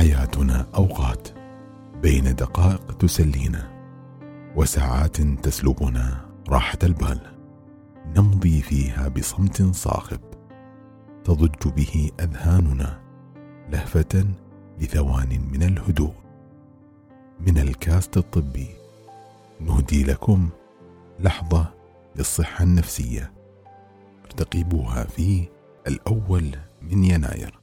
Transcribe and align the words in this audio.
حياتنا 0.00 0.66
أوقات 0.74 1.28
بين 2.02 2.34
دقائق 2.34 2.96
تسلينا 2.98 3.70
وساعات 4.56 5.20
تسلبنا 5.20 6.26
راحة 6.48 6.78
البال. 6.82 7.20
نمضي 8.16 8.62
فيها 8.62 9.08
بصمت 9.08 9.62
صاخب 9.62 10.20
تضج 11.24 11.68
به 11.68 12.10
أذهاننا 12.20 13.00
لهفة 13.70 14.24
لثوان 14.78 15.48
من 15.52 15.62
الهدوء. 15.62 16.14
من 17.40 17.58
الكاست 17.58 18.16
الطبي 18.16 18.68
نهدي 19.60 20.04
لكم 20.04 20.48
لحظة 21.18 21.66
للصحة 22.16 22.64
النفسية. 22.64 23.32
ارتقبوها 24.24 25.04
في 25.04 25.48
الأول 25.86 26.50
من 26.82 27.04
يناير. 27.04 27.59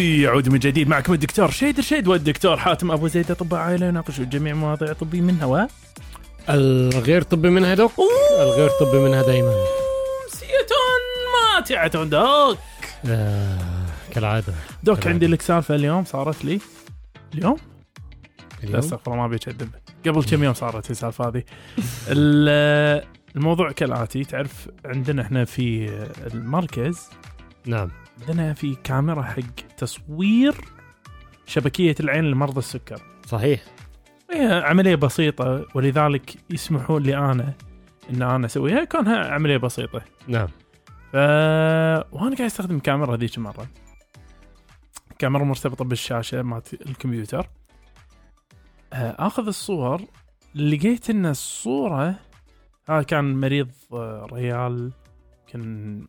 الطبي 0.00 0.22
يعود 0.22 0.48
من 0.48 0.58
جديد 0.58 0.88
معكم 0.88 1.12
الدكتور 1.12 1.50
شيد 1.50 1.78
رشيد 1.78 2.08
والدكتور 2.08 2.56
حاتم 2.56 2.90
أبو 2.90 3.08
زيد 3.08 3.30
أطباء 3.30 3.60
عائلة 3.60 3.86
يناقشوا 3.86 4.24
جميع 4.24 4.54
مواضيع 4.54 4.92
طبي 4.92 5.20
منها 5.20 5.46
و؟ 5.46 5.66
الغير 6.48 7.22
طبي 7.22 7.50
منها 7.50 7.74
دوك؟ 7.74 7.92
الغير 8.40 8.70
طبي 8.80 8.98
منها 8.98 9.22
دايما. 9.22 9.64
سيتون 10.28 11.00
ماتعة 11.54 12.04
دوك. 12.04 12.58
آه 13.06 13.58
كالعادة. 14.14 14.52
دوك 14.82 14.96
كالعادة. 14.96 15.10
عندي 15.10 15.26
لك 15.26 15.42
سالفة 15.42 15.74
اليوم 15.74 16.04
صارت 16.04 16.44
لي. 16.44 16.60
اليوم؟ 17.34 17.56
لا 17.56 18.64
اليوم 18.64 18.76
استغفر 18.78 19.12
الله 19.12 19.22
ما 19.22 19.28
بيكذب 19.28 19.68
قبل 20.06 20.24
كم 20.24 20.44
يوم 20.44 20.54
صارت 20.54 20.90
السالفة 20.90 21.28
هذه. 21.28 21.42
ال- 22.08 23.04
الموضوع 23.36 23.72
كالآتي 23.72 24.24
تعرف 24.24 24.68
عندنا 24.84 25.22
إحنا 25.22 25.44
في 25.44 25.88
المركز 26.34 26.98
نعم. 27.66 27.90
عندنا 28.20 28.52
في 28.52 28.74
كاميرا 28.74 29.22
حق 29.22 29.76
تصوير 29.76 30.54
شبكية 31.46 31.94
العين 32.00 32.24
لمرضى 32.24 32.58
السكر. 32.58 33.02
صحيح. 33.26 33.64
هي 34.32 34.62
عملية 34.64 34.94
بسيطة 34.94 35.66
ولذلك 35.74 36.36
يسمحون 36.50 37.02
لي 37.02 37.16
أنا 37.16 37.54
إن 38.10 38.22
أنا 38.22 38.46
أسويها 38.46 38.84
كونها 38.84 39.32
عملية 39.34 39.56
بسيطة. 39.56 40.02
نعم. 40.28 40.48
ف 41.12 41.16
وأنا 42.12 42.36
قاعد 42.36 42.40
أستخدم 42.40 42.76
الكاميرا 42.76 43.14
هذيك 43.14 43.36
المرة. 43.38 43.66
كاميرا 45.18 45.44
مرتبطة 45.44 45.84
بالشاشة 45.84 46.42
مالت 46.42 46.74
الكمبيوتر. 46.74 47.46
آه، 48.92 49.16
آخذ 49.18 49.46
الصور 49.46 50.02
لقيت 50.54 51.10
إن 51.10 51.26
الصورة 51.26 52.14
هذا 52.88 53.02
كان 53.02 53.40
مريض 53.40 53.70
آه، 53.92 54.26
ريال 54.32 54.92
كان 55.46 56.06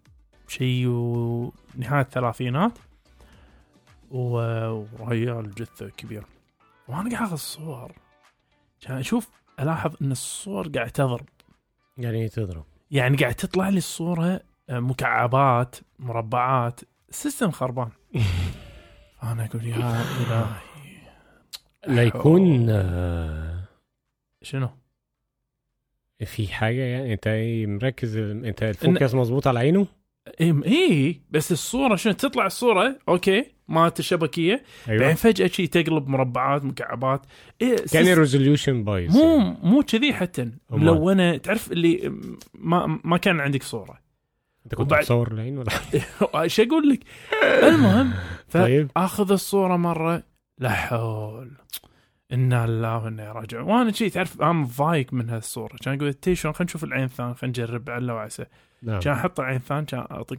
شيء 0.51 0.87
و- 0.87 1.53
نهايه 1.75 2.01
الثلاثينات. 2.01 2.71
وريال 4.11 5.55
جثة 5.55 5.89
كبير 5.89 6.23
وأنا 6.87 7.09
قاعد 7.09 7.23
أخذ 7.23 7.31
الصور. 7.33 7.91
كان 8.81 8.97
أشوف 8.97 9.29
ألاحظ 9.59 9.95
إن 10.01 10.11
الصور 10.11 10.67
قاعد 10.67 10.91
تضرب. 10.91 11.25
يعني 11.97 12.29
تضرب. 12.29 12.63
يعني 12.91 13.17
قاعد 13.17 13.33
تطلع 13.35 13.69
لي 13.69 13.77
الصورة 13.77 14.41
آه، 14.69 14.79
مكعبات 14.79 15.75
مربعات 15.99 16.79
السيستم 17.09 17.51
خربان. 17.51 17.89
أنا 19.23 19.45
أقول 19.45 19.65
يا 19.67 19.75
إلهي. 19.75 20.45
لا 21.87 22.03
يكون 22.03 22.69
آه 22.69 23.63
شنو؟ 24.41 24.69
في 26.25 26.47
حاجة 26.47 26.81
يعني؟ 26.81 27.13
أنت 27.13 27.27
مركز 27.83 28.17
أنت 28.17 28.63
ال 28.63 28.71
focus 28.71 29.13
مظبوط 29.13 29.47
على 29.47 29.59
عينه؟ 29.59 29.87
اي 30.41 30.55
اي 30.65 31.21
بس 31.31 31.51
الصورة 31.51 31.95
شنو؟ 31.95 32.13
تطلع 32.13 32.45
الصورة 32.45 32.99
okay 33.09 33.45
مالت 33.67 33.99
الشبكية 33.99 34.63
بعدين 34.87 35.01
أيوه 35.03 35.13
فجأة 35.15 35.47
شي 35.47 35.67
تقلب 35.67 36.07
مربعات 36.07 36.65
مكعبات. 36.65 37.21
إيه 37.61 37.75
كان 37.93 38.07
ال 38.07 38.13
resolution 38.13 38.69
بايظ 38.69 39.17
مو. 39.17 39.37
مو 39.39 39.83
كذي 39.83 40.13
حتى. 40.13 40.51
ملونة 40.69 41.37
تعرف 41.37 41.71
اللي 41.71 42.13
ما 42.53 42.99
ما 43.03 43.17
كان 43.17 43.39
عندك 43.39 43.63
صورة. 43.63 43.99
أنت 44.65 44.75
كنت 44.75 44.87
وبعد- 44.87 45.01
بتصور 45.01 45.31
العين 45.31 45.57
ولا؟ 45.57 45.71
إيش 46.41 46.59
أقول 46.59 46.89
لك؟ 46.89 46.99
المهم 47.63 48.13
طيب. 48.51 48.91
آخذ 48.97 49.31
الصورة 49.31 49.75
مرة. 49.77 50.23
لا 50.59 50.69
حول. 50.69 51.51
إنا 52.33 52.67
لله 52.67 53.03
وإنا 53.03 53.31
راجعون. 53.31 53.63
وأنا 53.63 53.91
شي 53.91 54.09
تعرف 54.09 54.41
أنا 54.41 54.51
مضايق 54.51 55.13
من 55.13 55.29
هالصورة. 55.29 55.75
كان 55.81 55.97
أقول 55.97 56.13
تي 56.13 56.35
شلون؟ 56.35 56.53
خلينا 56.53 56.69
نشوف 56.69 56.83
العين 56.83 57.03
الثانية 57.03 57.33
خلينا 57.33 57.49
نجرب 57.63 57.89
على 57.89 58.13
وعسى 58.13 58.45
نعم. 58.81 58.99
كان 58.99 59.13
أحط 59.13 59.39
العين 59.39 59.55
الثانية 59.57 59.85
كان 59.85 60.05
أعطي. 60.11 60.37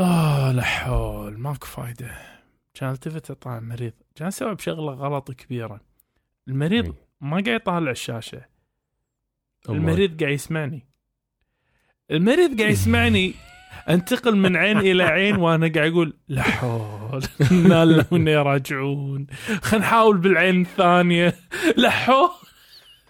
آه 0.00 0.52
لا 0.52 0.62
حول 0.62 1.38
ماكو 1.38 1.66
فايدة. 1.66 2.18
كان 2.74 2.90
التفت 2.90 3.30
اطلع 3.30 3.60
مريض 3.60 3.92
كان 4.14 4.30
سوى 4.30 4.54
بشغله 4.54 4.92
غلط 4.92 5.30
كبيرة. 5.30 5.80
المريض 6.48 6.84
إيه. 6.84 6.94
ما 7.20 7.30
قاعد 7.30 7.48
يطالع 7.60 7.90
الشاشة. 7.90 8.44
المريض 9.68 10.20
قاعد 10.20 10.32
يسمعني. 10.32 10.86
المريض 12.10 12.60
قاعد 12.60 12.72
يسمعني 12.72 13.34
انتقل 13.88 14.36
من 14.36 14.56
عين 14.56 14.78
إلى 14.78 15.02
عين 15.02 15.36
وأنا 15.36 15.72
قاعد 15.74 15.92
أقول 15.92 16.16
لا 16.28 16.42
حول 16.42 17.22
إنا 17.50 17.84
لله 17.84 18.04
وأنا 18.10 18.42
راجعون 18.42 19.26
خلينا 19.62 19.86
نحاول 19.86 20.18
بالعين 20.18 20.60
الثانية. 20.60 21.34
لا 21.76 21.90
حول. 21.90 22.30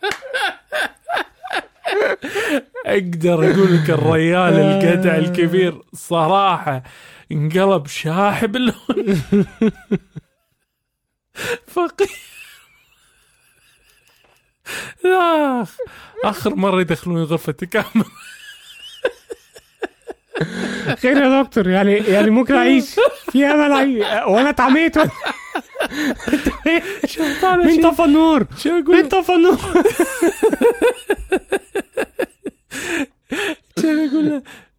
أقدر 2.86 3.34
أقول 3.34 3.76
لك 3.76 3.90
الريال 3.90 4.54
القدع 4.54 5.16
الكبير 5.16 5.82
صراحة 5.94 6.82
انقلب 7.32 7.86
شاحب 7.86 8.56
اللون. 8.56 9.14
فقير. 11.66 12.08
أخ 15.06 15.76
آخر 16.24 16.54
مرة 16.54 16.80
يدخلوني 16.80 17.22
غرفة 17.22 17.52
تكامل. 17.52 18.04
خير 21.02 21.16
يا 21.16 21.42
دكتور. 21.42 21.68
يعني 21.68 21.92
يعني 21.96 22.30
ممكن 22.30 22.54
أعيش 22.54 22.94
في 23.32 23.46
أمل 23.46 23.72
أعيش. 23.72 24.04
وأنا 24.26 24.50
اتعميت 24.50 24.98
مين 27.66 27.80
طفى 27.90 28.04
النور؟ 28.04 28.46
مين 28.94 29.08
طفى 29.08 29.32
النور؟ 29.32 29.58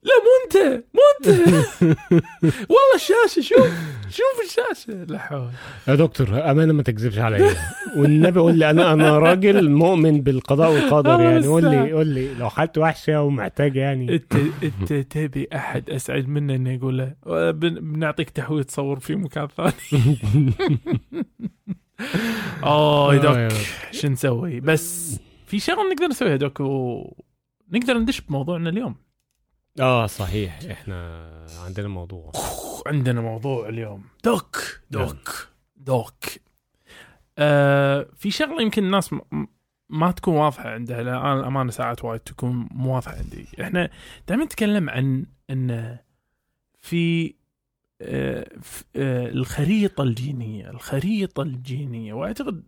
لا 0.08 0.14
مو 0.24 0.32
انت 0.46 0.84
مو 0.94 1.02
انت. 1.20 1.28
والله 2.72 2.96
الشاشة 2.96 3.42
شوف 3.42 3.68
شوف 4.10 4.46
الشاشة. 4.46 5.04
لا 5.04 5.20
حول. 5.20 5.50
يا 5.88 5.96
دكتور 5.96 6.52
امانه 6.52 6.74
ما 6.74 6.84
تكذبش 6.84 7.18
عليا 7.18 7.56
والنبي 7.98 8.40
قول 8.40 8.58
لي 8.58 8.70
أنا 8.70 8.94
أنا 8.94 9.20
راجل 9.20 9.70
مؤمن 9.70 10.22
بالقضاء 10.22 10.72
والقدر 10.72 11.20
يعني. 11.22 11.48
قول 11.48 11.64
لي 11.64 11.92
قول 11.94 12.08
لي 12.08 12.34
لو 12.34 12.50
حالتي 12.50 12.80
وحشة 12.80 13.22
ومحتاج 13.22 13.76
يعني. 13.76 14.14
أنت 14.16 14.34
أنت 14.64 14.94
تبي 14.94 15.48
أحد 15.56 15.90
أسعد 15.90 16.28
منه 16.28 16.56
إنه 16.56 16.74
يقول 16.74 16.98
له 16.98 17.16
"آه، 17.28 17.52
بن- 17.52 17.94
بنعطيك 17.94 18.30
تحويل 18.30 18.64
تصور 18.64 19.00
في 19.00 19.16
مكان 19.16 19.48
ثاني؟ 19.48 20.18
اوه 22.64 23.10
آه، 23.12 23.14
يا 23.16 23.20
دوك. 23.48 23.58
شو 23.92 24.08
نسوي؟ 24.08 24.60
بس 24.60 25.18
في 25.48 25.60
شغله 25.60 25.92
نقدر 25.94 26.08
نسويها 26.08 26.36
دوك 26.36 26.60
ونقدر 26.60 27.98
ندش 27.98 28.22
بموضوعنا 28.22 28.70
اليوم. 28.70 28.96
آه 29.80 30.06
صحيح. 30.06 30.60
إحنا 30.72 31.30
عندنا 31.66 31.88
موضوع. 31.88 32.32
عندنا 32.88 33.22
موضوع 33.22 33.70
اليوم. 33.70 34.04
دوك 34.24 34.82
دوك 34.92 35.48
دوك. 35.76 36.26
آه 37.38 38.08
في 38.16 38.32
شغلة 38.32 38.62
يمكن 38.62 38.84
الناس 38.84 39.16
ما 39.90 40.12
تكون 40.12 40.34
واضحة 40.34 40.70
عندها 40.70 41.04
لا 41.04 41.18
أنا 41.18 41.40
الأمانة 41.40 41.72
ساعات 41.72 42.06
وايد 42.06 42.20
تكون 42.20 42.68
مو 42.72 42.96
واضحة 42.96 43.16
عندي. 43.16 43.48
إحنا 43.62 43.90
دائما 44.28 44.46
نتكلم 44.46 44.90
عن 44.90 45.26
إن 45.50 45.98
في 46.80 47.34
آه 48.02 48.48
آه 48.96 49.28
الخريطة 49.28 50.04
الجينية 50.04 50.70
الخريطة 50.70 51.44
الجينية. 51.44 52.14
وأعتقد 52.14 52.64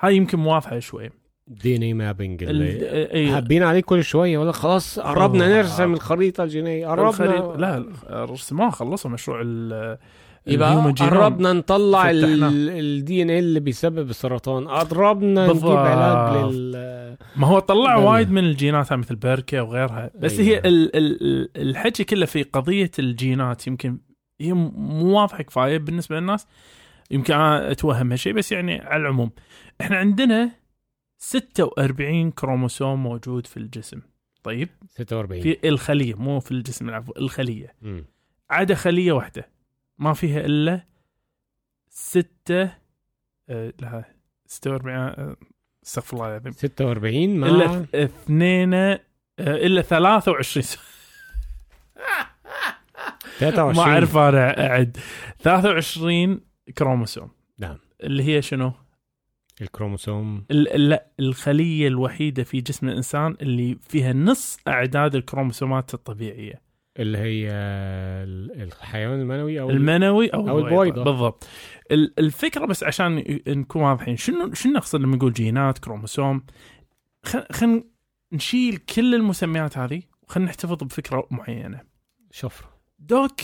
هاي 0.00 0.16
يمكن 0.16 0.40
واضحة 0.40 0.78
شوي. 0.78 1.10
دي 1.50 1.76
إن 1.76 1.82
اي 1.82 1.94
مابنج 1.94 2.42
ال- 2.42 2.50
اللي 2.50 2.66
إيه، 3.10 3.34
حابين 3.34 3.62
عليه 3.62 3.80
كل 3.80 4.04
شوية 4.04 4.38
ولا 4.38 4.52
خلاص 4.52 4.98
قربنا. 4.98 5.56
نرسم 5.56 5.92
الخريطة 5.94 6.44
الجينية 6.44 6.86
قربنا 6.86 7.54
لا 7.58 7.84
رسموها 8.10 8.70
خلصوا 8.70 9.10
مشروع 9.10 9.40
ال- 9.44 9.98
يبقى. 10.46 10.92
قربنا 11.00 11.52
نطلع. 11.52 12.10
ال 12.10 13.22
DNA 13.22 13.30
اللي 13.30 13.60
بيسبب 13.60 14.10
السرطان 14.10 14.68
قربنا 14.68 15.46
نجيب. 15.46 15.66
علاج 15.66 16.52
لل 16.52 17.16
ما 17.36 17.46
هو 17.46 17.58
طلع. 17.58 17.96
وايد 17.96 18.30
من 18.30 18.44
الجينات 18.44 18.92
مثل 18.92 19.16
BRCA 19.16 19.60
وغيرها 19.60 20.10
بس 20.18 20.38
أيوة. 20.40 20.48
هي 20.54 20.58
ال 20.58 20.96
ال 20.96 21.22
ال- 21.22 21.50
الحكي 21.70 22.04
كله 22.04 22.26
في 22.26 22.42
قضية 22.42 22.90
الجينات 22.98 23.66
يمكن 23.66 23.98
هي 24.40 24.52
مو 24.52 25.18
واضحة 25.20 25.42
كفاية 25.42 25.78
بالنسبة 25.78 26.16
للناس 26.20 26.46
يمكن 27.10 27.34
أنا 27.34 27.70
أتوهم 27.70 28.10
هالشيء 28.10 28.32
بس 28.32 28.52
يعني 28.52 28.80
على 28.80 29.00
العموم 29.02 29.30
إحنا 29.80 29.96
عندنا 29.96 30.50
46 31.22 32.30
كروموسوم 32.30 33.02
موجود 33.02 33.46
في 33.46 33.56
الجسم. 33.56 34.00
طيب؟ 34.42 34.68
46 34.88 35.42
في 35.42 35.68
الخلية 35.68 36.14
مو 36.14 36.40
في 36.40 36.50
الجسم 36.52 36.88
العفو 36.88 37.12
الخلية. 37.16 37.74
مم. 37.82 38.04
عدا 38.50 38.74
خلية 38.74 39.12
واحدة 39.12 39.48
ما 39.98 40.12
فيها 40.12 40.40
إلا 40.40 40.84
ستة 41.88 42.72
آه 43.48 43.72
لا 43.80 44.04
46 44.46 44.96
آه، 44.96 45.36
استغفر 45.86 46.16
الله 46.16 46.28
العظيم. 46.28 46.52
46 46.52 47.36
مع 47.36 47.46
إلا 47.48 47.86
اثنين 47.94 48.74
آه، 48.74 49.00
إلا 49.38 49.82
23 49.82 50.62
س- 50.62 50.78
23 53.38 53.76
ما 53.86 53.92
أعرف 53.92 54.16
أنا 54.16 54.66
أعد. 54.70 54.96
23 55.38 56.40
كروموسوم. 56.78 57.30
نعم. 57.58 57.78
اللي 58.02 58.22
هي 58.22 58.42
شنو؟ 58.42 58.72
الكروموسوم. 59.62 60.44
ال- 60.50 60.88
لا 60.88 61.06
الخلية 61.20 61.88
الوحيدة 61.88 62.42
في 62.44 62.60
جسم 62.60 62.88
الإنسان 62.88 63.36
اللي 63.42 63.78
فيها 63.88 64.12
نص 64.12 64.58
أعداد 64.68 65.14
الكروموسومات 65.14 65.94
الطبيعية. 65.94 66.70
اللي 66.98 67.18
هي 67.18 67.48
ال- 67.50 68.62
الحيوان 68.62 69.20
المنوي 69.20 69.60
أو 69.60 69.70
المنوي 69.70 70.28
أو, 70.28 70.48
أو 70.48 70.58
البويضة. 70.58 71.04
بالضبط. 71.04 71.48
ال- 71.90 72.14
الفكرة 72.18 72.66
بس 72.66 72.84
عشان 72.84 73.24
نكون 73.48 73.82
واضحين 73.82 74.16
شنو 74.16 74.54
شنو 74.54 74.72
نقصد 74.72 75.00
لما 75.00 75.16
نقول 75.16 75.32
جينات 75.32 75.78
كروموسوم؟ 75.78 76.42
خلينا 77.52 77.84
نشيل 78.32 78.76
كل 78.76 79.14
المسميات 79.14 79.78
هذه 79.78 80.02
وخلينا 80.22 80.48
نحتفظ 80.50 80.84
بفكرة 80.84 81.26
معينة. 81.30 81.80
شفره 82.30 82.68
doc 82.98 83.40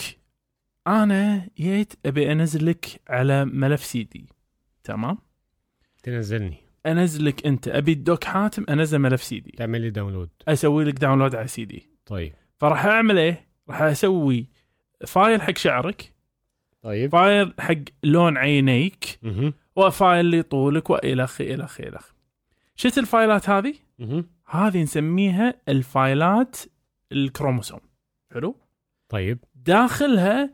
أنا 0.87 1.49
جيت 1.57 1.93
أبي 2.05 2.31
انزل 2.31 2.65
لك 2.65 2.85
على 3.09 3.45
ملف 3.45 3.83
سي 3.85 4.03
دي. 4.03 4.29
تمام؟ 4.83 5.17
تنزلني. 6.07 6.57
انزل 6.85 7.25
لك 7.25 7.45
أنت. 7.45 7.67
أبي 7.67 7.91
ال 7.91 7.99
doc 7.99 8.23
حاتم 8.23 8.65
أنزل 8.69 8.99
ملف 8.99 9.23
سي 9.23 9.39
دي. 9.39 9.51
تعمل 9.51 9.81
لي 9.81 9.89
download. 9.89 10.29
أسوي 10.47 10.83
لك 10.83 10.93
download 10.93 11.35
على 11.35 11.47
سي 11.47 11.65
دي. 11.65 11.89
طيب. 12.05 12.33
فراح 12.57 12.85
أعمل 12.85 13.17
إيه؟ 13.17 13.47
راح 13.69 13.81
أسوي 13.81 14.47
file 15.07 15.41
حق 15.41 15.57
شعرك. 15.57 16.13
طيب. 16.81 17.11
file 17.11 17.53
حق 17.59 17.73
لون 18.03 18.37
عينيك. 18.37 19.19
أها 19.25 19.53
و 19.75 19.88
file 19.88 20.39
لطولك 20.39 20.89
والخ 20.89 21.41
الخ 21.41 21.81
الخ 21.81 22.11
شفت 22.75 22.97
ال 22.97 23.06
files 23.06 23.49
هذه؟ 23.49 23.73
أها 23.99 24.23
هذه 24.45 24.83
نسميها 24.83 25.53
ال 25.69 25.84
files 25.84 26.57
الكروموسوم. 27.11 27.79
حلو؟ 28.33 28.55
طيب. 29.09 29.39
داخلها 29.55 30.49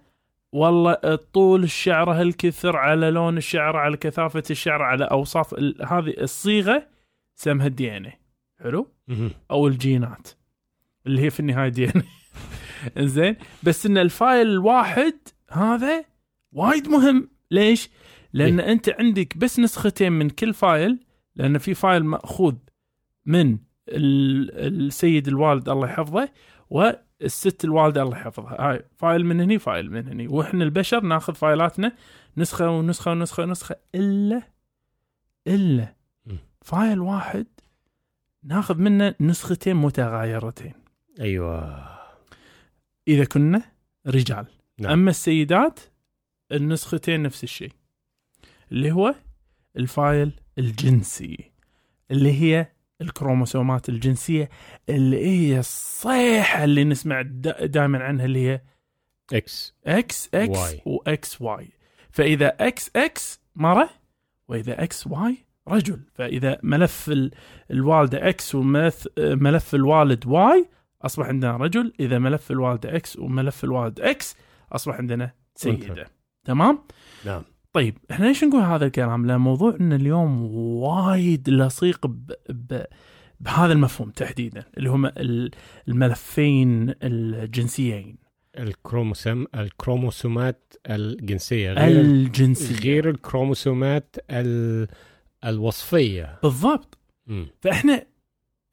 والله 0.53 0.93
طول 1.33 1.63
الشعر 1.63 2.11
هالكثر 2.11 2.77
على 2.77 3.11
لون 3.11 3.37
الشعر 3.37 3.77
على 3.77 3.97
كثافة 3.97 4.43
الشعر 4.51 4.81
على 4.81 5.05
أوصاف 5.05 5.53
هذه 5.83 6.13
الصيغة 6.21 6.87
سمها 7.35 7.67
ال 7.67 7.97
DNA 7.97 8.11
حلو؟ 8.63 8.91
أها 9.09 9.29
أو 9.51 9.67
الجينات 9.67 10.27
اللي 11.07 11.21
هي 11.21 11.29
في 11.29 11.39
النهاية 11.39 11.69
DNA 11.69 12.03
زين 13.07 13.35
بس 13.63 13.85
إن 13.85 13.97
ال 13.97 14.07
file 14.07 14.47
الواحد 14.47 15.13
هذا 15.51 16.05
وايد 16.51 16.87
مهم 16.87 17.29
ليش؟ 17.51 17.89
لأن 18.33 18.57
ليه؟ 18.57 18.71
أنت 18.71 18.89
عندك 18.99 19.37
بس 19.37 19.59
نسختين 19.59 20.11
من 20.11 20.29
كل 20.29 20.53
file 20.53 20.99
لأن 21.35 21.57
في 21.57 21.73
file 21.73 22.05
مأخوذ 22.05 22.55
من 23.25 23.57
ال- 23.89 24.85
السيد 24.87 25.27
الوالد 25.27 25.69
الله 25.69 25.87
يحفظه 25.87 26.29
والست 27.23 27.65
الوالدة 27.65 28.01
الله 28.01 28.17
يحفظها. 28.17 28.61
هاي 28.61 28.85
file 28.97 29.25
من 29.25 29.41
هني 29.41 29.59
file 29.59 29.91
من 29.91 30.07
هني. 30.07 30.27
وإحنا 30.27 30.63
البشر 30.63 31.01
ناخذ 31.01 31.35
فايلاتنا 31.35 31.91
نسخة 32.37 32.69
ونسخة 32.69 33.11
ونسخة 33.11 33.43
ونسخة 33.43 33.75
إلا 33.95 34.41
إلا. 35.47 35.95
file 36.61 36.99
واحد 36.99 37.47
ناخذ 38.43 38.77
منه 38.77 39.15
نسختين 39.21 39.75
متغايرتين. 39.75 40.73
أيوه. 41.19 41.87
إذا 43.07 43.25
كنا 43.25 43.61
رجال. 44.07 44.45
نعم. 44.79 44.91
أما 44.91 45.09
السيدات 45.09 45.79
النسختين 46.51 47.23
نفس 47.23 47.43
الشيء 47.43 47.71
اللي 48.71 48.91
هو 48.91 49.15
ال 49.77 49.88
file 49.88 50.31
الجنسي 50.57 51.51
اللي 52.11 52.41
هي 52.41 52.67
الكروموسومات 53.03 53.89
الجنسية 53.89 54.49
اللي 54.89 55.25
هي 55.27 55.59
الصيغة 55.59 56.63
اللي 56.63 56.83
نسمع 56.83 57.21
دائما 57.21 58.03
عنها 58.03 58.25
اللي 58.25 58.47
هي 58.47 58.61
إكس 59.33 59.75
إكس 59.85 60.29
إكس. 60.33 60.49
واكس 60.85 61.41
واي 61.41 61.69
فإذا 62.11 62.47
إكس 62.59 62.91
إكس 62.95 63.41
مرة 63.55 63.89
وإذا 64.47 64.83
إكس 64.83 65.07
واي 65.07 65.37
رجل. 65.67 65.99
فإذا 66.13 66.57
ملف 66.63 67.09
ال- 67.09 67.31
الوالدة 67.71 68.29
X 68.29 68.55
وملف 68.55 69.07
ملف 69.17 69.75
الوالد 69.75 70.25
Y 70.27 70.65
أصبح 71.01 71.25
عندنا 71.25 71.57
رجل. 71.57 71.93
إذا 71.99 72.19
ملف 72.19 72.51
الوالدة 72.51 72.95
X 72.95 73.17
وملف 73.19 73.63
الوالد 73.63 73.99
X 73.99 74.35
أصبح 74.71 74.95
عندنا 74.95 75.31
سيدة. 75.55 76.07
تمام؟ 76.45 76.79
نعم. 77.25 77.43
طيب 77.73 77.97
إحنا 78.11 78.25
ليش 78.25 78.43
نقول 78.43 78.61
هذا 78.61 78.85
الكلام؟ 78.85 79.25
لأن 79.25 79.39
موضوع 79.41 79.75
إن 79.79 79.93
اليوم 79.93 80.45
وايد 80.55 81.49
لصيق 81.49 82.07
ب... 82.07 82.31
ب... 82.49 82.83
بهذا 83.39 83.73
المفهوم 83.73 84.09
تحديدا 84.09 84.63
اللي 84.77 84.89
هم 84.89 85.05
ال- 85.05 85.51
الملفين 85.87 86.93
الجنسيين 87.03 88.17
الكروموسوم 88.59 89.47
الكروموسومات 89.55 90.73
الجنسية 90.89 91.71
غير 91.73 92.01
الجنسية 92.01 92.75
غير 92.91 93.09
الكروموسومات 93.09 94.15
ال... 94.29 94.87
الوصفية 95.45 96.39
بالضبط 96.43 96.97
مم. 97.27 97.47
فإحنا 97.61 98.05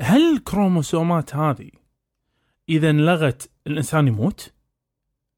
هل 0.02 0.34
الكروموسومات 0.36 1.36
هذه 1.36 1.70
إذا 2.68 2.90
انلغت 2.90 3.50
الإنسان 3.66 4.08
يموت؟ 4.08 4.52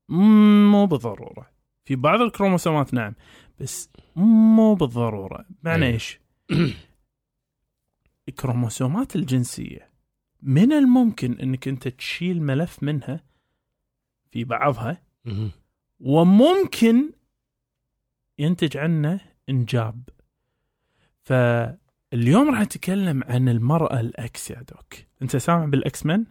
مو 0.09 0.87
بالضرورة 0.87 1.47
في 1.85 1.97
بعض 1.97 2.20
الكروموسومات 2.20 2.94
نعم 2.94 3.14
بس 3.62 3.88
مو 4.17 4.75
بالضرورة 4.75 5.47
معنى 5.62 5.85
أيوة. 5.85 5.94
إيش؟ 5.94 6.20
الكروموسومات 8.29 9.17
الجنسية 9.17 9.91
من 10.43 10.73
الممكن 10.73 11.32
إنك 11.41 11.69
أنت 11.69 11.88
تشيل 11.88 12.42
ملف 12.42 12.83
منها 12.83 13.25
في 14.31 14.45
بعضها 14.45 15.02
مم. 15.25 15.50
وممكن 16.00 17.12
ينتج 18.38 18.76
عنه 18.76 19.21
إنجاب 19.49 20.02
فاليوم 21.23 22.50
راح 22.50 22.61
نتكلم 22.61 23.25
عن 23.25 23.49
المرأة 23.49 24.00
ال 24.00 24.25
X 24.25 24.50
يا 24.50 24.62
doc 24.62 24.94
أنت 25.23 25.37
سامع 25.37 25.64
بال 25.64 26.06
X-Men؟ 26.06 26.25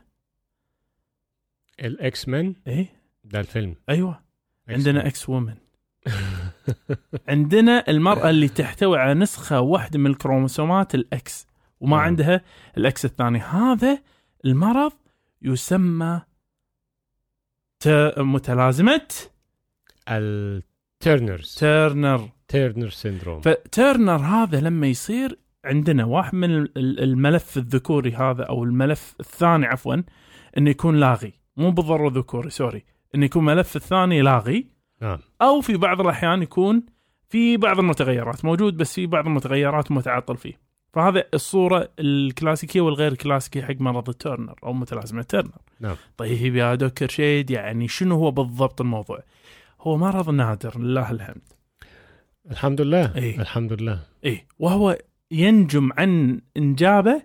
ال 1.80 2.28
X-Men 2.28 2.56
إيه 2.68 3.02
ده 3.24 3.40
الفيلم 3.40 3.76
أيوة 3.90 4.22
عندنا. 4.68 5.08
X 5.08 5.30
woman 5.30 5.56
عندنا 7.27 7.84
المرأة 7.88 8.30
اللي 8.30 8.48
تحتوي 8.48 8.98
على 9.00 9.13
نسخة 9.13 9.60
واحدة 9.62 10.00
من 10.00 10.08
الكروموسومات 10.12 10.96
ال 10.96 11.22
X 11.22 11.48
وما 11.80 11.98
نعم. 11.98 12.06
عندها 12.06 12.41
ال 12.78 12.92
X 12.92 13.06
الثاني. 13.06 13.39
هذا 13.39 14.00
المرض 14.46 14.91
يسمى 15.41 16.22
ت- 17.80 18.13
متلازمة 18.18 19.08
ال 20.10 20.24
Turner's. 20.24 21.56
تيرنر. 21.60 22.30
تيرنر 22.48 22.89
سيندروم. 22.89 23.41
فتيرنر 23.41 24.15
هذا 24.18 24.60
لما 24.62 24.88
يصير 24.88 25.39
عندنا 25.65 26.06
واحد 26.06 26.36
من 26.36 26.51
ال- 26.58 26.77
ال- 26.77 27.00
الملف 27.03 27.58
الذكوري 27.58 28.12
هذا 28.15 28.44
أو 28.44 28.63
الملف 28.63 29.15
الثاني 29.20 29.65
عفوا 29.65 29.96
إنه 30.58 30.70
يكون 30.70 31.00
لاغي. 31.00 31.34
مو 31.58 31.72
بالضرورة 31.72 32.13
ذكوري 32.13 32.50
sorry. 32.50 32.84
إنه 33.15 33.25
يكون 33.25 33.46
ملف 33.46 33.75
الثاني 33.75 34.22
لاغي. 34.22 34.68
نعم 35.01 35.20
أو 35.41 35.62
في 35.62 35.77
بعض 35.77 36.01
الأحيان 36.01 36.41
يكون 36.41 36.84
في 37.29 37.58
بعض 37.58 37.79
المتغيرات 37.79 38.46
موجود 38.46 38.77
بس 38.77 38.93
في 38.93 39.05
بعض 39.08 39.25
المتغيرات 39.25 39.91
متعطل 39.91 40.38
فيه. 40.38 40.60
فهذا 40.93 41.24
الصورة 41.34 41.89
الكلاسيكية 42.00 42.81
والغير 42.81 43.13
كلاسيكية 43.15 43.62
حق 43.62 43.75
مرض 43.79 44.10
التيرنر 44.10 44.60
أو 44.63 44.74
متلازمة 44.74 45.22
تيرنر. 45.22 45.58
نعم. 45.79 45.96
طيب 46.17 46.55
يا 46.55 46.75
دكتور 46.75 47.08
شيد 47.08 47.51
يعني 47.51 47.88
شنو 47.88 48.15
هو 48.15 48.31
بالضبط 48.31 48.81
الموضوع؟ 48.81 49.24
هو 49.81 49.98
مرض 49.98 50.29
نادر 50.29 50.79
لله 50.79 51.12
الحمد. 51.12 51.41
الحمد 52.51 52.81
لله. 52.81 53.15
إيه. 53.15 53.39
الحمد 53.41 53.74
لله. 53.74 54.00
إيه. 54.24 54.48
وهو 54.60 54.98
ينجم 55.31 55.89
عن 55.98 56.41
إنجابه 56.58 57.22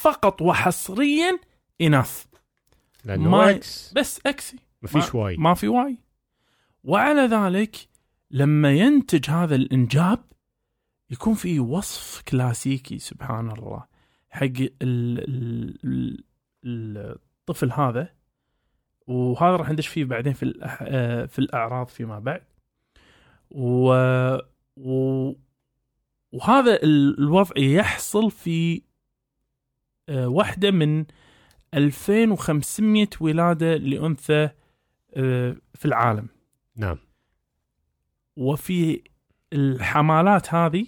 فقط 0.00 0.42
وحصريا 0.42 1.38
إناث. 1.80 2.24
لأنه 3.04 3.30
ما- 3.30 3.50
إكس 3.50 3.92
بس 3.96 4.20
اكسي 4.26 4.56
ما 4.82 4.88
فيش 4.88 5.14
واي 5.14 5.36
ما 5.36 5.54
في 5.54 5.68
واي 5.68 5.98
وعلى 6.84 7.20
ذلك 7.20 7.76
لما 8.30 8.72
ينتج 8.72 9.30
هذا 9.30 9.54
الإنجاب 9.54 10.24
يكون 11.10 11.34
في 11.34 11.60
وصف 11.60 12.22
كلاسيكي 12.22 12.98
سبحان 12.98 13.50
الله. 13.50 13.84
حق 14.30 14.44
ال- 14.46 14.72
ال- 14.82 15.78
ال- 16.64 17.18
الطفل 17.48 17.72
هذا 17.72 18.08
وهذا 19.06 19.56
راح 19.56 19.70
ندش 19.70 19.86
فيه 19.88 20.04
بعدين 20.04 20.32
في 20.32 20.58
آه، 20.80 21.26
في 21.26 21.38
الأعراض 21.38 21.86
فيما 21.88 22.18
بعد. 22.18 22.42
و, 23.50 23.92
و 24.76 25.32
وهذا 26.32 26.82
ال- 26.82 27.18
الوضع 27.18 27.52
يحصل 27.58 28.30
في 28.30 28.82
آه، 30.08 30.28
واحدة 30.28 30.70
من 30.70 31.04
2500 31.74 33.08
ولادة 33.20 33.76
لأنثى 33.76 34.48
آه، 35.14 35.56
في 35.74 35.84
العالم. 35.84 36.28
نعم. 36.78 36.98
وفي 38.36 39.02
الحمالات 39.52 40.54
هذه 40.54 40.86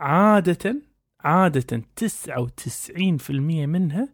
عادة 0.00 0.76
عادة 1.20 1.82
99% 1.96 3.30
منها 3.30 4.08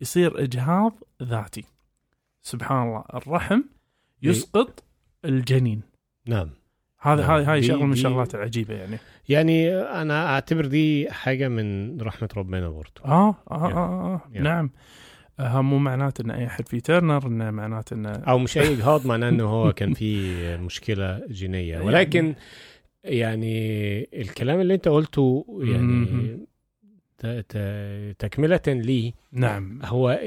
يصير 0.00 0.42
إجهاض 0.44 0.92
ذاتي. 1.22 1.64
سبحان 2.42 2.88
الله 2.88 3.04
الرحم 3.14 3.60
يسقط 4.22 4.84
الجنين. 5.24 5.82
نعم. 6.26 6.50
هذا 7.00 7.20
نعم. 7.20 7.30
هاي 7.30 7.44
هاي 7.44 7.62
شغلة 7.62 7.86
من 7.86 7.92
الشغلات 7.92 8.34
العجيبة 8.34 8.74
يعني. 8.74 8.98
يعني 9.28 9.74
أنا 9.74 10.26
أعتبر 10.26 10.66
دي 10.66 11.10
حاجة 11.10 11.48
من 11.48 12.00
رحمة 12.00 12.28
ربنا 12.36 12.68
برضه 12.68 13.04
آه 13.04 13.36
آه 13.50 13.72
آه, 13.72 14.14
آه. 14.14 14.20
Yeah. 14.32 14.40
نعم. 14.40 14.70
آه 15.40 15.60
مو 15.60 15.78
معناته 15.78 16.22
ان 16.22 16.30
أي 16.30 16.46
أحد 16.46 16.68
في 16.68 16.80
ترنر 16.80 17.26
إنه 17.26 17.50
معناته 17.50 17.94
إنه 17.94 18.10
أو 18.10 18.38
مش 18.38 18.58
أي 18.58 18.72
اجهاض 18.74 19.06
معناه 19.06 19.28
إنه 19.28 19.44
هو 19.44 19.72
كان 19.72 19.94
في 19.94 20.56
مشكلة 20.56 21.22
جينية. 21.30 21.72
يعني- 21.72 21.84
ولكن 21.84 22.34
يعني 23.04 24.00
الكلام 24.20 24.60
اللي 24.60 24.74
أنت 24.74 24.88
قلته 24.88 25.46
يعني 25.60 26.38
تكملة 28.18 28.60
ليه 28.66 29.12
نعم. 29.32 29.80
هو 29.84 30.20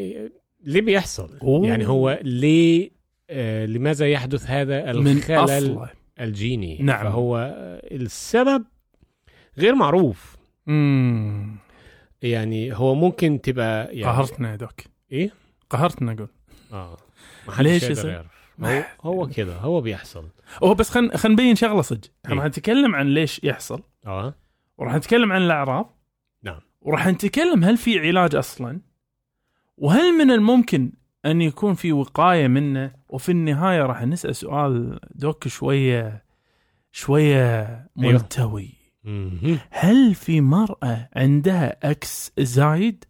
ليه 0.64 0.82
بيحصل؟ 0.82 1.38
أوه. 1.42 1.68
يعني 1.68 1.88
هو 1.88 2.20
ليه 2.24 2.90
آه، 3.30 3.66
لماذا 3.66 4.08
يحدث 4.08 4.46
هذا 4.50 4.94
من 4.94 5.18
الخلل 5.18 5.40
اصله 5.40 5.90
الجيني؟ 6.20 6.78
نعم. 6.82 7.04
فهو 7.04 7.38
السبب 7.92 8.66
غير 9.58 9.76
معروف. 9.76 10.38
امم 10.68 11.56
يعني 12.22 12.78
هو 12.78 12.96
ممكن 12.96 13.42
تبقى 13.42 13.86
يعني 13.98 14.04
قهرتنا 14.04 14.52
يا 14.52 14.56
دوك. 14.56 14.82
إيه 15.12 15.32
قهرتنا 15.70 16.12
أقول 16.12 16.28
آه 16.74 16.98
ما 17.48 17.64
ليش 17.64 17.84
يقدر؟ 17.84 18.10
يعرف 18.10 18.38
هو 18.62 18.84
هو 19.02 19.28
كده 19.28 19.58
هو 19.58 19.82
بيحصل 19.82 20.28
هو 20.64 20.74
بس 20.74 20.90
خلينا 20.90 21.18
خلينا 21.18 21.42
نبين 21.42 21.56
شغلة 21.56 21.82
صدق 21.82 22.10
إحنا 22.26 22.36
إيه. 22.36 22.42
راح 22.42 22.48
نتكلم 22.48 22.96
عن 22.96 23.08
ليش 23.08 23.44
يحصل 23.44 23.82
آه 24.06 24.36
وراح 24.78 24.96
نتكلم 24.96 25.32
عن 25.32 25.42
الاعراض 25.42 25.98
نعم. 26.44 26.60
وراح 26.82 27.08
نتكلم 27.08 27.64
هل 27.64 27.78
في 27.78 28.00
علاج 28.00 28.36
أصلا 28.36 28.82
وهل 29.78 30.18
من 30.18 30.32
الممكن 30.32 30.92
أن 31.26 31.42
يكون 31.42 31.74
في 31.74 31.92
وقاية 31.92 32.48
منه 32.48 32.92
وفي 33.10 33.30
النهاية 33.32 33.82
راح 33.82 34.04
نسأل 34.04 34.36
سؤال 34.36 35.00
دوك 35.16 35.48
شوية 35.48 36.24
شوية 36.92 37.64
أيوه. 37.64 38.12
ملتوي 38.14 38.74
مهم. 39.04 39.60
هل 39.70 40.16
في 40.16 40.42
مرأة 40.42 41.10
عندها 41.16 41.92
أكس 41.92 42.32
زايد؟ 42.40 43.06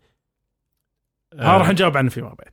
ها 1.38 1.56
آه، 1.56 1.58
راح 1.58 1.70
نجاوب 1.70 1.98
عنه 1.98 2.10
فيما 2.10 2.28
بعد. 2.40 2.52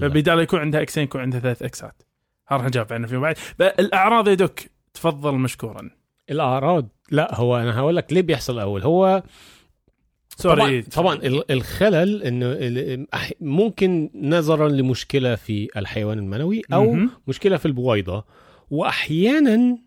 فبدال 0.00 0.38
يكون 0.38 0.60
عندها 0.60 0.82
اكسين 0.82 1.04
يكون 1.04 1.20
عندها 1.20 1.40
ثلاث 1.40 1.62
اكسات 1.62 2.02
ها 2.48 2.56
راح 2.56 2.66
نجاوب 2.66 2.92
عنه 2.92 3.06
فيما 3.06 3.20
بعد 3.20 3.36
الاعراض 3.80 4.28
يا 4.28 4.34
دوك 4.34 4.60
تفضل 4.94 5.34
مشكورا. 5.34 5.90
الأعراض؟ 6.30 6.88
لا 7.10 7.34
هو 7.34 7.56
أنا 7.56 7.78
هقول 7.78 7.96
لك 7.96 8.12
ليه 8.12 8.20
بيحصل 8.20 8.58
أول. 8.58 8.82
هو 8.82 9.22
طبعا 10.38 10.56
sorry. 10.56 10.82
طبعا 10.82 11.14
ال- 11.14 11.52
الخلل 11.52 12.22
إنه 12.22 13.06
ممكن 13.40 14.10
نظرا 14.14 14.68
لمشكلة 14.68 15.34
في 15.34 15.68
الحيوان 15.76 16.18
المنوي 16.18 16.62
أو 16.72 16.92
مهم. 16.92 17.10
مشكلة 17.26 17.56
في 17.56 17.66
البويضة. 17.66 18.24
واحيانا 18.70 19.78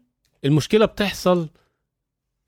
المشكلة 0.46 0.86
بتحصل 0.86 1.50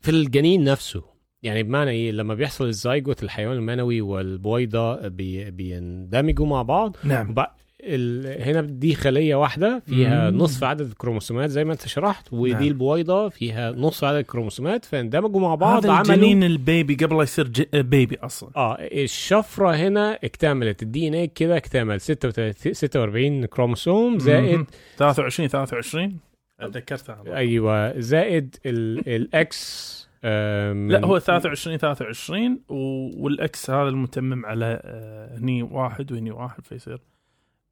في 0.01 0.11
الجنين 0.11 0.63
نفسه. 0.63 1.03
يعني 1.43 1.63
بمعنى 1.63 1.91
إيه؟ 1.91 2.11
لما 2.11 2.33
بيحصل 2.33 2.65
الزيجوت 2.65 3.23
الحيوان 3.23 3.57
المنوي 3.57 4.01
والبويضة 4.01 5.07
بي 5.07 5.51
بيندمجوا 5.51 6.45
مع 6.45 6.61
بعض. 6.61 6.95
نعم. 7.03 7.35
ال... 7.83 8.41
هنا 8.41 8.61
دي 8.61 8.95
خلية 8.95 9.35
واحدة 9.35 9.81
فيها 9.85 10.29
مم. 10.31 10.37
نصف 10.37 10.63
عدد 10.63 10.81
الكروموسومات 10.81 11.49
زي 11.49 11.63
ما 11.63 11.73
أنت 11.73 11.87
شرحت 11.87 12.27
ودي 12.33 12.53
نعم. 12.53 12.63
البويضة 12.63 13.29
فيها 13.29 13.71
نص 13.71 14.03
عدد 14.03 14.17
الكروموسومات 14.17 14.85
فاندمجوا 14.85 15.41
مع 15.41 15.55
بعض 15.55 15.85
هذا 15.85 15.93
عملوا 15.93 16.13
الجنين 16.15 16.43
ال 16.43 16.54
baby 16.54 16.95
قبل 17.05 17.17
لا 17.17 17.23
يصير 17.23 17.47
ج... 17.47 17.61
baby 17.77 18.17
أصلا. 18.23 18.49
آه 18.55 18.77
الشفرة 18.81 19.75
هنا 19.75 20.19
اكتملت. 20.23 20.83
ال 20.83 21.07
DNA 21.07 21.27
كده 21.27 21.57
اكتمل. 21.57 22.01
36 22.01 22.73
46 22.73 23.45
كروموسوم 23.45 24.19
زائد 24.19 24.55
مهم. 24.55 24.67
23 24.97 25.49
23 25.49 26.17
تذكرتها 26.59 27.23
أيوه. 27.27 27.99
زائد 27.99 28.55
ال- 28.65 29.15
ال 29.15 29.57
X 29.57 29.99
لا 30.23 31.05
هو 31.05 31.19
23 31.19 31.77
23 31.77 32.59
و... 32.69 32.75
وال 33.23 33.54
X 33.54 33.69
هذا 33.69 33.89
المتمم 33.89 34.45
على 34.45 34.81
آه، 34.83 35.37
هني 35.37 35.63
واحد 35.63 36.11
وهني 36.11 36.31
واحد 36.31 36.65
فيصير 36.65 37.01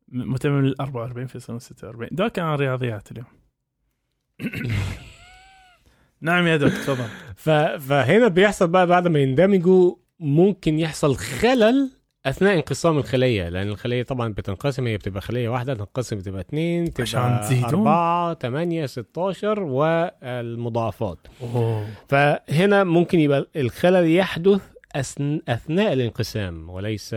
متمم 0.08 0.66
لل 0.66 0.76
44 0.82 1.28
فيصير 1.28 1.60
46 1.60 2.10
ده 2.12 2.28
كان 2.28 2.46
رياضيات 2.56 3.12
اليوم 3.12 3.28
نعم 6.22 6.48
يا 6.48 6.58
دكتور 6.58 6.96
تفضل. 6.96 7.80
فهنا 7.80 8.28
بيحصل 8.28 8.68
بقى 8.68 8.88
بعد 8.88 9.08
ما 9.08 9.20
يندمجوا 9.20 9.96
ممكن 10.20 10.80
يحصل 10.80 11.16
خلل 11.16 11.92
أثناء 12.30 12.56
انقسام 12.56 12.98
الخلية 12.98 13.50
لأن 13.50 13.68
الخلية 13.68 14.04
طبعا 14.04 14.34
بتنقسم 14.34 14.88
هي 14.88 14.98
بتبقى 14.98 15.22
خلية 15.22 15.50
واحدة 15.50 15.74
تنقسم 15.74 16.18
بتبقى 16.18 16.42
اثنين 16.42 16.94
عشان 17.00 17.22
تبقى 17.22 17.40
تزيدون. 17.40 17.66
أربعة 17.70 18.34
ثمانية 18.34 18.86
16 18.86 19.60
والمضاعفات. 19.60 21.18
أوه. 21.42 21.88
فهنا 22.08 22.84
ممكن 22.84 23.20
يبقى 23.20 23.48
الخلل 23.56 24.16
يحدث 24.16 24.62
أثناء 24.96 25.94
الانقسام 25.94 26.70
وليس 26.70 27.14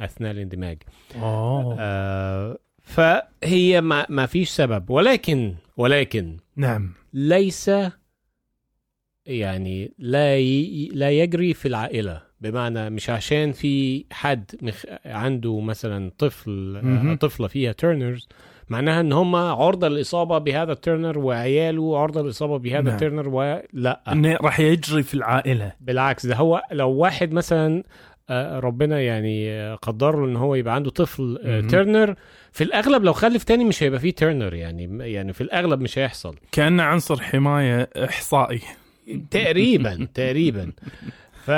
أثناء 0.00 0.30
الاندماج. 0.30 0.82
أوه. 1.16 1.76
آه 1.80 2.58
فهي 2.82 3.80
ما, 3.80 4.06
ما 4.08 4.26
فيش 4.26 4.50
سبب. 4.50 4.90
ولكن 4.90 5.54
ولكن 5.76 6.36
نعم. 6.56 6.92
ليس 7.12 7.70
يعني 9.26 9.94
لا 9.98 10.36
ي... 10.38 10.88
لا 10.92 11.10
يجري 11.10 11.54
في 11.54 11.68
العائلة. 11.68 12.25
بمعنى 12.40 12.90
مش 12.90 13.10
عشان 13.10 13.52
في 13.52 14.04
حد 14.12 14.50
مخ... 14.62 14.84
عنده 15.06 15.60
مثلا 15.60 16.10
طفل 16.18 17.16
طفلة 17.20 17.48
فيها 17.48 17.72
تيرنرز 17.72 18.28
معناها 18.68 19.00
إن 19.00 19.12
هم 19.12 19.36
عرضة 19.36 19.88
للإصابة 19.88 20.38
بهذا 20.38 20.72
التيرنر 20.72 21.18
وعياله 21.18 21.98
عرضة 21.98 22.22
للإصابة 22.22 22.58
بهذا 22.58 22.80
نعم. 22.80 22.92
التيرنر 22.94 23.28
ولا 23.28 24.00
انه 24.12 24.36
راح 24.40 24.60
يجري 24.60 25.02
في 25.02 25.14
العائلة. 25.14 25.72
بالعكس 25.80 26.26
ده 26.26 26.36
هو 26.36 26.62
لو 26.72 26.90
واحد 26.90 27.32
مثلا 27.32 27.82
آه، 28.30 28.58
ربنا 28.58 29.00
يعني 29.00 29.72
قدر 29.74 30.16
له 30.16 30.24
إن 30.24 30.36
هو 30.36 30.54
يبقى 30.54 30.74
عنده 30.74 30.90
طفل 30.90 31.38
آه، 31.44 31.60
مهم. 31.60 31.68
تيرنر 31.68 32.14
في 32.52 32.64
الأغلب 32.64 33.04
لو 33.04 33.12
خلف 33.12 33.44
تاني 33.44 33.64
مش 33.64 33.82
هيبقى 33.82 34.00
فيه 34.00 34.10
تيرنر 34.10 34.54
يعني 34.54 35.12
يعني 35.12 35.32
في 35.32 35.40
الأغلب 35.40 35.80
مش 35.80 35.98
هيحصل. 35.98 36.36
كأنه 36.52 36.82
عنصر 36.82 37.20
حماية 37.22 37.90
إحصائي. 38.04 38.60
تقريبا 39.30 40.06
تقريبا. 40.14 40.72
ف 41.44 41.50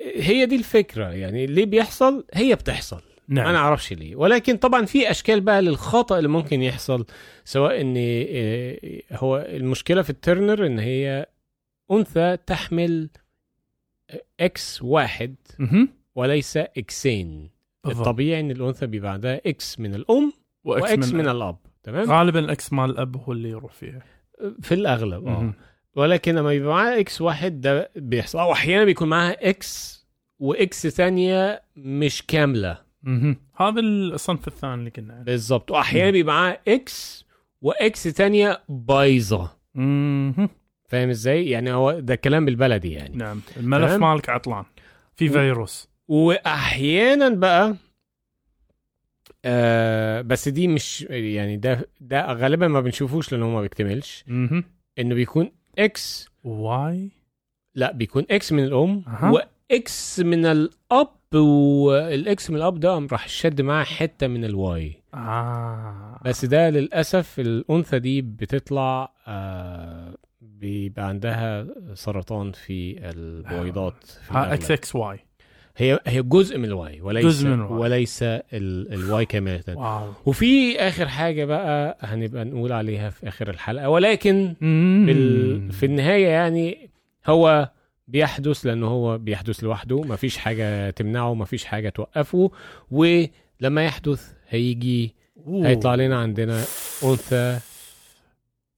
هي 0.00 0.46
دي 0.46 0.56
الفكرة. 0.56 1.08
يعني 1.08 1.46
ليه 1.46 1.66
بيحصل 1.66 2.24
هي 2.34 2.54
بتحصل. 2.54 3.02
نعم. 3.28 3.46
أنا 3.46 3.58
أعرفش 3.58 3.92
ليه. 3.92 4.16
ولكن 4.16 4.56
طبعا 4.56 4.84
في 4.84 5.10
أشكال 5.10 5.40
بقى 5.40 5.62
للخطأ 5.62 6.18
اللي 6.18 6.28
ممكن 6.28 6.62
يحصل 6.62 7.06
سواء 7.44 7.80
إن 7.80 7.94
آه، 7.98 8.78
هو 9.12 9.38
المشكلة 9.48 10.02
في 10.02 10.10
الترنر 10.10 10.66
إن 10.66 10.78
هي 10.78 11.26
أنثى 11.90 12.36
تحمل 12.46 13.10
X 14.40 14.82
واحد. 14.82 15.34
وليس 16.14 16.56
X 16.56 16.87
ين 16.87 17.50
بالضبط. 17.84 18.06
الطبيعي 18.08 18.40
إن 18.40 18.50
الأنثى 18.50 18.86
بيبقى 18.86 19.12
عندها 19.12 19.40
إكس 19.46 19.80
من 19.80 19.94
الأم 19.94 20.32
واكس 20.64 21.12
من 21.12 21.28
الأب. 21.28 21.56
تمام؟ 21.82 22.10
غالبا 22.10 22.38
ال 22.38 22.55
X 22.55 22.72
مال 22.72 22.90
الأب 22.90 23.16
هو 23.16 23.32
اللي 23.32 23.48
يروح 23.48 23.72
فيها. 23.72 24.02
في 24.62 24.74
الأغلب 24.74 25.26
آه. 25.26 25.54
ولكن 25.96 26.34
لما 26.34 26.52
يبقى 26.52 26.68
معاها 26.68 27.00
X 27.00 27.20
واحد 27.20 27.60
ده 27.60 27.90
بيحصل. 27.96 28.38
أو 28.38 28.52
أحيانا 28.52 28.84
بيكون 28.84 29.08
معاها 29.08 29.48
X 29.50 30.06
و 30.38 30.62
X 30.62 30.86
ثانية 30.86 31.62
مش 31.76 32.22
كاملة. 32.28 32.78
مهم. 33.02 33.36
هذا 33.56 33.80
الصنف 33.80 34.48
الثاني 34.48 34.74
اللي 34.74 34.92
عنه 34.98 35.22
بالظبط 35.22 35.70
واحيانا 35.70 36.10
بيبقى 36.10 36.34
معاها 36.34 36.58
X 36.68 37.26
و 37.62 37.85
X 37.85 38.08
ثانية 38.08 38.62
بايظة. 38.68 39.56
فاهم 40.88 41.08
إزاي؟ 41.10 41.50
يعني 41.50 41.72
هو 41.72 42.00
ده 42.00 42.14
كلام 42.14 42.44
بالبلدي 42.44 42.92
يعني. 42.92 43.16
نعم. 43.16 43.40
الملف. 43.56 43.92
مالك 43.92 44.28
عطلان. 44.28 44.64
في 45.16 45.28
فيروس. 45.28 45.88
وأحيانا 46.08 47.28
بقى 47.28 47.76
آه 49.44 50.20
بس 50.20 50.48
دي 50.48 50.68
مش 50.68 51.02
يعني 51.10 51.56
ده 51.56 51.88
ده 52.00 52.32
غالبا 52.32 52.68
ما 52.68 52.80
بنشوفوش 52.80 53.32
لأنه 53.32 53.48
ما 53.48 53.60
بيكتملش. 53.60 54.24
أها 54.30 54.64
إنه 54.98 55.14
بيكون 55.14 55.50
إكس 55.78 56.28
واي 56.44 57.10
لا 57.74 57.92
بيكون 57.92 58.26
إكس 58.30 58.52
من 58.52 58.64
الأم 58.64 59.02
أها. 59.06 59.30
واكس 59.70 60.20
من 60.20 60.46
الأب 60.46 61.08
والاكس 61.34 62.50
من 62.50 62.56
الأب 62.56 62.80
ده 62.80 63.06
راح 63.12 63.28
شد 63.28 63.60
معاه 63.60 63.84
حتة 63.84 64.26
من 64.26 64.44
ال 64.44 64.73
Y 64.73 65.02
آه 65.14 66.20
بس 66.24 66.44
ده 66.44 66.70
للأسف 66.70 67.40
الأنثى 67.40 67.98
دي 67.98 68.22
بتطلع 68.22 69.12
آه 69.26 70.14
بيبقى 70.40 71.08
عندها 71.08 71.66
سرطان 71.94 72.52
في 72.52 72.98
البويضات 73.10 74.04
في. 74.04 74.32
إكس 74.38 74.70
إكس 74.70 74.96
واي 74.96 75.18
هي 75.76 76.00
هي 76.06 76.22
جزء 76.22 76.58
من 76.58 76.64
الواي 76.64 77.00
وليس 77.00 77.24
جزء 77.24 77.48
من 77.48 77.52
الواي. 77.54 77.80
وليس 77.80 78.22
ال- 78.22 78.92
الواي 78.92 79.24
كاملة 79.26 79.62
واو 79.68 80.12
وفي 80.26 80.80
آخر 80.80 81.08
حاجة 81.08 81.44
بقى 81.44 81.96
هنبقى 82.00 82.44
نقول 82.44 82.72
عليها 82.72 83.10
في 83.10 83.28
آخر 83.28 83.50
الحلقة 83.50 83.88
ولكن. 83.88 84.54
بال... 85.06 85.72
في 85.72 85.86
النهاية 85.86 86.26
يعني 86.28 86.90
هو 87.26 87.70
بيحدث 88.08 88.66
لأنه 88.66 88.86
هو 88.86 89.18
بيحدث 89.18 89.64
لوحده 89.64 90.00
مفيش 90.02 90.38
حاجة 90.38 90.90
تمنعه 90.90 91.34
مفيش 91.34 91.64
حاجة 91.64 91.88
توقفه 91.88 92.50
ولما 92.90 93.84
يحدث 93.84 94.32
هيجي 94.48 95.14
أوه. 95.46 95.68
هيطلع 95.68 95.94
لنا 95.94 96.18
عندنا 96.20 96.62
أنثى 97.04 97.58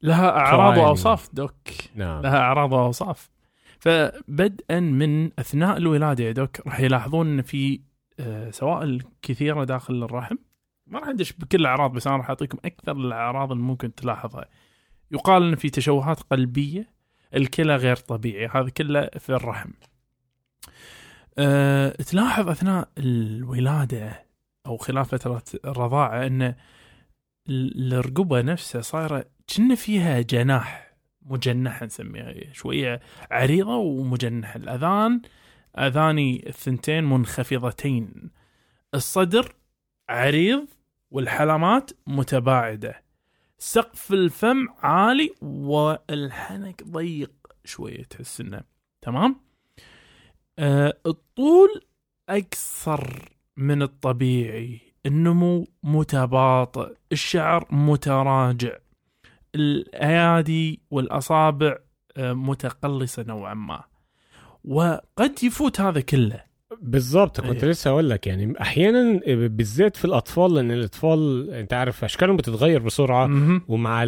لها 0.03 0.29
أعراض. 0.31 0.79
واوصاف 0.79 1.29
دوك 1.33 1.53
نعم 1.95 2.23
لها 2.23 2.39
أعراض 2.39 2.73
واوصاف 2.73 3.31
فبدءا 3.79 4.81
من 4.81 5.31
أثناء 5.39 5.77
الولادة 5.77 6.25
يا 6.25 6.33
دوك 6.33 6.67
راح 6.67 6.81
يلاحظون 6.81 7.27
إن 7.27 7.43
في 7.43 7.81
آه، 8.21 8.51
سوائل 8.51 9.03
كثيرة 9.23 9.65
داخل 9.65 10.03
الرحم. 10.03 10.37
ما 10.87 10.99
راح 10.99 11.09
ندش 11.09 11.33
بكل 11.33 11.61
الأعراض 11.61 11.93
بس 11.93 12.07
أنا 12.07 12.17
راح 12.17 12.29
أعطيكم 12.29 12.59
أكثر 12.65 12.93
الأعراض 12.93 13.53
اللي 13.53 13.63
ممكن 13.65 13.95
تلاحظها. 13.95 14.45
يقال 15.11 15.43
إن 15.43 15.55
في 15.57 15.71
تشوهات 15.71 16.21
قلبية 16.21 16.89
الكلى 17.35 17.77
غير 17.77 17.97
طبيعي 17.97 18.47
هذا 18.55 18.69
كله 18.69 19.11
في 19.19 19.31
الرحم. 19.31 19.71
أه 21.39 21.91
تلاحظ 21.91 22.49
أثناء 22.49 22.89
الولادة 22.99 24.25
أو 24.67 24.77
خلال 24.77 25.05
فتره 25.05 25.43
الرضاعه 25.65 26.27
إن 26.27 26.43
ال- 27.49 27.95
الرقبة 27.95 28.41
نفسها 28.41 28.81
صايرة 28.81 29.25
كأن 29.47 29.75
فيها 29.75 30.21
جناح. 30.21 30.88
مجنحه 31.31 31.87
نسميها 31.87 32.53
شوية 32.53 33.01
عريضة 33.31 33.77
ومجنحة. 33.77 34.57
الأذان 34.57 35.21
أذاني 35.79 36.49
الثنتين 36.49 37.05
منخفضتين. 37.05 38.31
الصدر 38.95 39.55
عريض 40.09 40.67
والحلمات 41.11 41.91
متباعدة. 42.07 43.03
سقف 43.59 44.13
الفم 44.13 44.69
عالي 44.79 45.35
والحنك 45.43 46.85
ضيق 46.85 47.33
شوية 47.65 48.03
تحس 48.03 48.41
إنه. 48.41 48.61
تمام؟ 49.01 49.41
آه 50.59 50.99
الطول 51.07 51.85
أكثر 52.29 53.33
من 53.57 53.83
الطبيعي. 53.83 54.81
النمو 55.07 55.67
متباطئ. 55.83 56.95
الشعر 57.13 57.67
متراجع. 57.71 58.77
الأيادي 59.55 60.83
والأصابع 60.91 61.77
آه، 62.17 62.33
متقلصة 62.33 63.25
نوعا 63.29 63.55
ما. 63.55 63.85
وقد 64.65 65.43
يفوت 65.43 65.81
هذا 65.81 66.01
كله. 66.01 66.48
بالظبط 66.83 67.41
كنت 67.41 67.65
إيه. 67.65 67.71
لسه 67.71 67.91
أقول 67.91 68.11
لك 68.11 68.27
يعني 68.27 68.61
أحيانا 68.61 69.21
بالذات 69.27 69.97
في 69.97 70.05
الأطفال 70.05 70.55
لأن 70.55 70.71
الأطفال 70.71 71.51
أنت 71.51 71.73
عارف 71.73 72.05
أشكالهم 72.05 72.37
بتتغير 72.37 72.83
بسرعة 72.83 73.27
مهم. 73.27 73.63
ومع 73.69 74.03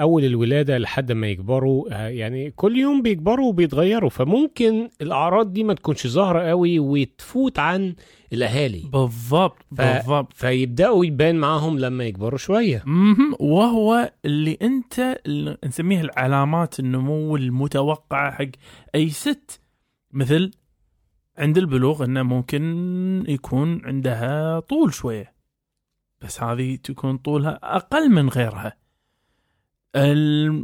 أول 0.00 0.24
الولادة 0.24 0.78
لحد 0.78 1.12
ما 1.12 1.26
يكبروا 1.26 1.84
آه، 1.92 2.08
يعني 2.08 2.50
كل 2.50 2.78
يوم 2.78 3.02
بيكبروا 3.02 3.48
وبيتغيروا 3.48 4.10
فممكن 4.10 4.88
الأعراض 5.02 5.52
دي 5.52 5.64
ما 5.64 5.74
تكونش 5.74 6.06
ظاهرة 6.06 6.40
قوي 6.40 6.78
وتفوت 6.78 7.58
عن 7.58 7.94
الأهالي 8.32 8.82
بالضبط 8.92 9.58
ف- 9.76 9.80
بالضبط 9.80 10.32
فيبدأوا 10.32 11.04
يبان 11.04 11.36
معاهم 11.36 11.78
لما 11.78 12.04
يكبروا 12.04 12.38
شوية 12.38 12.82
مهم. 12.86 13.34
وهو 13.40 14.12
اللي 14.24 14.58
أنت 14.62 15.20
اللي 15.26 15.56
نسميه 15.64 16.00
العلامات 16.00 16.80
النمو 16.80 17.36
المتوقعة 17.36 18.30
حق 18.30 18.44
أي 18.94 19.08
ست 19.10 19.60
مثل 20.12 20.50
عند 21.40 21.58
البلوغ 21.58 22.04
إنه 22.04 22.22
ممكن 22.22 23.24
يكون 23.28 23.86
عندها 23.86 24.60
طول 24.60 24.94
شوية. 24.94 25.34
بس 26.20 26.42
هذه 26.42 26.76
تكون 26.76 27.16
طولها 27.16 27.58
أقل 27.62 28.10
من 28.10 28.28
غيرها. 28.28 28.76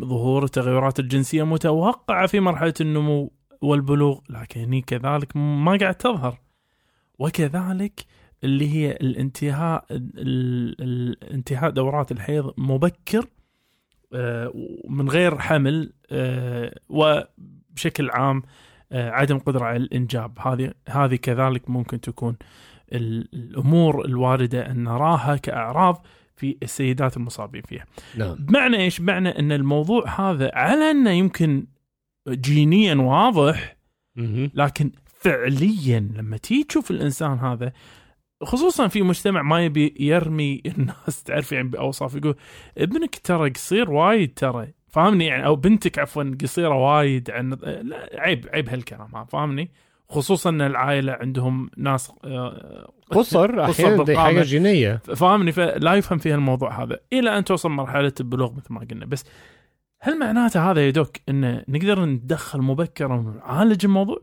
ظهور 0.04 0.44
التغيرات 0.44 1.00
الجنسية 1.00 1.42
متوقعة 1.42 2.26
في 2.26 2.40
مرحلة 2.40 2.74
النمو 2.80 3.32
والبلوغ 3.62 4.20
لكن 4.30 4.60
هني 4.60 4.82
كذلك 4.82 5.36
ما 5.36 5.78
قاعد 5.80 5.94
تظهر. 5.94 6.38
وكذلك 7.18 8.04
اللي 8.44 8.70
هي 8.74 8.92
الانتهاء 8.92 9.84
ال- 9.90 10.76
ال- 10.82 11.32
انتهاء 11.32 11.70
دورات 11.70 12.12
الحيض 12.12 12.54
مبكر 12.58 13.26
آه، 14.12 14.52
من 14.88 15.08
غير 15.08 15.38
حمل 15.38 15.92
آه، 16.10 16.78
وبشكل 16.88 18.10
عام 18.10 18.42
عدم 18.92 19.38
قدرة 19.38 19.64
على 19.64 19.76
الإنجاب 19.76 20.38
هذه 20.38 20.72
هذه 20.88 21.14
كذلك 21.16 21.70
ممكن 21.70 22.00
تكون 22.00 22.36
ال- 22.92 23.28
الأمور 23.34 24.04
الواردة 24.04 24.70
أن 24.70 24.84
نراها 24.84 25.36
كأعراض 25.36 26.06
في 26.36 26.56
السيدات 26.62 27.16
المصابين 27.16 27.62
فيها 27.62 27.84
نعم 28.16 28.34
بمعنى 28.34 28.76
إيش؟ 28.76 29.00
بمعنى 29.00 29.28
أن 29.38 29.52
الموضوع 29.52 30.08
هذا 30.20 30.50
على 30.54 30.90
أنه 30.90 31.10
يمكن 31.10 31.66
جينيا 32.28 32.94
واضح. 32.94 33.76
لكن 34.54 34.90
فعليا 35.06 36.00
لما 36.16 36.36
تيجي 36.36 36.64
تشوف 36.64 36.90
الإنسان 36.90 37.38
هذا 37.38 37.72
خصوصا 38.42 38.88
في 38.88 39.02
مجتمع 39.02 39.42
ما 39.42 39.64
يبي 39.64 39.94
يرمي 40.00 40.62
الناس 40.66 41.22
تعرف 41.24 41.52
يعني 41.52 41.68
بأوصاف 41.68 42.14
يقول 42.14 42.34
ابنك 42.78 43.14
ترى 43.18 43.50
قصير 43.50 43.90
وايد 43.90 44.34
ترى 44.34 44.68
فاهمني؟ 44.96 45.26
يعني 45.26 45.46
أو 45.46 45.56
بنتك 45.56 45.98
عفوا 45.98 46.36
قصيرة 46.42 46.74
وايد 46.74 47.30
عن 47.30 47.50
لا 47.82 48.08
عيب 48.14 48.46
عيب 48.52 48.68
هالكلام 48.68 49.24
فاهمني؟ 49.24 49.70
خصوصا 50.08 50.50
إن 50.50 50.60
العائلة 50.60 51.12
عندهم 51.12 51.70
ناس 51.76 52.12
آه، 52.24 52.92
قصر 53.10 53.64
أحيانا. 53.64 54.18
حاجة 54.18 54.42
جينية. 54.42 54.96
فاهمني؟ 55.16 55.52
فلا 55.52 55.94
يفهم 55.94 56.18
فيها 56.18 56.34
الموضوع 56.34 56.82
هذا 56.82 56.98
إلى 57.12 57.38
أن 57.38 57.44
توصل 57.44 57.70
مرحلة 57.70 58.12
البلوغ 58.20 58.52
مثل 58.52 58.72
ما 58.72 58.86
قلنا. 58.90 59.06
بس 59.06 59.24
هل 60.00 60.18
معناته 60.18 60.70
هذا 60.70 60.86
يا 60.86 60.90
دوك 60.90 61.16
إن 61.28 61.62
نقدر 61.68 62.04
ندخل 62.04 62.58
مبكرا 62.62 63.14
ونعالج 63.16 63.84
الموضوع؟ 63.84 64.22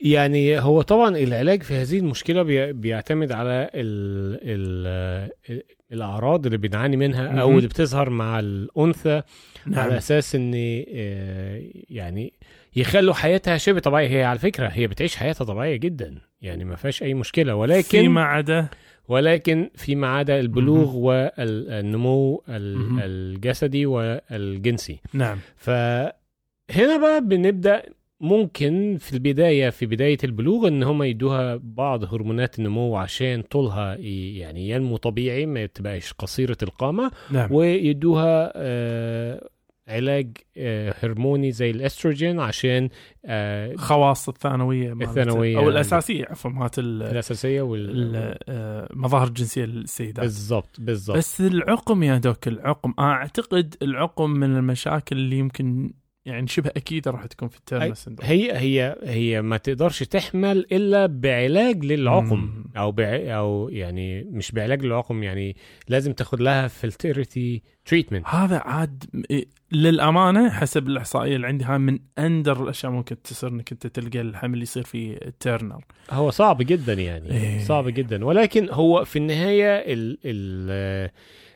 يعني 0.00 0.60
هو 0.60 0.82
طبعا 0.82 1.16
العلاج 1.16 1.62
في 1.62 1.74
هذه 1.74 1.98
المشكلة 1.98 2.42
بي- 2.42 2.72
بيعتمد 2.72 3.32
على 3.32 3.70
ال 3.74 4.38
ال 4.42 5.66
الأعراض 5.92 6.46
اللي 6.46 6.58
بنعاني 6.58 6.96
منها 6.96 7.40
أو. 7.40 7.50
اللي 7.50 7.68
بتظهر 7.68 8.10
مع 8.10 8.38
الأنثى 8.38 9.22
على 9.66 9.76
نعم. 9.76 9.90
أساس 9.90 10.34
إن 10.34 10.52
آه، 10.54 11.62
يعني 11.90 12.32
يخلوا 12.76 13.14
حياتها 13.14 13.56
شبه 13.56 13.80
طبيعية. 13.80 14.08
هي 14.08 14.24
على 14.24 14.38
فكرة 14.38 14.66
هي 14.68 14.86
بتعيش 14.86 15.16
حياتها 15.16 15.44
طبيعية 15.44 15.76
جدا. 15.76 16.14
يعني 16.42 16.64
ما 16.64 16.76
فيهاش 16.76 17.02
أي 17.02 17.14
مشكلة. 17.14 17.54
ولكن 17.54 17.88
فيما 18.00 18.24
عدا؟ 18.24 18.68
ولكن 19.08 19.70
فيما 19.74 20.06
عدا 20.08 20.40
البلوغ 20.40 20.96
والنمو. 20.96 22.44
الجسدي 22.48 23.86
والجنسي. 23.86 25.00
نعم. 25.12 25.38
فهنا 25.56 26.96
بقى 27.00 27.20
بنبدأ 27.24 27.82
ممكن 28.20 28.96
في 29.00 29.12
البداية 29.12 29.70
في 29.70 29.86
بداية 29.86 30.18
البلوغ 30.24 30.68
إن 30.68 30.82
هم 30.82 31.02
يدوها 31.02 31.60
بعض 31.62 32.14
هرمونات 32.14 32.58
النمو 32.58 32.96
عشان 32.96 33.42
طولها 33.42 33.94
يعني 33.96 34.68
ينمو 34.70 34.96
طبيعي 34.96 35.46
ما 35.46 35.66
تبقاش 35.66 36.12
قصيرة 36.12 36.56
القامة. 36.62 37.10
نعم. 37.30 37.52
ويدوها 37.52 38.52
آه 38.56 39.48
علاج 39.88 40.36
آه 40.56 40.94
هرموني 41.00 41.52
زي 41.52 41.70
الأستروجين 41.70 42.40
عشان 42.40 42.88
آه 43.26 43.76
خواص 43.76 44.28
الثانوية 44.28 44.92
الثانوية. 44.92 45.58
أو 45.58 45.68
الأساسية 45.68 46.24
عفوا 46.30 46.50
مالت 46.50 46.78
الأساسية 46.78 47.62
وال 47.62 47.90
ال- 48.16 48.38
آه، 48.48 48.88
الجنسية 49.24 49.64
للسيدات 49.64 50.20
بالضبط 50.24 50.76
بالضبط. 50.78 51.16
بس 51.16 51.40
العقم 51.40 52.02
يا 52.02 52.18
doc 52.18 52.48
العقم 52.48 52.94
أعتقد 52.98 53.74
العقم 53.82 54.30
من 54.30 54.56
المشاكل 54.56 55.16
اللي 55.16 55.38
يمكن 55.38 55.92
يعني 56.24 56.46
شبه 56.46 56.70
أكيد 56.76 57.08
راح 57.08 57.26
تكون 57.26 57.48
في 57.48 57.56
التيرنر 57.58 57.94
syndrome 57.94 58.28
هي 58.28 58.58
هي 58.58 58.96
هي 59.02 59.42
ما 59.42 59.56
تقدرش 59.56 60.02
تحمل 60.02 60.66
إلا 60.72 61.06
بعلاج 61.06 61.84
للعقم 61.84 62.38
مم. 62.40 62.64
أو 62.76 62.92
بع... 62.92 63.04
أو 63.26 63.68
يعني 63.68 64.24
مش 64.24 64.52
بعلاج 64.52 64.84
للعقم 64.84 65.22
يعني 65.22 65.56
لازم 65.88 66.12
تاخد 66.12 66.40
لها 66.40 66.68
fertility 66.68 67.62
treatment 67.84 68.26
هذا 68.26 68.58
عاد 68.58 69.04
م- 69.12 69.40
للأمانة 69.72 70.50
حسب 70.50 70.88
الإحصائية 70.88 71.36
اللي 71.36 71.46
عندي 71.46 71.64
هاي 71.64 71.78
من 71.78 71.98
أندر 72.18 72.62
الأشياء 72.62 72.92
ممكن 72.92 73.22
تصير 73.22 73.50
إنك 73.50 73.72
أنت 73.72 73.86
تلقى 73.86 74.20
الحمل 74.20 74.62
يصير 74.62 74.82
في 74.82 75.26
التيرنر 75.26 75.84
هو 76.10 76.30
صعب 76.30 76.62
جدا 76.62 76.92
يعني 76.92 77.30
إيه. 77.30 77.64
صعب 77.64 77.88
جدا 77.88 78.24
ولكن 78.24 78.68
هو 78.70 79.04
في 79.04 79.16
النهاية 79.16 79.76
ال... 79.92 80.18
ال... 80.24 81.10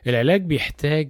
العلاج 0.07 0.41
بيحتاج. 0.41 1.09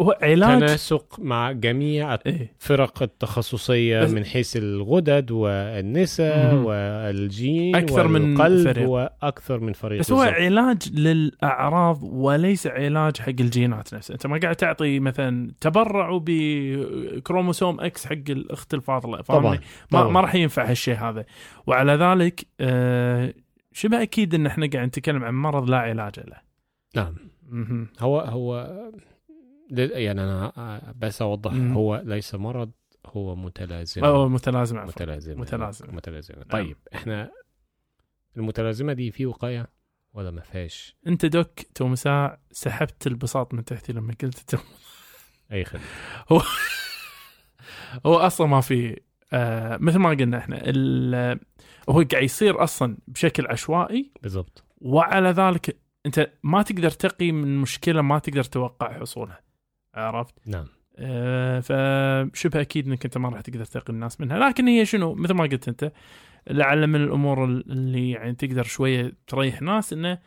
هو 0.00 0.18
علاج 0.22 0.58
تناسق 0.58 1.20
مع 1.20 1.52
جميع 1.52 2.14
إيه 2.14 2.52
الفرق 2.60 3.02
التخصصية 3.02 4.00
بس- 4.02 4.10
من 4.10 4.24
حيث 4.24 4.56
الغدد 4.56 5.30
والنساء. 5.30 6.54
والجين 6.54 7.76
أكثر 7.76 8.08
من 8.08 8.36
فريق. 8.36 8.88
وأكثر 8.88 9.60
من 9.60 9.72
فريق 9.72 10.00
بس 10.00 10.12
هو 10.12 10.18
بالضبط. 10.18 10.34
علاج 10.34 10.92
للأعراض 10.92 11.98
وليس 12.02 12.66
علاج 12.66 13.16
حق 13.18 13.28
الجينات 13.28 13.94
نفسها 13.94 14.14
أنت 14.14 14.26
ما 14.26 14.38
قاعد 14.42 14.56
تعطي 14.56 15.00
مثلا 15.00 15.50
تبرعوا 15.60 16.20
بكروموسوم 16.24 17.80
إكس 17.80 18.06
حق 18.06 18.12
الأخت 18.30 18.74
الفاضلة 18.74 19.20
طبعا 19.20 19.58
ما. 19.92 20.04
ما 20.08 20.20
راح 20.20 20.34
ينفع 20.34 20.70
هالشيء 20.70 20.94
هذا 20.96 21.24
وعلى 21.66 21.92
ذلك 21.92 22.46
آه 22.60 23.34
شبه 23.72 24.02
أكيد 24.02 24.34
إن 24.34 24.46
إحنا 24.46 24.66
قاعد 24.72 24.86
نتكلم 24.86 25.24
عن 25.24 25.34
مرض 25.34 25.70
لا 25.70 25.78
علاج 25.78 26.20
له 26.20 26.36
نعم. 26.96 27.14
هو 28.00 28.20
هو 28.20 28.76
يعني 29.70 30.22
أنا 30.24 30.94
بس 30.98 31.22
أوضح. 31.22 31.52
مم. 31.52 31.72
هو 31.72 32.02
ليس 32.04 32.34
مرض 32.34 32.70
هو 33.06 33.36
متلازمة. 33.36 34.06
أو 34.08 34.28
متلازمة 34.28 34.80
عفواً. 34.80 34.92
متلازمة. 34.92 35.40
متلازمة. 35.40 35.92
متلازمة. 35.92 36.42
طيب 36.42 36.76
إحنا 36.94 37.30
المتلازمة 38.36 38.92
دي 38.92 39.10
في 39.10 39.26
وقاية 39.26 39.70
ولا 40.12 40.30
ما 40.30 40.40
فيهاش؟ 40.40 40.96
أنت 41.06 41.26
doc 41.26 41.60
تو 41.74 41.94
سحبت 42.52 43.06
البساط 43.06 43.54
من 43.54 43.64
تحتي 43.64 43.92
لما 43.92 44.14
قلت 44.22 44.38
تو 44.38 44.58
أي 45.52 45.64
خدمة. 45.64 45.82
هو 48.06 48.16
أصلا 48.16 48.46
ما 48.46 48.60
في 48.60 49.00
آه 49.32 49.76
مثل 49.76 49.98
ما 49.98 50.10
قلنا 50.10 50.38
إحنا 50.38 50.56
هو 51.88 52.02
قاعد 52.12 52.22
يصير 52.22 52.64
أصلا 52.64 52.98
بشكل 53.08 53.46
عشوائي. 53.46 54.10
بالضبط. 54.22 54.64
وعلى 54.80 55.28
ذلك 55.28 55.76
أنت 56.06 56.32
ما 56.42 56.62
تقدر 56.62 56.90
تقي 56.90 57.32
من 57.32 57.58
مشكلة 57.58 58.02
ما 58.02 58.18
تقدر 58.18 58.44
توقع 58.44 59.00
حصولها. 59.00 59.40
عرفت؟ 59.94 60.34
نعم. 60.46 60.66
آه 60.98 61.60
فشبه 61.60 62.60
أكيد 62.60 62.86
إنك 62.86 63.04
أنت 63.04 63.18
ما 63.18 63.28
راح 63.28 63.40
تقدر 63.40 63.64
تقي 63.64 63.92
الناس 63.92 64.20
منها. 64.20 64.38
لكن 64.38 64.68
هي 64.68 64.86
شنو؟ 64.86 65.14
مثل 65.14 65.34
ما 65.34 65.44
قلت 65.44 65.68
أنت 65.68 65.92
لعل 66.50 66.86
من 66.86 67.02
الأمور 67.02 67.44
اللي 67.44 68.10
يعني 68.10 68.34
تقدر 68.34 68.62
شوية 68.62 69.12
تريح 69.26 69.62
ناس 69.62 69.92
إنه 69.92 70.18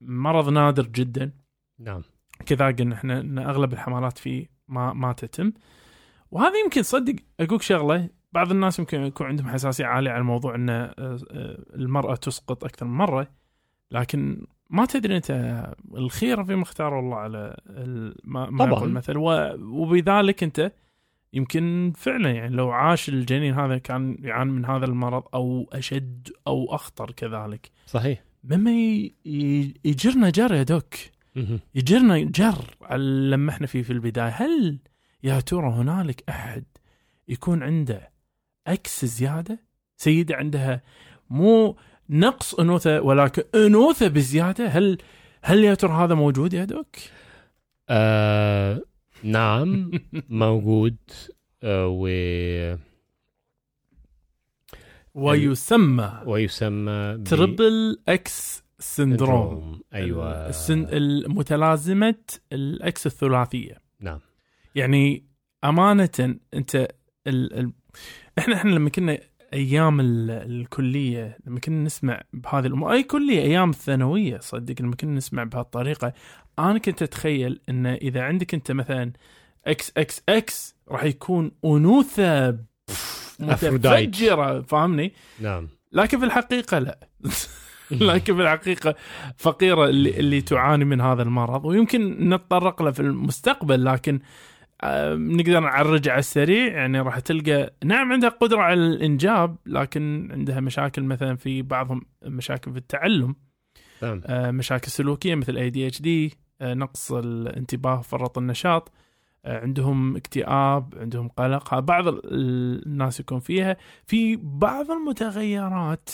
مرض 0.00 0.48
نادر 0.48 0.86
جدا. 0.86 1.32
نعم. 1.78 2.02
كذا 2.46 2.66
قلنا 2.66 2.94
إحنا 2.94 3.20
إن 3.20 3.38
أغلب 3.38 3.72
الحملات 3.72 4.18
فيه 4.18 4.46
ما 4.68 4.92
ما 4.92 5.12
تتم. 5.12 5.52
وهذا 6.30 6.58
يمكن 6.64 6.82
صدق 6.82 7.14
اقولك 7.40 7.62
شغلة 7.62 8.08
بعض 8.32 8.50
الناس 8.50 8.78
يمكن 8.78 9.00
يكون 9.00 9.26
عندهم 9.26 9.48
حساسية 9.48 9.86
عالية 9.86 10.10
على 10.10 10.20
الموضوع 10.20 10.54
إن 10.54 10.70
آه، 10.70 10.94
آه، 10.98 11.18
المرأة 11.74 12.14
تسقط 12.14 12.64
أكثر 12.64 12.86
من 12.86 12.96
مرة. 12.96 13.28
لكن 13.90 14.46
ما 14.74 14.84
تدري 14.86 15.16
أنت 15.16 15.64
الخيره 15.94 16.42
فيما 16.42 16.62
اختار 16.62 16.98
الله 17.00 17.16
على 17.16 17.56
ما, 18.24 18.50
ما 18.50 18.64
طبعاً. 18.64 18.78
و- 19.18 19.54
وبذلك 19.82 20.42
أنت 20.42 20.72
يمكن 21.32 21.92
فعلا 21.96 22.30
يعني 22.30 22.56
لو 22.56 22.70
عاش 22.70 23.08
الجنين 23.08 23.54
هذا 23.54 23.78
كان 23.78 24.16
يعاني 24.22 24.52
من 24.52 24.64
هذا 24.64 24.84
المرض 24.84 25.22
أو 25.34 25.68
أشد 25.72 26.28
أو 26.46 26.74
أخطر 26.74 27.10
كذلك. 27.10 27.70
صحيح. 27.86 28.24
مما 28.44 28.70
يجرنا 29.84 30.30
جر 30.30 30.54
يا 30.54 30.62
دوك. 30.62 30.94
يجرنا 31.74 32.18
جر 32.18 32.76
على 32.82 32.96
اللي 33.02 33.36
لمحنا 33.36 33.66
فيه 33.66 33.82
في 33.82 33.92
البداية. 33.92 34.28
هل 34.28 34.78
يا 35.22 35.40
ترى 35.40 35.66
هنالك 35.70 36.24
أحد 36.28 36.64
يكون 37.28 37.62
عنده 37.62 38.10
أكس 38.66 39.04
زيادة؟ 39.04 39.58
سيدة 39.96 40.36
عندها 40.36 40.82
مو 41.30 41.76
نقص 42.10 42.54
أنوثة 42.54 43.00
ولكن 43.00 43.42
أنوثة 43.54 44.08
بزيادة 44.08 44.66
هل 44.66 44.98
هل 45.42 45.64
يا 45.64 45.74
ترى 45.74 45.92
هذا 45.92 46.14
موجود 46.14 46.52
يا 46.54 46.64
دوك؟ 46.64 46.96
آه 47.88 48.82
نعم 49.22 49.90
موجود 50.28 50.96
آه 51.62 51.88
و 51.88 52.08
ويسمى 55.14 56.22
ويسمى 56.26 57.16
ب- 57.16 57.24
triple 57.24 57.98
X 58.08 58.64
syndrome 58.78 59.48
syndrome. 59.50 59.80
أيوه 59.94 60.48
السن 60.48 60.86
المتلازمة 60.92 62.14
ال 62.52 62.79
X 62.79 63.06
الثلاثية 63.06 63.78
نعم 64.00 64.20
يعني 64.74 65.24
أمانة 65.64 66.36
أنت 66.54 66.74
ال... 67.26 67.58
ال... 67.58 67.72
إحنا 68.38 68.54
إحنا 68.56 68.70
لما 68.70 68.90
كنا 68.90 69.18
أيام 69.54 70.00
ال... 70.00 70.30
الكلية 70.30 71.38
لما 71.46 71.60
كنا 71.60 71.84
نسمع 71.84 72.22
بهذه 72.32 72.66
الأمور 72.66 72.92
أي 72.92 73.02
كلية 73.02 73.42
أيام 73.42 73.70
الثانوية 73.70 74.38
صدق 74.38 74.74
لما 74.82 74.96
كنا 74.96 75.14
نسمع 75.14 75.44
بهالطريقة 75.44 76.12
أنا 76.58 76.78
كنت 76.78 77.02
أتخيل 77.02 77.60
ان 77.68 77.86
إذا 77.86 78.22
عندك 78.22 78.54
أنت 78.54 78.72
مثلا 78.72 79.12
X 79.66 79.92
X 79.96 80.22
X 80.28 80.76
راح 80.88 81.04
يكون 81.04 81.52
أنوثة. 81.64 82.58
متفجرة 83.40 84.60
فاهمني؟ 84.60 85.12
نعم 85.40 85.68
لكن 85.92 86.18
في 86.18 86.24
الحقيقة 86.24 86.78
لا 86.78 86.98
لكن 87.90 88.36
في 88.36 88.42
الحقيقة 88.42 88.94
فقيرة 89.36 89.84
اللي, 89.84 90.20
اللي 90.20 90.40
تعاني 90.40 90.84
من 90.84 91.00
هذا 91.00 91.22
المرض 91.22 91.64
ويمكن 91.64 92.28
نتطرق 92.28 92.82
له 92.82 92.90
في 92.90 93.00
المستقبل 93.00 93.84
لكن 93.84 94.14
آه، 94.14 94.20
نقدر 95.16 95.60
نعرج 95.60 96.08
على 96.08 96.18
السريع 96.18 96.72
يعني 96.72 97.00
راح 97.00 97.18
تلقى 97.18 97.72
نعم 97.84 98.12
عندها 98.12 98.28
قدرة 98.28 98.60
على 98.60 98.74
الإنجاب 98.86 99.56
لكن 99.66 100.28
عندها 100.32 100.60
مشاكل 100.60 101.02
مثلا 101.02 101.36
في 101.36 101.62
بعضهم 101.62 102.02
مشاكل 102.22 102.72
في 102.72 102.78
التعلم 102.78 103.36
نعم. 104.02 104.20
آه، 104.26 104.50
مشاكل 104.50 104.90
سلوكية 104.90 105.34
مثل 105.34 105.56
اي 105.56 105.70
دي 105.70 105.86
اتش 105.86 106.00
دي 106.02 106.32
نقص 106.62 107.12
الانتباه 107.12 108.00
فرط 108.00 108.38
النشاط 108.38 108.92
آه، 109.44 109.60
عندهم 109.60 110.16
اكتئاب 110.16 110.94
عندهم 111.00 111.28
قلق 111.28 111.78
بعض 111.78 112.08
ال- 112.08 112.20
الناس 112.86 113.20
يكون 113.20 113.38
فيها. 113.40 113.76
في 114.06 114.36
بعض 114.42 114.90
المتغيرات 114.90 116.08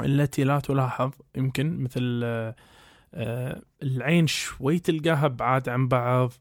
التي 0.00 0.44
لا 0.44 0.60
تلاحظ 0.60 1.10
يمكن 1.36 1.82
مثل 1.82 2.20
آه، 2.24 3.62
العين 3.82 4.26
شوي 4.26 4.78
تلقاها 4.78 5.28
بعاد 5.28 5.68
عن 5.68 5.88
بعض 5.88 6.32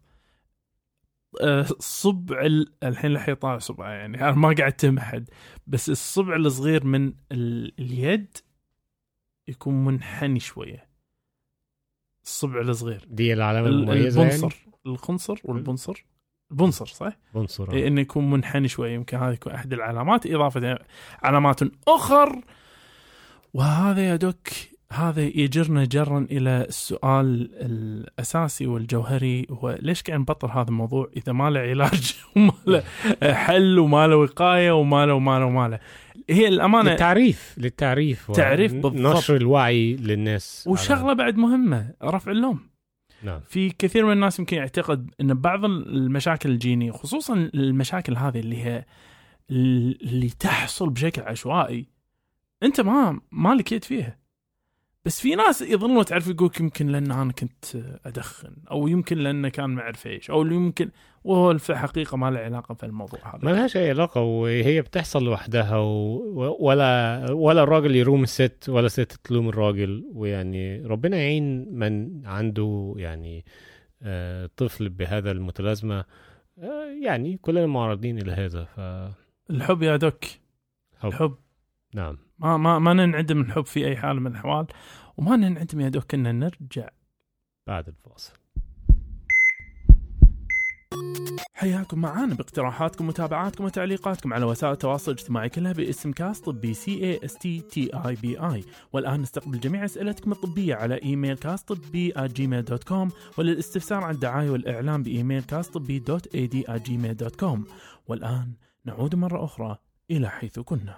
صبع 1.80 2.42
ال- 2.42 2.74
الحين 2.84 3.14
لح 3.14 3.30
يطالع 3.30 3.58
صبعه 3.58 3.90
يعني 3.90 4.22
أنا 4.22 4.32
ما 4.32 4.56
قاعد 4.58 4.74
تمحد 4.74 5.30
بس 5.68 5.90
الصبع 5.90 6.36
الصغير 6.36 6.86
من 6.86 7.14
ال- 7.32 7.74
اليد 7.80 8.38
يكون 9.48 9.86
منحني 9.86 10.40
شوية. 10.40 10.88
الصبع 12.24 12.62
الصغير. 12.62 13.06
دي 13.10 13.34
العلامه 13.34 13.68
ال- 13.68 13.74
المميزة 13.74 14.22
يعني؟ 14.24 14.36
البنصر. 14.36 14.56
الخنصر 14.86 15.40
والبنصر. 15.44 16.06
البنصر 16.52 16.86
صح؟ 16.86 17.18
بنصر 17.36 17.72
إيه 17.74 17.88
إنه 17.88 18.02
يكون 18.02 18.30
منحني 18.32 18.68
شوي 18.68 18.94
يمكن 18.94 19.18
هذه 19.18 19.34
يكون 19.34 19.54
أحد 19.54 19.74
العلامات 19.74 20.26
إضافة 20.28 20.80
علامات 21.24 21.60
أخر. 21.88 22.42
وهذا 23.54 24.10
يا 24.10 24.16
دوك 24.16 24.48
هذا 24.96 25.22
يجرنا 25.22 25.86
جرا 25.86 26.28
إلى 26.32 26.66
السؤال 26.70 27.50
الأساسي 27.54 28.68
والجوهري 28.68 29.48
هو 29.52 29.78
ليش 29.82 30.04
قاعد 30.04 30.20
نبطل 30.20 30.50
هذا 30.50 30.70
الموضوع 30.70 31.10
إذا 31.18 31.32
ما 31.32 31.50
له 31.50 31.60
علاج 31.60 32.16
وما 32.36 32.54
له 32.68 32.84
حل 33.34 33.80
وما 33.80 34.08
له 34.08 34.16
وقاية 34.16 34.72
وما 34.72 35.06
له 35.06 35.14
وما 35.14 35.40
له 35.40 35.46
وما 35.46 35.68
له؟ 35.68 35.80
هي 36.30 36.48
الأمانة 36.48 36.92
للتعريف 36.92 37.56
للتعريف 37.58 38.32
تعريف 38.32 38.74
بالضبط. 38.74 38.96
نشر 38.96 39.36
الوعي 39.36 39.96
للناس 39.96 40.64
وشغلة 40.68 41.14
بعد 41.14 41.38
مهمة 41.38 41.94
رفع 42.04 42.32
اللوم. 42.32 42.60
نعم. 43.24 43.40
في 43.48 43.70
كثير 43.70 44.06
من 44.06 44.12
الناس 44.12 44.40
يمكن 44.40 44.58
يعتقد 44.58 45.12
إن 45.22 45.34
بعض 45.34 45.66
المشاكل 45.66 46.50
الجينية 46.50 46.92
خصوصا 46.92 47.34
المشاكل 47.34 48.18
هذه 48.18 48.40
اللي 48.40 48.64
هي 48.64 48.86
اللي 49.52 50.30
تحصل 50.40 50.90
بشكل 50.90 51.22
عشوائي 51.22 51.88
أنت 52.64 52.82
ما 52.82 53.20
ما 53.32 53.56
لك 53.56 53.72
يد 53.72 53.84
فيها. 53.84 54.25
بس 55.06 55.22
في 55.22 55.36
ناس 55.36 55.62
يظنون 55.62 56.06
تعرف 56.06 56.28
يقولك 56.28 56.60
يمكن 56.60 56.88
لأن 56.88 57.12
أنا 57.12 57.32
كنت 57.32 57.66
أدخن 58.06 58.56
أو 58.72 58.88
يمكن 58.88 59.18
لأنه 59.18 59.50
كان 59.50 59.70
ما 59.70 59.82
أعرف 59.82 60.08
إيش 60.08 60.30
أو 60.32 60.46
يمكن 60.46 60.90
وهو 61.24 61.58
في 61.58 61.70
الحقيقة 61.70 62.18
ما 62.18 62.32
له 62.32 62.40
علاقة 62.40 62.76
في 62.76 62.86
الموضوع 62.86 63.20
هذا. 63.36 63.40
ما 63.46 63.52
لهاش 63.52 63.78
أي 63.78 63.90
علاقة 63.90 64.22
وهي 64.22 64.82
بتحصل 64.82 65.24
لوحدها 65.24 65.78
و... 65.78 66.58
ولا 66.60 67.26
ولا 67.32 67.64
الراجل 67.64 67.96
يلوم 67.96 68.24
الست 68.24 68.66
ولا 68.70 68.86
الست 68.86 69.20
تلوم 69.24 69.50
الراجل 69.50 70.06
ويعني 70.14 70.86
ربنا 70.86 71.18
يعين 71.18 71.74
من 71.74 72.26
عنده 72.26 72.94
يعني 72.98 73.46
آه، 74.02 74.50
طفل 74.58 74.90
بهذا 74.90 75.32
المتلازمة 75.32 76.06
آه، 76.60 76.86
يعني 77.04 77.38
كلنا 77.38 77.68
معرضين 77.68 78.18
إلى 78.18 78.32
هذا 78.32 78.64
ف 78.64 78.80
الحب 79.50 79.84
يا 79.84 79.96
دوك. 79.96 80.26
حب. 81.00 81.10
الحب. 81.10 81.36
نعم. 81.96 82.25
ما 82.40 82.58
ما 82.58 82.80
ما 82.80 82.94
ننعدم 82.94 83.42
الحب 83.42 83.66
في 83.66 83.86
أي 83.86 83.98
حال 83.98 84.22
من 84.22 84.28
الأحوال 84.28 84.68
وما 85.18 85.36
ننعدم 85.36 85.80
يا 85.80 85.90
دوك 85.90 86.14
ان 86.14 86.40
نرجع. 86.40 86.90
بعد 87.68 87.88
الفاصل. 87.88 88.34
حياكم 91.54 92.00
معانا 92.00 92.34
باقتراحاتكم 92.36 93.06
ومتابعاتكم 93.06 93.64
وتعليقاتكم 93.64 94.34
على 94.34 94.46
وسائل 94.46 94.74
التواصل 94.74 95.12
الاجتماعي 95.12 95.50
كلها 95.50 95.74
باسم 95.74 96.12
كاس 96.12 96.42
طبي 96.42 96.74
C 96.74 97.04
A 97.04 97.26
S 97.26 97.38
T 97.38 97.62
T 97.62 97.90
E 97.94 98.16
B 98.16 98.40
I 98.40 98.64
والآن 98.94 99.22
نستقبل 99.22 99.60
جميع 99.60 99.86
أسئلتكم 99.86 100.32
الطبية 100.32 100.76
على 100.76 101.02
إيميل 101.04 101.38
كاس 101.38 101.64
طبي 101.64 102.14
Gmail 102.18 102.66
dot 102.66 102.84
com 102.84 103.12
وللاستفسار 103.38 104.04
عن 104.04 104.14
الدعاية 104.14 104.50
والاعلان 104.50 105.04
بإيميل 105.04 105.44
كاس 105.44 105.70
طبي 105.70 106.00
dot 106.00 106.36
A 106.36 106.48
D 106.48 106.66
Gmail 106.70 107.18
dot 107.18 107.36
com 107.36 107.66
والآن 108.08 108.54
نعود 108.86 109.16
مرة 109.16 109.46
أخرى 109.46 109.78
إلى 110.12 110.30
حيث 110.30 110.60
كنا. 110.60 110.98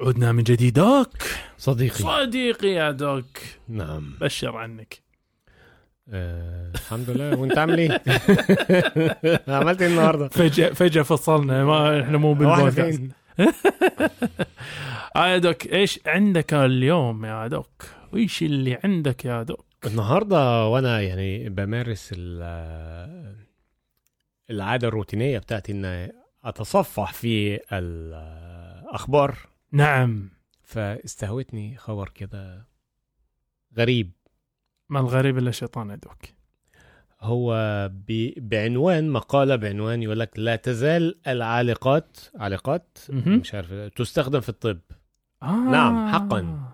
عدنا 0.00 0.32
من 0.32 0.42
جديد 0.42 0.74
دوك 0.74 1.08
صديقي 1.58 1.94
صديقي 1.98 2.68
يا 2.68 2.90
دوك 2.90 3.38
نعم 3.68 4.14
بشر 4.20 4.56
عنك 4.56 5.02
آه 6.08 6.70
الحمد 6.74 7.10
لله 7.10 7.38
وانت 7.38 7.58
عامل 7.58 7.78
إيه؟ 7.78 8.02
عملت 9.56 9.82
إيه 9.82 9.88
النهارده؟ 9.88 10.28
فجأة 10.28 10.68
فجأة 10.72 11.02
فصلنا 11.02 11.64
ما 11.64 12.00
إحنا 12.02 12.18
مو 12.18 12.34
بالبودكاست 12.34 12.96
فين؟ 12.98 13.08
آه 15.16 15.26
يا 15.26 15.38
دوك 15.38 15.66
إيش 15.66 16.00
عندك 16.06 16.54
اليوم 16.54 17.24
يا 17.24 17.46
دوك؟ 17.46 17.82
وايش 18.12 18.42
اللي 18.42 18.78
عندك 18.84 19.24
يا 19.24 19.42
دوك؟ 19.42 19.66
النهارده 19.86 20.66
وأنا 20.66 21.00
يعني 21.00 21.48
بمارس 21.48 22.10
ال- 22.16 23.36
العادة 24.50 24.88
الروتينية 24.88 25.38
بتاعتي 25.38 25.72
ان 25.72 26.10
أتصفح 26.44 27.12
في 27.12 27.60
الأخبار 27.72 29.36
نعم. 29.72 30.28
فاستهوتني 30.62 31.76
خبر 31.76 32.08
كده 32.08 32.66
غريب. 33.78 34.10
ما 34.88 35.00
الغريب 35.00 35.38
إلا 35.38 35.48
الشيطان 35.48 35.90
يا 35.90 35.94
doc 35.94 36.18
هو 37.20 37.54
ب- 38.08 38.48
بعنوان 38.48 39.10
مقالة 39.10 39.56
بعنوان 39.56 40.02
يقول 40.02 40.20
لك 40.20 40.38
لا 40.38 40.56
تزال 40.56 41.14
العالقات 41.28 42.16
عالقات 42.34 42.98
مهم. 43.08 43.38
مش 43.38 43.54
عارف 43.54 43.72
تستخدم 43.72 44.40
في 44.40 44.48
الطب. 44.48 44.78
آه. 45.42 45.70
نعم، 45.70 46.08
حقاً. 46.12 46.70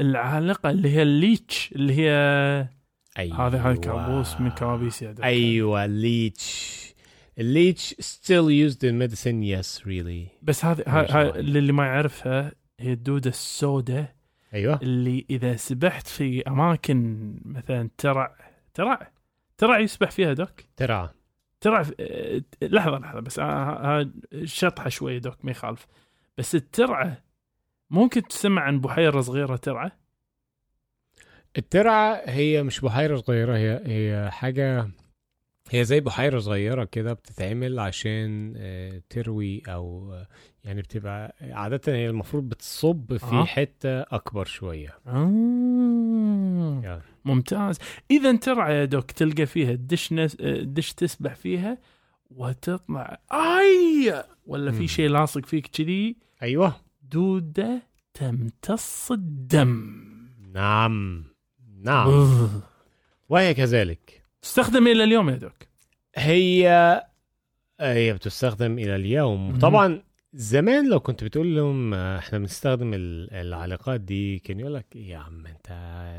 العالقة 0.00 0.70
اللي 0.70 0.88
هي 0.90 1.02
ال 1.02 1.14
leech 1.14 1.72
اللي 1.72 1.94
هي 1.94 2.10
أيوه. 3.18 3.46
هذا 3.46 3.58
هذا 3.62 3.76
كابوس 3.76 4.40
من 4.40 4.50
كوابيس 4.50 5.02
يا 5.02 5.12
doc 5.12 5.24
أيوه 5.24 5.84
ال 5.84 5.98
leech. 5.98 6.80
الليتش 7.38 7.94
still 7.94 8.48
used 8.48 8.78
in 8.78 9.02
medicine 9.02 9.42
yes 9.42 9.84
really. 9.84 10.28
بس 10.42 10.64
هذه 10.64 10.82
اللي 11.36 11.72
ما 11.72 11.86
يعرفها 11.86 12.52
هي 12.80 12.92
الدودة 12.92 13.30
السوداء 13.30 14.14
أيوه. 14.54 14.80
اللي 14.82 15.26
إذا 15.30 15.56
سبحت 15.56 16.06
في 16.06 16.42
أماكن 16.48 17.34
مثلا 17.44 17.90
ترع 17.98 18.36
ترع 18.74 19.10
ترع 19.58 19.78
يسبح 19.78 20.10
فيها 20.10 20.32
دوك؟ 20.32 20.60
ترى 20.76 21.10
ترع 21.60 21.86
آه، 22.00 22.42
لحظه 22.62 22.98
لحظة 22.98 23.20
بس 23.20 23.38
آه، 23.38 23.44
آه، 23.44 24.10
شطحة 24.44 24.88
شوية 24.88 25.18
دوك 25.18 25.44
ما 25.44 25.50
يخالف. 25.50 25.86
بس 26.38 26.54
الترعة 26.54 27.22
ممكن 27.90 28.22
تسمع 28.22 28.62
عن 28.62 28.80
بحيرة 28.80 29.20
صغيرة 29.20 29.56
ترعة؟ 29.56 29.92
الترعة 31.58 32.22
هي 32.26 32.62
مش 32.62 32.80
بحيرة 32.80 33.16
صغيرة 33.16 33.56
هي 33.56 33.82
هي 33.86 34.30
حاجة 34.30 34.90
هي 35.72 35.84
زي 35.84 36.00
بحيرة 36.00 36.38
صغيرة 36.38 36.84
كده 36.84 37.12
بتتعمل 37.12 37.78
عشان 37.78 38.54
آه، 38.56 39.02
تروي 39.10 39.62
أو 39.68 40.12
آه، 40.12 40.26
يعني 40.64 40.82
بتبقى 40.82 41.36
عادة 41.40 41.94
هي 41.94 42.08
المفروض 42.10 42.48
بتصب 42.48 43.16
في 43.16 43.34
آه. 43.34 43.44
حتة 43.44 44.00
أكبر 44.00 44.44
شوية 44.44 44.98
آه. 45.06 46.80
يعني. 46.84 47.02
ممتاز 47.24 47.78
إذا 48.10 48.36
ترعه 48.36 48.70
يا 48.70 48.84
دوك 48.84 49.10
تلقى 49.10 49.46
فيها 49.46 49.72
دش 49.72 50.12
نس... 50.12 50.36
آه، 50.40 50.62
دش 50.62 50.92
تسبح 50.92 51.34
فيها 51.34 51.78
وتطلع 52.30 53.20
آي 53.32 54.24
ولا. 54.46 54.72
في 54.72 54.88
شيء 54.88 55.08
لاصق 55.08 55.46
فيك 55.46 55.66
كذي 55.66 56.16
أيوه 56.42 56.76
دودة 57.02 57.82
تمتص 58.14 59.12
الدم 59.12 60.00
نعم 60.52 61.24
نعم. 61.82 62.28
وهي 63.28 63.54
كذلك 63.54 64.19
تستخدم 64.42 64.86
إلى 64.86 65.04
اليوم 65.04 65.28
يا 65.30 65.34
doc 65.36 65.52
هي 66.16 66.68
هي 67.80 68.12
بتستخدم 68.14 68.78
إلى 68.78 68.96
اليوم. 68.96 69.58
طبعا 69.58 70.02
زمان 70.32 70.88
لو 70.90 71.00
كنت 71.00 71.24
بتقول 71.24 71.56
لهم 71.56 71.94
آه، 71.94 72.18
إحنا 72.18 72.38
بنستخدم 72.38 72.94
ال- 72.94 73.32
العلاقات 73.34 74.00
دي 74.00 74.38
كان 74.38 74.60
يقول 74.60 74.74
لك 74.74 74.96
يا 74.96 75.16
عم 75.18 75.46
أنت 75.46 75.66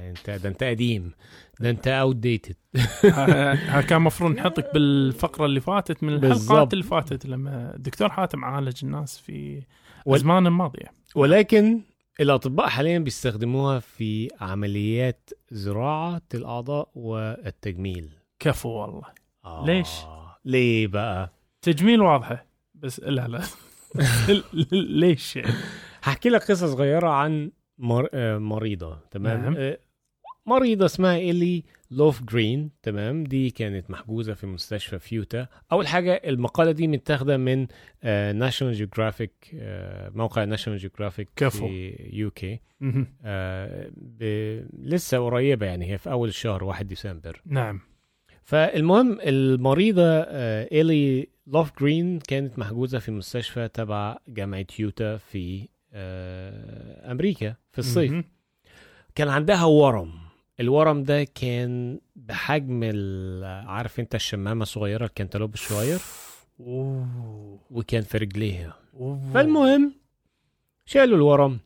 أنت 0.09 0.29
ده 0.43 0.49
أنت 0.49 0.63
قديم 0.63 1.11
ده 1.59 1.69
أنت 1.69 1.87
outdated 1.87 2.55
كان 3.01 3.97
المفروض 3.97 4.31
نحطك 4.35 4.73
بالفقرة 4.73 5.45
اللي 5.45 5.59
فاتت 5.61 6.03
من 6.03 6.09
الحلقات 6.13 6.31
بالضبط. 6.37 6.73
اللي 6.73 6.83
فاتت 6.85 7.25
لما 7.25 7.75
الدكتور 7.75 8.09
حاتم 8.09 8.45
عالج 8.45 8.85
الناس 8.85 9.19
في 9.19 9.61
الازمان 10.07 10.47
الماضية 10.47 10.91
ولكن 11.15 11.81
الأطباء 12.19 12.67
حاليا 12.67 12.99
بيستخدموها 12.99 13.79
في 13.79 14.29
عمليات 14.41 15.29
زراعة 15.51 16.21
الأعضاء 16.33 16.89
والتجميل 16.95 18.09
كفو 18.39 18.69
والله 18.69 19.03
آه. 19.45 19.65
ليش؟ 19.65 19.89
ليه 20.45 20.87
بقى 20.87 21.31
تجميل 21.61 22.01
واضحة 22.01 22.45
بس 22.75 22.99
لا 22.99 23.27
لا 23.27 23.41
ليش 24.71 25.35
يعني؟ 25.35 25.53
هحكي 26.03 26.29
لك 26.29 26.41
قصة 26.51 26.67
صغيرة 26.67 27.09
عن 27.09 27.51
مر... 27.77 28.09
آه، 28.13 28.37
مريضة 28.37 28.99
تمام 29.11 29.53
نعم. 29.53 29.75
آه، 30.47 30.49
مريضة 30.49 30.85
اسمها 30.85 31.15
إيلي 31.15 31.63
لوف 31.91 32.23
جرين 32.23 32.69
تمام؟ 32.83 33.23
دي 33.23 33.49
كانت 33.49 33.91
محجوزة 33.91 34.33
في 34.33 34.47
مستشفى 34.47 34.99
فيوتا. 34.99 35.47
أول 35.71 35.87
حاجة 35.87 36.21
المقالة 36.25 36.71
دي 36.71 36.87
متاخدة 36.87 37.37
من 37.37 37.67
ناشونال 38.37 38.73
جيوغرافيك 38.73 39.31
موقع 40.15 40.43
ناشونال 40.43 40.79
جيوغرافيك. 40.79 41.29
في 41.49 42.09
UK. 42.13 42.59
ب... 42.81 44.23
لسه 44.79 45.17
قريبة 45.25 45.65
يعني 45.65 45.91
هي 45.91 45.97
في 45.97 46.11
أول 46.11 46.29
الشهر 46.29 46.63
1 46.63 46.87
ديسمبر. 46.87 47.41
نعم. 47.45 47.79
فالمهم 48.43 49.17
المريضة 49.21 50.03
آه، 50.05 50.67
إيلي 50.71 51.27
لوف 51.47 51.71
جرين 51.79 52.19
كانت 52.19 52.59
محجوزة 52.59 52.99
في 52.99 53.11
مستشفى 53.11 53.67
تبع 53.67 54.17
جامعة 54.27 54.65
يوتا 54.79 55.17
في 55.17 55.67
آه، 55.93 57.11
أمريكا 57.11 57.55
في 57.71 57.79
الصيف. 57.79 58.25
كان 59.15 59.27
عندها 59.29 59.63
ورم. 59.65 60.11
الورم 60.61 61.03
ده 61.03 61.23
كان 61.23 61.99
بحجم 62.15 62.83
عارف 63.45 63.99
انت 63.99 64.15
الشمامة 64.15 64.63
الصغيرة 64.63 65.05
الكنتالوب 65.05 65.53
الصغير. 65.53 65.99
وكان 67.71 68.01
في 68.01 68.17
رجليها. 68.17 68.73
فالمهم 69.33 69.93
شالوا 70.85 71.17
الورم 71.17 71.59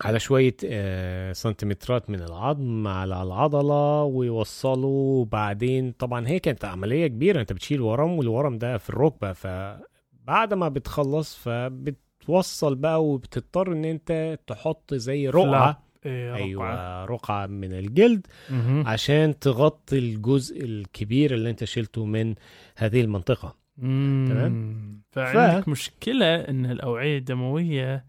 على 0.00 0.18
شوية 0.20 0.56
آه، 0.64 1.32
سنتيمترات 1.32 2.10
من 2.10 2.22
العظم 2.22 2.86
على 2.88 3.22
العضلة 3.22 4.02
ويوصلوا 4.02 5.20
وبعدين 5.20 5.92
طبعا 5.92 6.28
هي 6.28 6.38
كانت 6.38 6.64
عملية 6.64 7.06
كبيرة 7.06 7.40
انت 7.40 7.52
بتشيل 7.52 7.80
ورم 7.80 8.12
والورم 8.18 8.58
ده 8.58 8.78
في 8.78 8.90
الركبة 8.90 9.32
فبعد 9.32 10.54
ما 10.54 10.68
بتخلص 10.68 11.36
فبتوصل 11.36 12.74
بقى 12.74 13.04
وبتضطر 13.04 13.72
ان 13.72 13.84
انت 13.84 14.38
تحط 14.46 14.94
زي 14.94 15.28
رقعة. 15.28 15.82
رقعة. 16.06 16.36
أيوه 16.36 17.04
رقعة 17.04 17.46
من 17.46 17.72
الجلد 17.72 18.26
مهم. 18.50 18.86
عشان 18.86 19.38
تغطي 19.38 19.98
الجزء 19.98 20.64
الكبير 20.64 21.34
اللي 21.34 21.50
أنت 21.50 21.64
شلته 21.64 22.04
من 22.04 22.34
هذه 22.76 23.00
المنطقة. 23.00 23.56
تمام. 23.76 25.02
فعندك 25.10 25.68
مشكلة 25.68 26.34
إن 26.34 26.66
الأوعية 26.66 27.18
الدموية 27.18 28.04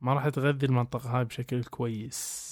ما 0.00 0.14
راح 0.14 0.28
تغذي 0.28 0.66
المنطقة 0.66 1.18
هاي 1.18 1.24
بشكل 1.24 1.64
كويس 1.64 2.50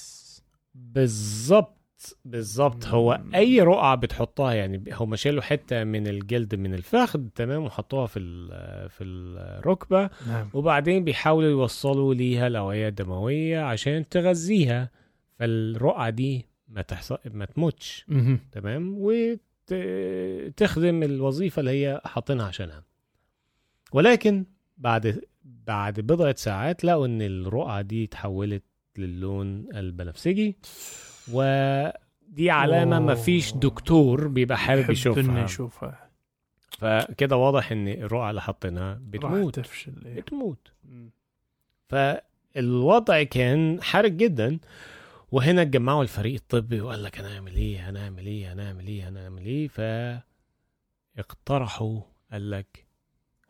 بالظبط 0.74 1.77
بالظبط. 2.24 2.86
هو. 2.86 3.20
أي 3.34 3.60
رقعة 3.60 3.94
بتحطها 3.94 4.52
يعني 4.52 4.84
هم 4.92 5.16
شالوا 5.16 5.42
حتة 5.42 5.84
من 5.84 6.06
الجلد 6.06 6.54
من 6.54 6.74
الفخذ 6.74 7.20
تمام 7.34 7.64
وحطوها 7.64 8.06
في 8.06 8.18
ال- 8.18 8.90
في 8.90 9.04
الركبة. 9.04 10.10
نعم. 10.26 10.50
وبعدين 10.54 11.04
بيحاولوا 11.04 11.50
يوصلوا 11.50 12.14
ليها 12.14 12.46
الاوعيه 12.46 12.88
الدمويه 12.88 13.60
عشان 13.60 14.08
تغذيها. 14.08 14.90
فالرقعة 15.38 16.10
دي 16.10 16.46
ما 16.68 16.82
تحصل 16.82 17.18
ما 17.32 17.44
تموتش. 17.44 18.04
تمام؟ 18.52 18.94
وتخدم 18.98 21.02
الوظيفة 21.02 21.60
اللي 21.60 21.70
هي 21.70 22.00
حاطينها 22.04 22.46
عشانها. 22.46 22.82
ولكن 23.92 24.44
بعد 24.78 25.20
بعد 25.44 26.00
بضعة 26.00 26.34
ساعات 26.38 26.84
لقوا 26.84 27.06
إن 27.06 27.22
الرقعة 27.22 27.82
دي 27.82 28.04
اتحولت 28.04 28.62
للون 28.98 29.68
البنفسجي. 29.74 30.56
و 31.32 31.42
دي 32.28 32.50
علامة 32.50 32.98
ما 33.00 33.14
فيش. 33.14 33.52
دكتور 33.52 34.28
بيبقى 34.28 34.58
حابب 34.58 34.80
يحب 34.90 35.18
إنه 35.18 35.18
يشوفها 35.18 35.44
يشوفها 35.44 36.08
فكده 36.78 37.36
واضح 37.36 37.72
إن 37.72 37.88
الرقعه 37.88 38.30
اللي 38.30 38.42
حاطينها 38.42 38.98
بتموت 39.02 39.60
تفشل 39.60 39.92
إيه. 40.06 40.20
بتموت. 40.20 40.72
فالوضع 41.88 43.22
كان 43.22 43.82
حرج 43.82 44.16
جدا 44.16 44.58
وهنا 45.32 45.62
اتجمعوا 45.62 46.02
الفريق 46.02 46.34
الطبي 46.34 46.80
وقال 46.80 47.02
لك 47.02 47.18
هنعمل 47.18 47.56
إيه 47.56 47.90
هنعمل 47.90 48.26
إيه 48.26 48.52
هنعمل 48.52 48.86
إيه 48.86 49.08
هنعمل 49.08 49.44
إيه 49.44 49.68
فاقترحوا 51.16 52.00
قال 52.32 52.50
لك 52.50 52.86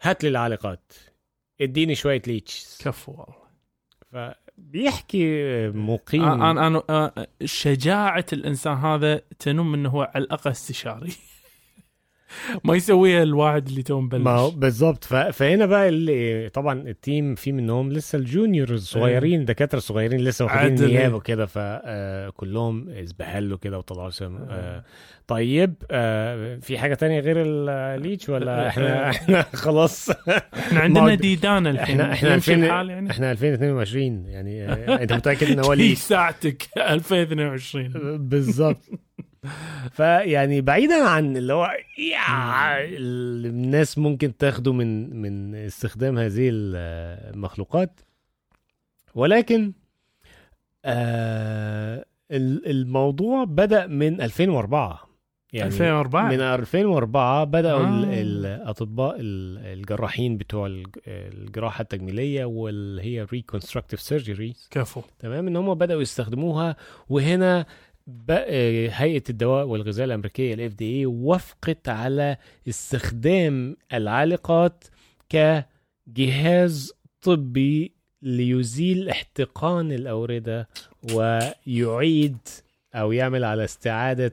هات 0.03 0.23
لي 0.25 0.29
العالقات 0.31 0.93
اديني 1.61 1.95
شوية 1.95 2.23
leech 2.27 2.79
كفو 2.85 3.13
والله 3.13 4.35
فبيحكي 4.59 5.69
مقيم. 5.69 6.25
أنا 6.43 6.67
أنا 6.67 7.11
شجاعة 7.45 8.27
الإنسان 8.33 8.77
هذا 8.77 9.21
تنم 9.39 9.75
إنه 9.75 9.89
هو 9.89 10.03
على 10.15 10.25
الأقل 10.25 10.51
استشاري. 10.51 11.13
ما 12.65 12.75
يسويها 12.77 13.23
الواحد 13.23 13.69
اللي 13.69 13.83
تو 13.83 14.01
مبلش 14.01 14.23
ما 14.23 14.31
هو 14.31 14.51
بالظبط 14.51 15.05
ف... 15.05 15.15
فهنا 15.15 15.67
بقى 15.67 15.89
اللي 15.89 16.49
طبعا 16.49 16.81
ال 16.89 16.98
team 16.98 17.35
في 17.35 17.53
منهم 17.53 17.93
لسه 17.93 18.19
ال 18.19 18.26
junior 18.26 18.71
الصغيرين 18.71 19.45
دكاتره 19.45 19.79
صغيرين 19.79 20.21
لسه 20.21 20.45
واخدين 20.45 20.73
عدل. 20.73 20.87
نيابة 20.87 21.17
وكده 21.17 21.47
فكلهم 21.47 22.89
اسبهلوا 22.89 23.59
كده 23.59 23.79
وطلعوا 23.79 24.11
سم 24.11 24.37
آه. 24.51 24.85
طيب 25.27 25.75
آه 25.91 26.57
في 26.57 26.79
حاجة 26.79 26.95
تانية 26.95 27.21
غير 27.21 27.37
الليتش 27.47 28.29
ولا 28.29 28.67
إحنا 28.69 29.11
إحنا 29.11 29.43
خلاص؟ 29.43 30.11
إحنا 30.59 30.81
عندنا 30.81 31.15
ديدان 31.15 31.67
الحين. 31.67 32.01
إحنا 32.01 32.13
إحنا 32.13 32.35
يمشي 32.35 32.55
2000 32.55 32.67
الحال 32.67 32.91
يعني. 32.91 33.11
إحنا 33.11 33.33
2022 33.33 34.27
يعني 34.27 34.65
آه 34.65 35.03
أنت 35.03 35.13
متأكد 35.13 35.51
إن 35.51 35.65
هو 35.65 35.73
لي 35.73 35.89
ليتش؟ 35.89 36.01
ساعتك. 36.01 36.63
2022 36.79 37.89
بالظبط 38.29 38.85
فيعني 39.93 40.61
بعيدا 40.61 41.09
عن 41.09 41.37
اللي 41.37 41.53
هو 41.53 41.71
اللي 42.79 43.49
الناس 43.49 43.99
ممكن 43.99 44.37
تاخده 44.37 44.73
من 44.73 45.17
من 45.23 45.55
استخدام 45.55 46.19
هذه 46.19 46.49
المخلوقات. 46.53 48.01
ولكن 49.15 49.73
آه 50.85 52.05
ال- 52.31 52.71
الموضوع 52.71 53.45
بدأ 53.45 53.87
من 53.87 54.21
2004 54.21 55.09
يعني 55.53 55.67
2004 55.69 56.29
من 56.31 56.41
2004 56.41 57.45
بدأوا 57.45 57.81
آه. 57.81 58.05
آه. 58.05 58.05
الأطباء 58.23 59.17
ال- 59.21 59.59
الجراحين 59.79 60.37
بتوع 60.37 60.67
الج- 60.67 60.97
الجراحة 61.07 61.83
التجميلية 61.83 62.45
واللي 62.45 63.03
هي 63.03 63.27
reconstructive 63.27 63.99
surgery 64.11 64.69
كفو. 64.71 65.03
تمام؟ 65.19 65.47
إن 65.47 65.57
هم 65.57 65.75
بدأوا 65.75 66.03
يستخدموها 66.03 66.77
وهنا 67.09 67.67
هيئة 68.91 69.23
الدواء 69.31 69.67
والغذاء 69.67 70.05
الأمريكية 70.07 70.55
الاف 70.55 70.73
دي 70.75 70.99
اي 70.99 71.07
وافقت 71.07 71.89
على 71.89 72.37
استخدام 72.69 73.77
العالقات 73.93 74.85
كجهاز 75.29 76.93
طبي 77.23 77.93
ليزيل 78.23 79.09
احتقان 79.09 79.93
الأوردة 79.93 80.69
ويعيد 81.15 82.39
أو 82.95 83.13
يعمل 83.13 83.45
على 83.45 83.65
استعادة 83.65 84.33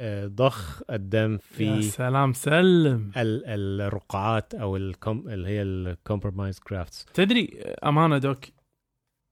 آه، 0.00 0.26
ضخ 0.26 0.82
الدم 0.90 1.32
يا 1.32 1.38
في 1.38 1.82
سلام 1.82 2.32
سلم. 2.32 3.10
ال- 3.16 3.80
الرقعات 3.80 4.54
أو 4.54 4.76
الكم 4.76 5.24
اللي 5.28 5.48
هي 5.48 5.62
الكومبرومايز 5.62 6.58
كرافتس 6.58 7.06
تدري 7.14 7.44
أمانة 7.84 8.18
دوك 8.18 8.38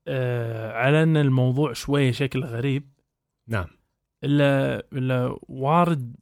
آه 0.08 0.72
على 0.72 1.02
أن 1.02 1.16
الموضوع 1.16 1.72
شوية 1.72 2.12
شكله 2.12 2.46
غريب 2.46 2.82
نعم 3.48 3.66
الا 4.24 4.82
إلا 4.92 5.36
وارد 5.48 6.14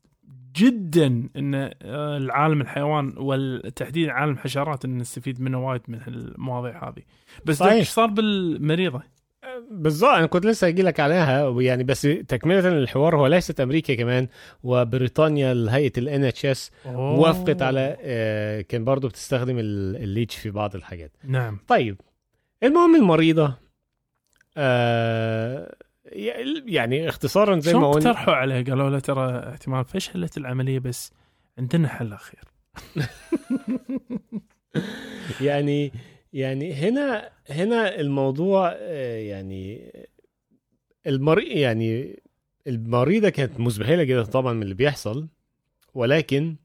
جدا 0.57 1.29
إن 1.37 1.55
آه، 1.55 2.17
العالم 2.17 2.61
الحيوان 2.61 3.15
والتحديد 3.17 4.09
عالم 4.09 4.33
الحشرات 4.33 4.85
إن 4.85 4.99
نستفيد 4.99 5.41
منه 5.41 5.67
وايد 5.69 5.81
من 5.89 6.01
المواضيع 6.07 6.89
هذه 6.89 7.03
بس 7.45 7.57
صحيح. 7.57 7.73
إيش 7.73 7.89
صار 7.89 8.07
بالمريضة؟ 8.07 9.03
بالظبط 9.71 10.11
أنا 10.11 10.27
كنت 10.27 10.47
لسه 10.47 10.67
هجي 10.67 10.83
لك 10.83 11.01
عليها 11.01 11.61
يعني 11.61 11.85
بس 11.85 12.03
تكملة 12.03 12.69
الحوار 12.69 13.17
هو 13.17 13.27
ليست 13.27 13.61
أمريكا 13.61 13.95
كمان 13.95 14.29
وبريطانيا 14.63 15.67
هيئة 15.71 15.93
ال 15.99 16.25
NHS. 16.25 16.71
وافقت 16.87 17.63
على 17.63 17.97
آه، 18.01 18.61
كان 18.61 18.85
برضو 18.85 19.09
بتستخدم 19.09 19.59
ال- 19.59 19.97
ال 19.97 20.03
leech 20.03 20.37
في 20.37 20.51
بعض 20.51 20.75
الحاجات 20.77 21.13
نعم 21.25 21.59
طيب 21.69 22.01
المهم 22.63 22.97
المريضة 22.97 23.55
آه، 24.57 25.75
يعني 26.67 27.09
اختصارا 27.09 27.61
زي 27.61 27.75
ما 27.75 27.91
قلنا 27.91 28.11
اقترحوا 28.11 28.35
عليه 28.35 28.65
قالوا 28.65 28.91
له 28.91 28.99
ترى 28.99 29.49
احتمال 29.49 29.85
فشلت 29.85 30.37
العملية 30.37 30.79
بس 30.79 31.13
عندنا 31.59 31.89
حل 31.89 32.13
أخير. 32.13 32.45
يعني 35.41 35.93
يعني 36.33 36.75
هنا 36.75 37.31
هنا 37.51 38.01
الموضوع 38.01 38.73
آه، 38.77 39.19
يعني 39.19 39.93
المريض 41.07 41.57
يعني 41.57 42.23
المريضة 42.67 43.29
كانت 43.29 43.61
مزبهله 43.61 44.05
جدا 44.05 44.23
طبعا 44.23 44.53
من 44.53 44.63
اللي 44.63 44.75
بيحصل 44.75 45.29
ولكن 45.95 46.57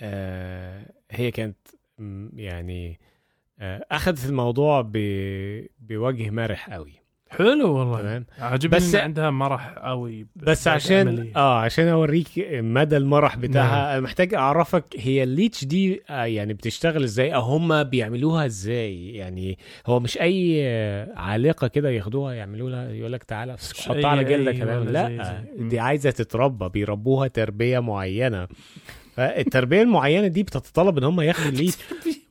آه 0.00 0.92
هي 1.10 1.30
كانت 1.30 1.56
يعني 2.34 3.00
آه 3.58 3.86
أخذت 3.90 4.26
الموضوع 4.26 4.90
بوجه 5.80 6.30
مرح 6.30 6.70
قوي. 6.70 7.05
حلو 7.30 7.74
والله. 7.74 8.22
عجبني 8.38 8.76
بس- 8.76 8.94
عندها 8.94 9.30
مرح 9.30 9.68
قوي 9.78 10.26
بس 10.36 10.68
عشان 10.68 11.08
العملية. 11.08 11.32
آه 11.36 11.58
عشان 11.60 11.88
أوريك 11.88 12.28
مدى 12.52 12.96
المرح 12.96 13.36
بتاعها 13.36 13.92
نعم. 13.94 14.02
محتاج 14.02 14.34
أعرفك 14.34 14.84
هي 14.96 15.22
الليتش 15.22 15.64
دي 15.64 16.02
آه 16.10 16.24
يعني 16.24 16.54
بتشتغل 16.54 17.02
إزاي؟ 17.04 17.34
أو 17.34 17.40
هم 17.40 17.82
بيعملوها 17.84 18.46
إزاي؟ 18.46 19.14
يعني 19.14 19.58
هو 19.86 20.00
مش 20.00 20.18
أي 20.20 20.66
عالقة 21.16 21.66
كده 21.68 21.90
ياخدوها 21.90 22.34
يعملوا 22.34 22.70
لها 22.70 22.90
يقول 22.90 23.12
لك 23.12 23.22
تعالى 23.24 23.56
حطها 23.86 24.06
على 24.08 24.24
جلدك 24.24 24.56
تمام. 24.58 24.84
زي- 24.86 24.92
لا 24.92 25.24
زي. 25.58 25.68
دي 25.68 25.78
عايزة 25.80 26.10
تتربى 26.10 26.68
بيربوها 26.68 27.28
تربية 27.28 27.78
معينة. 27.78 28.48
فالتربية 29.14 29.82
المعينة 29.82 30.26
دي 30.26 30.42
بتتطلب 30.42 30.98
إن 30.98 31.04
هم 31.04 31.20
ياخدوا 31.20 31.48
الليتش 31.52 31.76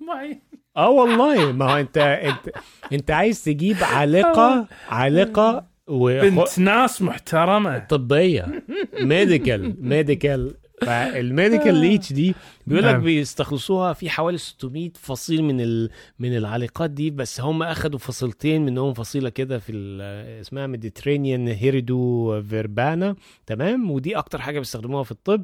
معي 0.08 0.39
آه 0.77 0.89
والله. 0.89 1.51
ما 1.51 1.71
هو 1.73 1.77
انت 1.77 1.97
انت 1.97 2.55
انت 2.93 3.11
عايز 3.11 3.43
تجيب 3.43 3.77
عالقة 3.81 4.67
عالقة 4.89 5.65
و... 5.88 6.21
بنت 6.21 6.59
ناس 6.59 7.01
محترمة. 7.01 7.77
طبية. 7.79 8.63
medical 9.01 9.75
medical. 9.79 10.53
فال 10.81 11.02
medical 11.02 11.75
leech 11.75 12.13
دي 12.13 12.35
بيقول 12.67 12.83
لك 12.85 12.93
نعم. 12.93 13.03
بيستخلصوها 13.03 13.93
في 13.93 14.09
حوالي 14.09 14.38
600 14.38 14.91
فصيل 15.01 15.43
من 15.43 15.61
ال... 15.61 15.89
من 16.19 16.38
العالقات 16.38 16.89
دي. 16.89 17.09
بس 17.09 17.41
هم 17.41 17.63
أخدوا 17.63 17.99
فصيلتين 17.99 18.65
منهم 18.65 18.93
فصيلة 18.93 19.29
كده 19.29 19.59
في 19.59 19.71
ال... 19.71 20.01
اسمها 20.41 20.67
Mediterranean 20.67 21.47
Hirudo 21.47 22.41
verbana 22.49 23.15
تمام؟ 23.45 23.91
ودي 23.91 24.17
أكتر 24.17 24.41
حاجة 24.41 24.59
بيستخدموها 24.59 25.03
في 25.03 25.11
الطب. 25.11 25.43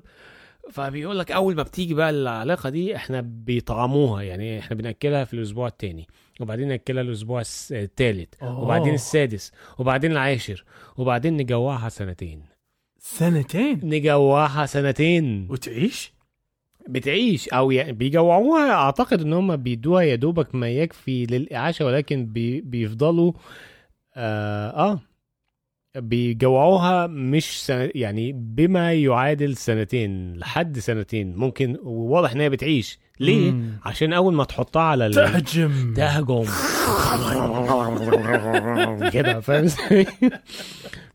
فبيقول 0.71 1.19
لك 1.19 1.31
أول 1.31 1.55
ما 1.55 1.63
بتيجي 1.63 1.93
بقى 1.93 2.09
العلقة 2.09 2.69
دي 2.69 2.95
إحنا 2.95 3.21
بيطعموها 3.21 4.21
يعني 4.21 4.59
إحنا 4.59 4.75
بناكلها 4.75 5.23
في 5.23 5.33
الأسبوع 5.33 5.67
الثاني 5.67 6.07
وبعدين 6.39 6.67
ناكلها 6.67 7.01
الأسبوع 7.01 7.41
الثالث 7.71 8.43
وبعدين. 8.43 8.93
السادس 8.93 9.51
وبعدين 9.79 10.11
العاشر 10.11 10.63
وبعدين 10.97 11.37
نجوعها 11.37 11.89
سنتين. 11.89 12.43
سنتين؟ 12.99 13.79
نجوعها 13.83 14.65
سنتين. 14.65 15.47
وتعيش؟ 15.49 16.13
بتعيش 16.89 17.49
أو 17.49 17.71
يعني 17.71 17.91
بيجوعوها. 17.91 18.71
أعتقد 18.71 19.21
إن 19.21 19.33
هم 19.33 19.55
بيدوها 19.55 20.01
يا 20.03 20.15
دوبك 20.15 20.55
ما 20.55 20.69
يكفي 20.69 21.25
للإعاشة 21.25 21.85
ولكن 21.85 22.25
بي 22.25 22.61
بيفضلوا 22.61 23.33
آه, 24.15 24.69
آه. 24.91 24.99
بيجوعوها 25.97 27.07
مش 27.07 27.65
سنة 27.65 27.89
يعني 27.95 28.31
بما 28.31 28.93
يعادل 28.93 29.57
سنتين 29.57 30.33
لحد 30.37 30.79
سنتين 30.79 31.35
ممكن 31.35 31.77
وواضح 31.83 32.31
إن 32.31 32.41
هي 32.41 32.49
بتعيش 32.49 32.99
ليه؟ 33.19 33.51
مم. 33.51 33.79
عشان 33.85 34.13
أول 34.13 34.33
ما 34.33 34.43
تحطها 34.43 34.81
على 34.81 35.05
ال... 35.07 35.13
تهجم 35.13 35.93
تهجم 35.93 36.45
كده 39.13 39.39
فاهم؟ 39.39 39.67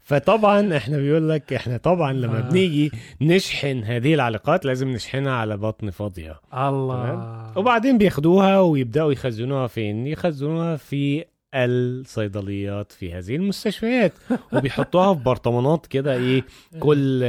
فطبعا 0.03 0.77
إحنا 0.77 0.97
بيقول 0.97 1.29
لك 1.29 1.53
إحنا 1.53 1.77
طبعا 1.77 2.13
لما 2.13 2.39
آه. 2.39 2.51
بنيجي 2.51 2.91
نشحن 3.21 3.85
هذه 3.85 4.15
العلاقات 4.15 4.65
لازم 4.65 4.89
نشحنها 4.89 5.33
على 5.33 5.57
بطن 5.57 5.91
فاضية 5.91 6.41
الله 6.55 7.59
وبعدين 7.59 7.99
بياخدوها 7.99 8.61
ويبدأوا 8.61 9.13
يخزنوها 9.13 9.67
فين 9.67 10.07
يخزنوها 10.07 10.77
في 10.77 11.25
الصيدليات 11.65 12.93
في 12.93 13.13
هذه 13.13 13.37
المستشفيات 13.37 14.13
وبيحطوها 14.53 15.15
في 15.15 15.23
برطمانات 15.23 15.87
كده 15.87 16.15
إيه 16.17 16.45
كل 16.81 17.23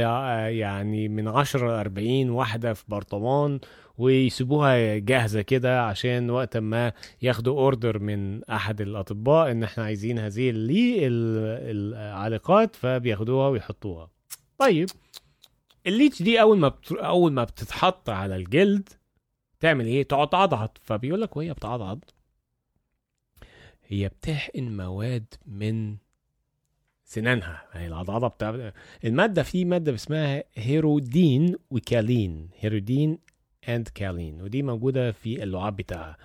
يعني 0.48 1.08
من 1.08 1.28
10 1.28 1.66
ل 1.68 1.70
40 1.70 2.30
واحدة 2.30 2.72
في 2.74 2.84
برطمان 2.88 3.60
ويسيبوها 3.98 4.98
جاهزة 4.98 5.42
كده 5.42 5.82
عشان 5.86 6.30
وقت 6.30 6.56
ما 6.56 6.92
ياخدوا 7.22 7.60
order 7.60 7.98
من 7.98 8.44
أحد 8.44 8.80
الأطباء 8.80 9.50
إن 9.50 9.62
إحنا 9.62 9.84
عايزين 9.84 10.18
هذه 10.18 10.50
اللي 10.50 11.06
ال- 11.06 11.94
العالقات 11.94 12.76
فبياخدوها 12.76 13.48
ويحطوها. 13.48 14.10
طيب 14.58 14.88
ال 15.86 15.92
leech 15.92 16.22
دي 16.22 16.40
أول 16.40 16.58
ما 16.58 16.68
بت... 16.68 16.92
أول 16.92 17.32
ما 17.32 17.44
بتتحط 17.44 18.10
على 18.10 18.36
الجلد 18.36 18.88
تعمل 19.60 19.86
إيه؟ 19.86 20.02
تقعد 20.02 20.28
تعضعض 20.28 20.78
فبيقول 20.82 21.20
لك 21.20 21.36
وهي 21.36 21.52
بتعضعض. 21.52 22.04
هي 23.88 24.08
بتحقن 24.08 24.76
مواد 24.76 25.34
من 25.46 25.96
سنانها. 27.04 27.62
هي 27.72 27.86
العضعضه 27.86 28.28
بتاع 28.28 28.72
المادة 29.04 29.42
في 29.42 29.64
مادة 29.64 29.94
اسمها 29.94 30.44
hirudin 30.54 31.56
و 31.70 31.81
calin. 31.81 32.48
hirudin 32.58 33.18
and 33.68 33.88
calin. 33.94 34.42
ودي 34.42 34.62
موجودة 34.62 35.12
في 35.12 35.42
اللعاب 35.42 35.76
بتاعها. 35.76 36.16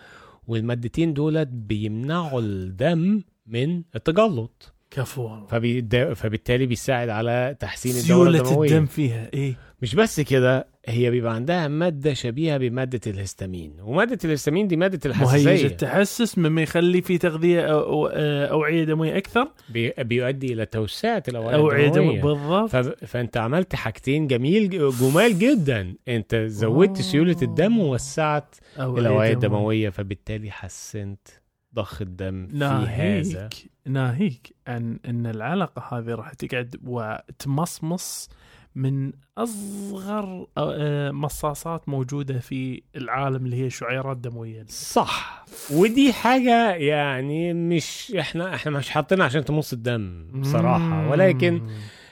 والمادتين 0.47 1.13
دولت 1.13 1.47
بيمنعوا 1.47 2.41
الدم 2.41 3.23
من 3.47 3.83
التجلط. 3.95 4.73
كفو 4.91 5.23
والله 5.23 5.45
فبيد... 5.45 6.13
فبالتالي 6.13 6.65
بيساعد 6.65 7.09
على 7.09 7.55
تحسين 7.59 7.91
الدورة 7.91 8.31
سيولة 8.31 8.39
الدموية. 8.39 8.69
الدم 8.69 8.85
فيها. 8.85 9.33
إيه؟ 9.33 9.55
مش 9.83 9.95
بس 9.95 10.19
كده 10.19 10.67
هي 10.87 11.11
بيبقى 11.11 11.35
عندها 11.35 11.67
مادة 11.67 12.13
شبيهة 12.13 12.57
بمادة 12.57 12.99
الهستامين. 13.07 13.75
ومادة 13.81 14.17
الهستامين 14.25 14.67
دي 14.67 14.75
مادة 14.75 15.09
مهيج 15.09 15.21
الحساسية. 15.21 15.65
التحسس 15.67 16.37
مما 16.37 16.61
يخلي 16.61 17.01
في 17.01 17.17
تغذية 17.17 17.61
أو- 17.67 17.69
أو- 17.71 18.51
أوعية 18.51 18.83
دموية 18.83 19.17
أكثر. 19.17 19.47
بي... 19.69 19.93
بيؤدي 19.97 20.53
إلى 20.53 20.65
توسعة 20.65 21.23
الأوعية 21.27 21.55
أوعية 21.55 21.87
الدموية. 21.87 22.21
دموية 22.21 22.33
بالضبط. 22.33 22.69
ف... 22.69 22.75
فأنت 23.05 23.37
عملت 23.37 23.75
حاجتين 23.75 24.27
جميل 24.27 24.69
جمال 24.99 25.39
جدا. 25.39 25.95
أنت 26.07 26.35
زودت 26.35 26.97
آه. 26.97 27.01
سيولة 27.01 27.37
الدم 27.41 27.79
ووسعت 27.79 28.55
الأوعية. 28.79 29.33
الدموية 29.33 29.89
فبالتالي 29.89 30.51
حسنت 30.51 31.27
ضخ 31.75 32.01
الدم 32.01 32.47
في 32.47 32.55
هذا. 32.57 32.69
ناهيك 32.69 33.53
ناهيك 33.85 34.55
عن 34.67 34.99
أن 35.05 35.25
العلقة 35.25 35.97
هذه 35.97 36.15
راح 36.15 36.33
تقعد 36.33 36.75
وتمصمص 36.85 38.29
من 38.75 39.11
أصغر 39.37 40.47
آه، 40.57 41.11
مصاصات 41.11 41.89
موجودة 41.89 42.39
في 42.39 42.83
العالم 42.95 43.45
اللي 43.45 43.63
هي 43.65 43.69
شعيرات 43.69 44.17
دموية. 44.17 44.65
صح. 44.67 45.45
ودي 45.71 46.13
حاجة 46.13 46.71
يعني 46.73 47.53
مش 47.53 48.13
إحنا 48.19 48.55
إحنا 48.55 48.71
مش 48.71 48.89
حاطينها 48.89 49.25
عشان 49.25 49.45
تمص 49.45 49.73
الدم 49.73 50.27
بصراحة. 50.41 51.09
ولكن. 51.09 51.61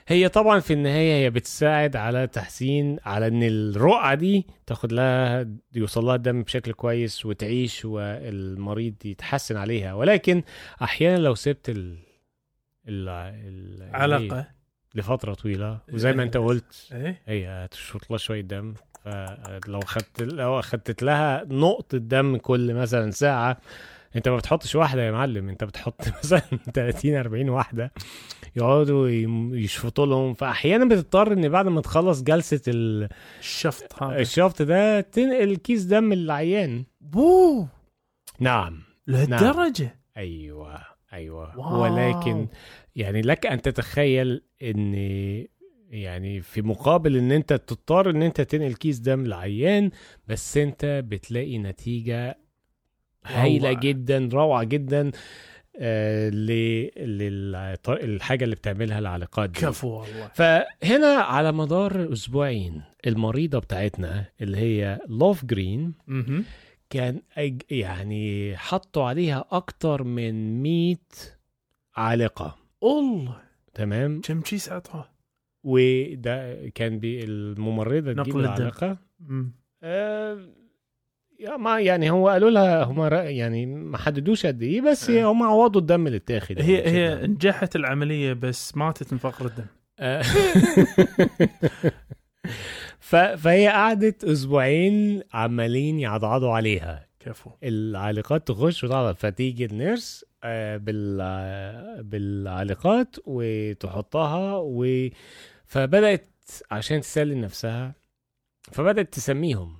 هي 0.08 0.30
طبعا 0.30 0.60
في 0.60 0.74
النهاية 0.74 1.24
هي 1.26 1.30
بتساعد 1.30 1.96
على 1.96 2.28
تحسين 2.28 2.98
على 3.06 3.28
إن 3.28 3.44
الرقعه 3.44 4.16
دي 4.16 4.46
تاخد 4.66 4.92
لها 4.92 5.48
يوصل 5.76 6.06
لها 6.06 6.16
الدم 6.16 6.44
بشكل 6.44 6.74
كويس 6.74 7.26
وتعيش 7.26 7.86
والمريض 7.86 8.96
يتحسن 9.06 9.58
عليها. 9.58 9.94
ولكن 9.94 10.44
أحيانا 10.82 11.18
لو 11.18 11.36
سبت 11.36 11.70
ال 11.70 11.98
ال 12.88 13.10
ال 13.10 13.96
علقه 13.96 14.48
لفترة 14.96 15.34
طويلة 15.34 15.80
وزي 15.94 16.14
ما 16.14 16.24
أنت 16.24 16.38
قلت 16.38 16.90
إيه. 16.94 17.22
هي 17.26 17.48
هتشفط 17.48 18.10
لها 18.10 18.18
شوية 18.18 18.42
دم 18.42 18.74
فلو 19.04 19.80
خدت 19.86 20.22
لو 20.22 20.60
اخدت 20.60 21.04
لها 21.04 21.44
نقطة 21.50 21.98
دم 21.98 22.38
كل 22.38 22.74
مثلا 22.74 23.12
ساعة 23.12 23.58
أنت 24.16 24.30
ما 24.30 24.38
بتحطش 24.38 24.76
واحدة 24.76 25.02
يا 25.02 25.12
معلم 25.12 25.50
أنت 25.50 25.64
بتحط 25.64 26.02
مثلا 26.24 26.42
30 26.74 27.16
40 27.16 27.50
واحدة 27.50 27.92
يقعدوا 28.56 29.10
يشفطوا 29.58 30.06
لهم 30.06 30.34
فاحيانا 30.34 30.86
بتضطر 30.86 31.34
إن 31.34 31.50
بعد 31.50 31.68
ما 31.68 31.82
تخلص 31.82 32.22
جلسة 32.24 32.62
ال- 32.68 33.10
الشفط 33.40 34.04
الشفط 34.04 34.62
ده 34.62 35.02
تنقل 35.02 35.56
كيس 35.56 35.84
دم 35.84 36.14
للعيان 36.14 36.84
بو 37.02 37.66
نعم. 38.40 38.84
لهالدرجة؟ 39.08 40.00
أيوه. 40.18 40.91
أيوه 41.14 41.60
واو. 41.60 41.82
ولكن 41.82 42.48
يعني 42.96 43.22
لك 43.22 43.46
أن 43.46 43.62
تتخيل 43.62 44.42
إن 44.64 44.94
يعني 45.90 46.42
في 46.42 46.62
مقابل 46.62 47.18
إن 47.18 47.32
أنت 47.32 47.54
تضطر 47.54 48.10
إن 48.10 48.22
أنت 48.24 48.42
تنقل 48.42 48.74
كيس 48.74 49.00
دم 49.00 49.26
لعيان 49.26 49.92
بس 50.28 50.58
أنت 50.58 51.04
بتلاقي 51.08 51.58
نتيجة 51.58 52.38
هايلة 53.26 53.70
روعة. 53.70 53.82
جدا 53.82 54.30
روعة 54.34 54.64
جدا 54.64 55.12
آه 55.80 56.30
للحاجة 56.30 58.44
اللي 58.44 58.56
بتعملها 58.56 59.00
العلاقات 59.00 59.50
دي 59.50 59.60
كفو 59.60 59.88
والله 59.88 60.28
فهنا 60.34 61.08
على 61.08 61.52
مدار 61.52 62.14
أسبوعين 62.14 62.82
المريضة 63.08 63.60
بتاعتنا 63.60 64.26
اللي 64.42 64.58
هي 64.58 65.00
لوف 65.08 65.46
جرين 65.46 65.94
مهم. 66.08 66.44
كان 66.92 67.22
يعني 67.70 68.58
حطوا 68.58 69.04
عليها 69.04 69.46
أكتر 69.52 70.04
من 70.04 70.64
100 70.64 70.96
عالقة 71.96 72.58
الله 72.84 73.42
تمام 73.74 74.22
كم 74.22 74.44
شي 74.44 74.58
ساعتها 74.58 75.12
وده 75.64 76.70
كان 76.76 77.00
بي 77.00 77.24
الممرضة 77.24 78.14
تجيب 78.14 78.38
نقل 78.38 78.98
مم. 79.20 79.54
آه 79.84 80.40
ما 81.58 81.80
يعني 81.80 82.10
هو 82.10 82.30
قالوا 82.30 82.50
لها 82.50 82.84
هم 82.84 83.14
يعني 83.14 83.66
ما 83.66 83.98
حددوش 83.98 84.46
قد 84.46 84.62
إيه 84.62 84.82
بس 84.82 85.10
آه. 85.10 85.32
هم 85.32 85.44
عوضوا 85.44 85.82
الدم 85.82 86.08
اللي 86.08 86.18
اتاخد 86.18 86.58
يعني 86.58 86.70
هي 86.72 86.90
هي 86.90 87.14
عام. 87.14 87.32
نجحت 87.32 87.76
العملية 87.76 88.34
بس 88.34 88.78
ماتت 88.78 89.14
من 89.14 89.20
فقر 89.20 89.46
الدم 89.46 89.66
آه. 90.00 90.24
ف... 93.02 93.16
فهي 93.16 93.68
قعدت 93.68 94.24
أسبوعين 94.24 95.24
عمالين 95.34 96.00
يعضعضوا 96.00 96.52
عليها. 96.52 97.08
كفو. 97.20 97.52
العالقات 97.64 98.48
تخش 98.48 98.84
وتعضل 98.84 99.16
فتيجي 99.16 99.66
النيرس 99.66 100.26
آه، 100.44 100.78
بال 100.78 102.04
بالعالقات 102.04 103.16
وتحطها 103.26 104.58
و 104.58 105.08
فبدأت 105.66 106.30
عشان 106.72 107.02
تسلي 107.02 107.36
نفسها 107.36 107.94
فبدأت 108.72 109.14
تسميهم. 109.14 109.76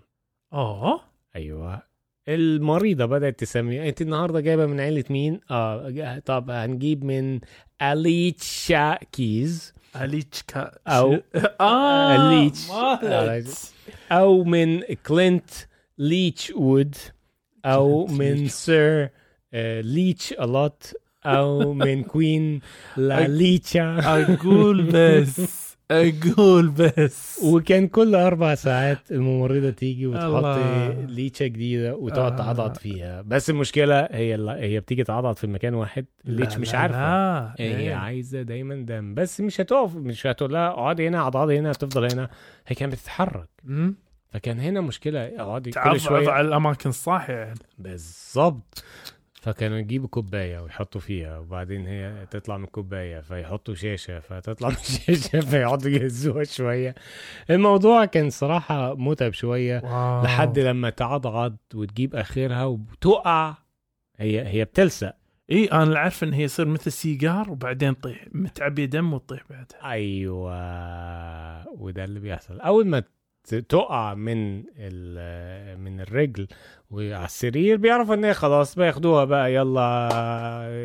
آه. 0.54 1.02
أيوه. 1.36 1.82
المريضة 2.28 3.06
بدأت 3.06 3.40
تسمي. 3.40 3.90
أنت 3.90 4.02
النهارده 4.02 4.40
جايبة 4.40 4.66
من 4.66 4.80
عيلة 4.80 5.04
مين؟ 5.10 5.40
آه 5.52 6.20
طب 6.20 6.50
هنجيب 6.50 7.04
من 7.04 7.40
أليتشا 7.82 8.96
كيز. 8.96 9.74
اليتشكا 9.96 10.72
أو- 10.90 11.20
الليتش. 11.62 12.70
مالت. 13.04 13.74
أو 14.12 14.44
من 14.44 14.82
كلينت 15.08 15.50
ليتش 15.98 16.52
وود 16.56 16.96
كلينت 18.08 18.42
من. 18.42 18.48
سير 18.48 19.10
آه، 19.54 19.82
ليتش 19.82 20.34
الوت 20.34 20.94
أو 21.26 21.74
من 21.74 22.04
كوين 22.04 22.62
لا 22.98 23.28
ليتشا 23.28 24.00
أقول 24.00 24.84
بس 24.94 25.71
أقول 25.92 26.70
بس 26.70 27.40
وكان 27.44 27.88
كل 27.88 28.16
أربع 28.16 28.56
ساعات 28.56 29.12
الممرضة 29.12 29.70
تيجي 29.70 30.08
وتحط. 30.08 30.58
ليتشا 31.10 31.48
جديدة 31.48 31.96
وتقعد 31.96 32.32
آه. 32.32 32.36
تعضعض 32.38 32.76
فيها 32.78 33.22
بس 33.22 33.50
المشكلة 33.50 34.00
هي 34.12 34.38
هي 34.60 34.80
بتيجي 34.80 35.04
تعضعض 35.04 35.36
في 35.36 35.48
مكان 35.48 35.74
واحد 35.74 36.06
الليتش 36.26 36.58
مش 36.58 36.76
عارفه 36.76 36.98
لا. 37.00 37.56
هي 37.60 37.78
إيه. 37.78 37.94
عايزة 37.96 38.42
دايما 38.42 38.76
دم 38.76 39.14
بس 39.14 39.42
مش 39.42 39.62
هتقف 39.62 39.96
مش 39.96 40.28
هتقول 40.28 40.54
لها 40.54 40.68
اقعدي 40.70 41.08
هنا 41.08 41.22
عضعضي 41.22 41.60
هنا 41.60 41.74
تفضل 41.74 42.12
هنا 42.12 42.30
هي 42.68 42.76
كانت 42.76 42.94
بتتحرك. 42.94 43.50
فكان 44.30 44.60
هنا 44.60 44.82
مشكلة 44.82 45.20
اقعدي 45.20 45.72
كل 45.72 46.00
شوية 46.00 46.30
على 46.30 46.48
الأماكن 46.48 46.90
الصح 46.90 47.30
يعني 47.30 47.60
بالظبط 47.78 48.84
فكانوا 49.42 49.78
يجيبوا 49.78 50.08
كوباية 50.08 50.60
ويحطوا 50.60 51.02
فيها 51.02 51.40
وبعدين 51.40 51.88
هي 51.88 52.28
تطلع 52.32 52.58
من 52.58 52.64
الكوبايه 52.64 53.20
فيحطوا 53.22 53.74
شاشة 53.76 54.20
فتطلع 54.20 54.70
من 54.70 54.76
الشاشه 55.10 55.40
فيقعدوا 55.40 55.92
يهزوها 55.92 56.44
شوية. 56.44 56.96
الموضوع 57.50 58.06
كان 58.06 58.30
صراحة 58.30 58.96
متعب 58.96 59.34
شوية 59.34 59.82
واو. 59.84 60.24
لحد 60.24 60.60
لما 60.60 60.90
تعضعض 60.90 61.58
وتجيب 61.74 62.16
آخرها 62.16 62.66
وتقع. 62.66 63.54
هي 64.18 64.48
هي 64.48 64.66
بتلسق 64.66 65.14
اي 65.52 65.66
أنا 65.66 66.00
عارف 66.00 66.24
إن 66.24 66.34
هي 66.34 66.44
يصير 66.44 66.66
مثل 66.68 66.92
سيجار 66.92 67.52
وبعدين 67.52 67.98
تطيح 68.00 68.26
متعبيه 68.32 68.86
دم 68.86 69.14
وتطيح 69.14 69.44
بعدها. 69.50 69.92
أيوه 69.92 70.54
وده 71.82 72.04
اللي 72.04 72.20
بيحصل. 72.20 72.60
أول 72.60 72.88
ما 72.88 73.04
تقع 73.44 74.14
من 74.14 74.58
من 75.84 76.00
الرجل 76.02 76.48
وعلى 76.92 77.26
السرير 77.26 77.78
بيعرفوا 77.78 78.16
إن 78.16 78.24
هي 78.26 78.34
خلاص 78.34 78.76
بياخدوها 78.76 79.26
بقى 79.26 79.54
يلا 79.54 80.10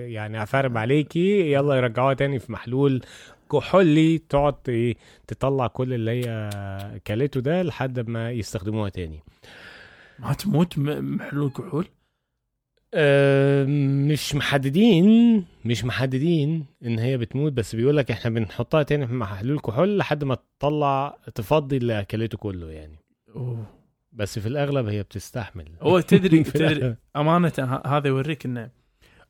يعني 0.09 0.39
عفارم 0.39 0.79
عليكي 0.79 1.53
يلا 1.53 1.75
يرجعوها 1.75 2.15
تاني 2.15 2.39
في 2.39 2.53
محلول 2.53 3.03
كحولي 3.53 4.19
تقعد 4.19 4.53
ت- 4.65 4.97
تطلع 5.29 5.67
كل 5.67 5.93
اللي 5.95 6.11
هي 6.11 6.51
كلته 7.07 7.41
ده 7.41 7.63
لحد 7.63 8.01
ما 8.11 8.31
يستخدموها 8.31 8.89
تاني. 8.89 9.21
ما 10.19 10.33
تموت 10.33 10.79
م- 10.79 11.17
محلول 11.17 11.51
كحول؟ 11.51 11.87
أه، 12.99 13.65
مش 14.13 14.35
محددين 14.35 15.45
مش 15.65 15.85
محددين 15.85 16.67
إن 16.85 16.99
هي 16.99 17.19
بتموت 17.19 17.53
بس 17.53 17.75
بيقول 17.77 17.97
لك 17.97 18.11
إحنا 18.11 18.31
بنحطها 18.31 18.83
تاني 18.83 19.07
في 19.07 19.13
محلول 19.15 19.59
كحول 19.61 19.99
لحد 19.99 20.25
ما 20.25 20.37
تطلع 20.59 21.19
تفضي 21.35 21.77
اللي 21.77 22.01
اكلته 22.01 22.39
كله 22.39 22.71
يعني. 22.71 22.99
أوه. 23.37 23.67
بس 24.13 24.39
في 24.39 24.47
الأغلب 24.49 24.87
هي 24.89 25.03
بتستحمل. 25.03 25.65
هو 25.83 26.01
تدري 26.01 26.43
تدري. 26.55 26.97
أمانة 27.17 27.81
هذا 27.87 28.09
يوريك 28.09 28.47
إنه 28.47 28.71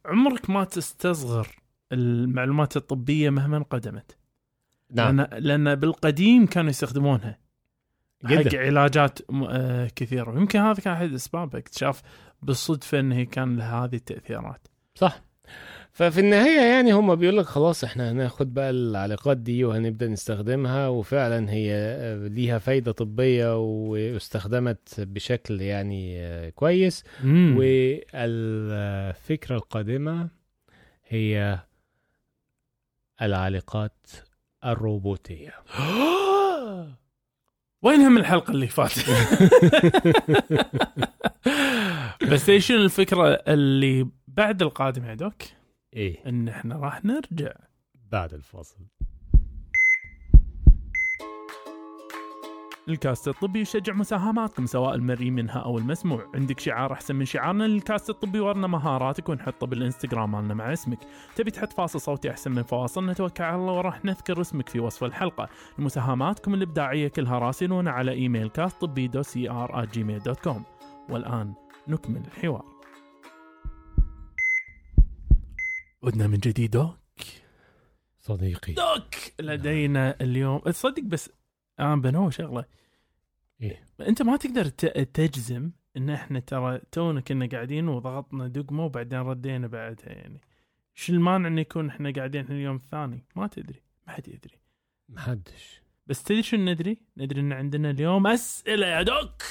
عمرك 0.07 0.51
ما 0.51 0.65
تستصغر 0.65 1.49
المعلومات 1.93 2.77
الطبية 2.77 3.31
مهما 3.31 3.59
قدمت 3.71 4.17
نعم. 4.93 5.21
لأن 5.21 5.43
لأن 5.43 5.75
بالقديم 5.75 6.47
كانوا 6.47 6.71
يستخدمونها. 6.71 7.39
حق 8.25 8.33
جدا 8.33 8.59
علاجات 8.67 9.19
م- 9.31 9.43
آه، 9.45 9.91
كثيرة. 9.97 10.31
ويمكن 10.31 10.59
هذا 10.59 10.81
كان 10.81 10.93
أحد 10.95 11.13
اسباب 11.13 11.57
اكتشاف 11.57 12.03
بالصدفة 12.43 13.01
إنه 13.01 13.25
كان 13.25 13.57
لها 13.57 13.85
هذه 13.85 13.97
التأثيرات. 13.97 14.69
صح. 14.95 15.23
ففي 15.93 16.21
النهاية 16.21 16.61
يعني 16.61 16.93
هم 16.93 17.15
بيقول 17.15 17.37
لك 17.37 17.45
خلاص 17.45 17.85
إحنا 17.85 18.13
هناخد 18.13 18.55
بقى 18.55 18.71
العلاقات 18.71 19.37
دي 19.37 19.65
وهنبدأ 19.65 20.09
نستخدمها 20.09 20.89
وفعلا 20.89 21.51
هي 21.51 21.71
ليها 22.29 22.59
فايدة 22.59 22.93
طبية 22.93 23.57
واستخدمت 23.59 25.01
بشكل 25.01 25.61
يعني 25.61 26.21
كويس. 26.51 27.05
والفكرة 28.15 29.55
القادمة 29.57 30.29
هي 31.07 31.59
العلاقات 33.23 34.07
الروبوتية. 34.65 35.55
وينها 37.87 38.09
من 38.09 38.19
الحلقة 38.19 38.51
اللي 38.51 38.67
فاتت؟ 38.67 39.11
بس 42.33 42.49
إيش 42.49 42.71
الفكرة 42.71 43.29
اللي 43.29 44.09
بعد 44.29 44.63
القادم 44.63 45.05
يا 45.05 45.15
دوك؟ 45.15 45.43
إيه. 45.95 46.29
إن 46.29 46.49
إحنا 46.49 46.77
راح 46.77 47.05
نرجع. 47.05 47.53
بعد 47.95 48.35
الفاصل. 48.35 48.77
الكاست 52.89 53.29
الطبي 53.29 53.61
يشجع 53.61 53.93
مساهماتكم 53.93 54.67
سواء 54.67 54.95
المرئي 54.95 55.31
منها 55.31 55.59
أو 55.59 55.79
المسموع. 55.79 56.31
عندك 56.35 56.61
شعار 56.61 56.93
أحسن 56.93 57.17
من 57.17 57.25
شعارنا 57.25 57.65
للكاست 57.65 58.11
الطبي 58.11 58.41
ورنا 58.41 58.67
مهاراتك 58.67 59.29
ونحطه 59.29 59.67
بالإنستغرام 59.67 60.33
مالنا 60.33 60.55
مع 60.55 60.73
اسمك. 60.73 60.99
تبي 61.37 61.51
تحط 61.51 61.73
فاصل 61.73 62.01
صوتي 62.01 62.31
أحسن 62.31 62.51
من 62.53 62.63
فواصل؟ 62.63 63.07
نتوكل 63.07 63.45
على 63.45 63.57
الله 63.57 63.73
وراح 63.73 64.05
نذكر 64.05 64.41
اسمك 64.41 64.69
في 64.69 64.81
وصف 64.81 65.05
الحلقة. 65.05 65.49
مساهماتكم 65.79 66.55
الإبداعية 66.55 67.09
كلها 67.09 67.39
راسلونا 67.39 67.91
على 67.91 68.13
إيميل 68.13 68.49
كاست 68.49 68.81
طبي 68.81 69.09
دو 69.09 69.23
سي 69.23 69.51
ار 69.51 69.85
Gmail 69.85 70.19
dot 70.19 70.41
com 70.41 70.65
والآن 71.09 71.55
نكمل 71.89 72.23
الحوار. 72.27 72.65
عدنا 76.05 76.27
من 76.27 76.39
جديد 76.39 76.71
دوك. 76.71 76.97
صديقي. 78.21 78.73
دوك! 78.73 79.15
لدينا 79.41 80.17
اليوم 80.21 80.59
تصدق 80.59 81.03
بس 81.03 81.31
أنا 81.81 81.97
بنوه 81.97 82.31
شغلة. 82.31 82.65
إيه. 83.63 83.87
أنت 84.01 84.23
ما 84.23 84.37
تقدر 84.37 84.65
تجزم 85.05 85.71
إن 85.97 86.11
إحنا 86.11 86.41
ترى 86.41 86.81
تونا 86.93 87.21
كنا 87.21 87.49
قاعدين 87.53 87.89
وضغطنا 87.89 88.49
دقمة 88.49 88.85
وبعدين 88.85 89.19
ردينا 89.21 89.67
بعدها 89.67 90.09
يعني. 90.13 90.41
شو 90.95 91.13
المانع 91.13 91.49
إن 91.49 91.59
يكون 91.59 91.89
إحنا 91.89 92.13
قاعدين 92.17 92.45
إحنا 92.45 92.55
اليوم 92.55 92.77
الثاني؟ 92.77 93.25
ما 93.37 93.47
تدري. 93.47 93.83
ما 94.07 94.13
حد 94.13 94.29
يدري. 94.29 94.59
محدش 95.09 95.83
بس 96.07 96.23
تدري 96.23 96.43
شو 96.43 96.57
ندري؟ 96.57 96.99
ندري 97.17 97.41
إن 97.41 97.53
عندنا 97.53 97.91
اليوم 97.91 98.27
أسئلة 98.27 98.87
يا 98.87 99.03
دوك! 99.03 99.43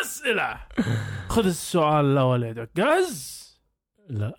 أسئلة! 0.00 0.60
خذ 1.28 1.46
السؤال 1.46 2.04
الأول 2.04 2.42
يا 2.42 2.52
دوك. 2.52 2.68
جاهز؟ 2.76 3.40
لا. 4.08 4.36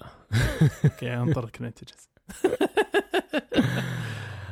okay 0.85 1.13
أنطرك 1.13 1.61
نتجز 1.61 2.09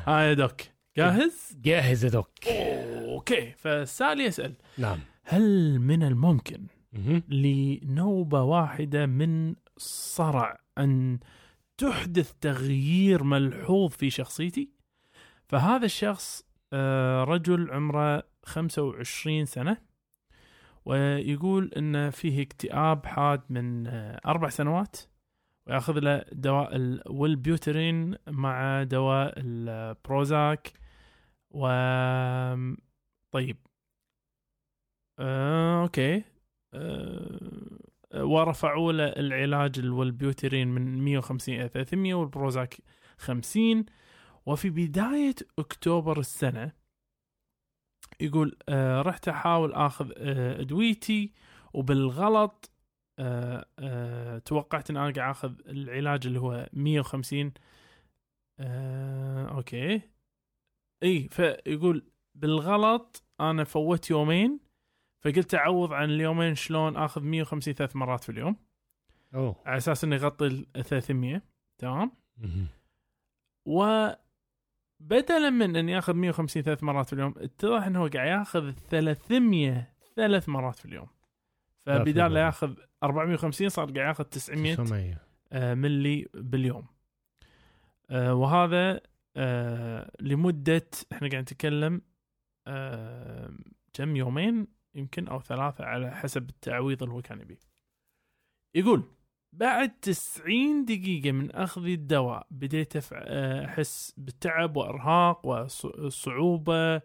ها 0.08 0.20
يا 0.22 0.34
دوك. 0.34 0.62
جاهز؟ 0.98 1.58
جاهز 1.62 2.06
يا 2.06 2.10
دوك. 2.10 2.48
okay 2.48 3.52
فالسؤال 3.58 4.20
يسأل. 4.22 4.56
نعم. 4.78 5.00
هل 5.24 5.80
من 5.80 6.04
الممكن 6.04 6.68
مهم. 6.94 7.24
لنوبة 7.30 8.44
واحدة 8.44 9.06
من 9.06 9.56
صرع 9.78 10.60
أن 10.78 11.20
تحدث 11.78 12.34
تغيير 12.42 13.24
ملحوظ 13.24 13.92
في 13.92 14.10
شخصيتي؟ 14.10 14.70
فهذا 15.48 15.86
الشخص 15.86 16.44
آه، 16.74 17.24
رجل 17.24 17.72
عمره 17.72 18.24
25 18.46 19.46
سنة 19.46 19.78
ويقول 20.86 21.72
أن 21.78 22.10
فيه 22.10 22.42
اكتئاب 22.42 23.06
حاد 23.06 23.42
من 23.50 23.88
آه، 23.88 24.20
أربع 24.26 24.50
سنوات. 24.50 24.98
وياخذ 25.70 26.00
له 26.00 26.26
دواء 26.32 26.76
الولبيوترين 26.76 28.16
مع 28.28 28.84
دواء 28.84 29.34
البروزاك 29.38 30.74
و 31.52 31.68
طيب. 33.32 33.58
آه، 35.20 35.84
أوكي. 35.84 36.24
آه، 36.74 38.24
ورفعوا 38.24 38.92
له 38.92 39.04
العلاج 39.08 39.80
الولبيوترين 39.80 40.68
من 40.68 41.04
150 41.06 41.56
إلى 41.56 41.68
300 41.68 42.14
والبروزاك 42.14 42.78
50 43.18 43.86
وفي 44.46 44.70
بداية 44.70 45.36
أكتوبر 45.60 46.20
السنة 46.20 46.72
يقول 48.20 48.58
آه 48.70 49.02
رحت 49.02 49.28
أحاول 49.28 49.74
آخذ 49.74 50.12
آه 50.18 50.62
أدويتي 50.62 51.34
وبالغلط 51.74 52.72
آه 53.20 53.66
آه 53.80 54.38
توقعت 54.38 54.90
إن 54.90 54.98
أنا 54.98 55.14
قاعد 55.14 55.30
آخذ 55.30 55.54
العلاج 55.68 56.28
اللي 56.28 56.40
هو 56.40 56.70
150 56.74 57.54
آه 58.60 59.48
okay. 59.48 60.02
إي 61.04 61.30
فيقول 61.32 62.12
بالغلط 62.36 63.24
أنا 63.40 63.64
فوت 63.64 64.10
يومين 64.10 64.60
فقلت 65.24 65.56
أعوض 65.56 65.94
عن 65.94 66.10
اليومين 66.10 66.56
شلون 66.56 66.98
آخذ 66.98 67.22
150 67.24 67.74
ثلاث 67.74 67.96
مرات 67.96 68.24
في 68.24 68.32
اليوم. 68.32 68.56
أوه. 69.36 69.56
على 69.66 69.78
أساس 69.78 70.04
انه 70.04 70.16
يغطي 70.16 70.48
ال 70.48 70.84
300 70.84 71.42
تمام. 71.78 72.12
وبدلا 73.66 75.50
من 75.50 75.76
إني 75.76 75.98
آخذ 75.98 76.14
150 76.14 76.62
ثلاث 76.64 76.84
مرات 76.84 77.08
في 77.08 77.14
اليوم 77.14 77.34
اتضح 77.38 77.86
انه 77.86 78.10
قاعد 78.10 78.28
ياخذ 78.28 78.72
300 78.72 79.94
ثلاث 80.16 80.50
مرات 80.50 80.76
في 80.76 80.86
اليوم. 80.86 81.08
فبدال 81.86 82.34
لا. 82.34 82.46
ياخذ 82.46 82.76
450 83.04 83.70
صار 83.70 83.86
قاعد 83.86 84.08
ياخذ 84.08 84.24
900 84.24 84.76
900 84.76 85.18
آه، 85.52 85.74
ملي 85.74 86.28
باليوم. 86.34 86.88
آه، 88.10 88.34
وهذا 88.34 89.02
آه، 89.38 90.12
لمدة 90.20 90.90
إحنا 91.12 91.30
قاعد 91.30 91.42
نتكلم 91.42 92.02
آه، 92.68 93.54
كم 93.94 94.16
يومين؟ 94.16 94.68
يمكن 94.96 95.28
أو 95.28 95.42
ثلاثة 95.42 95.86
على 95.86 96.12
حسب 96.12 96.50
التعويض 96.50 97.04
اللي 97.04 97.16
هو 97.16 97.22
كان 97.22 97.42
يبيه. 97.42 97.60
يقول 98.76 99.04
بعد 99.54 100.00
90 100.02 100.86
دقيقة 100.86 101.32
من 101.32 101.52
أخذ 101.52 101.86
الدواء 101.86 102.48
بديت 102.52 103.14
أحس 103.14 104.14
بالتعب 104.18 104.78
وإرهاق 104.78 105.46
وصعوبة 105.46 107.02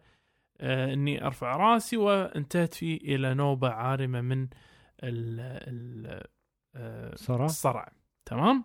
آه، 0.61 0.93
إني 0.93 1.27
أرفع 1.27 1.57
رأسي 1.57 1.97
وانتهت 1.97 2.75
فيه 2.75 2.97
إلى 2.97 3.35
نوبة 3.35 3.69
عارمة 3.69 4.21
من 4.21 4.43
ال 5.03 5.41
ال 5.41 6.23
آه، 6.75 7.15
صرع؟ 7.15 7.45
الصرع. 7.45 7.93
تمام؟ 8.25 8.65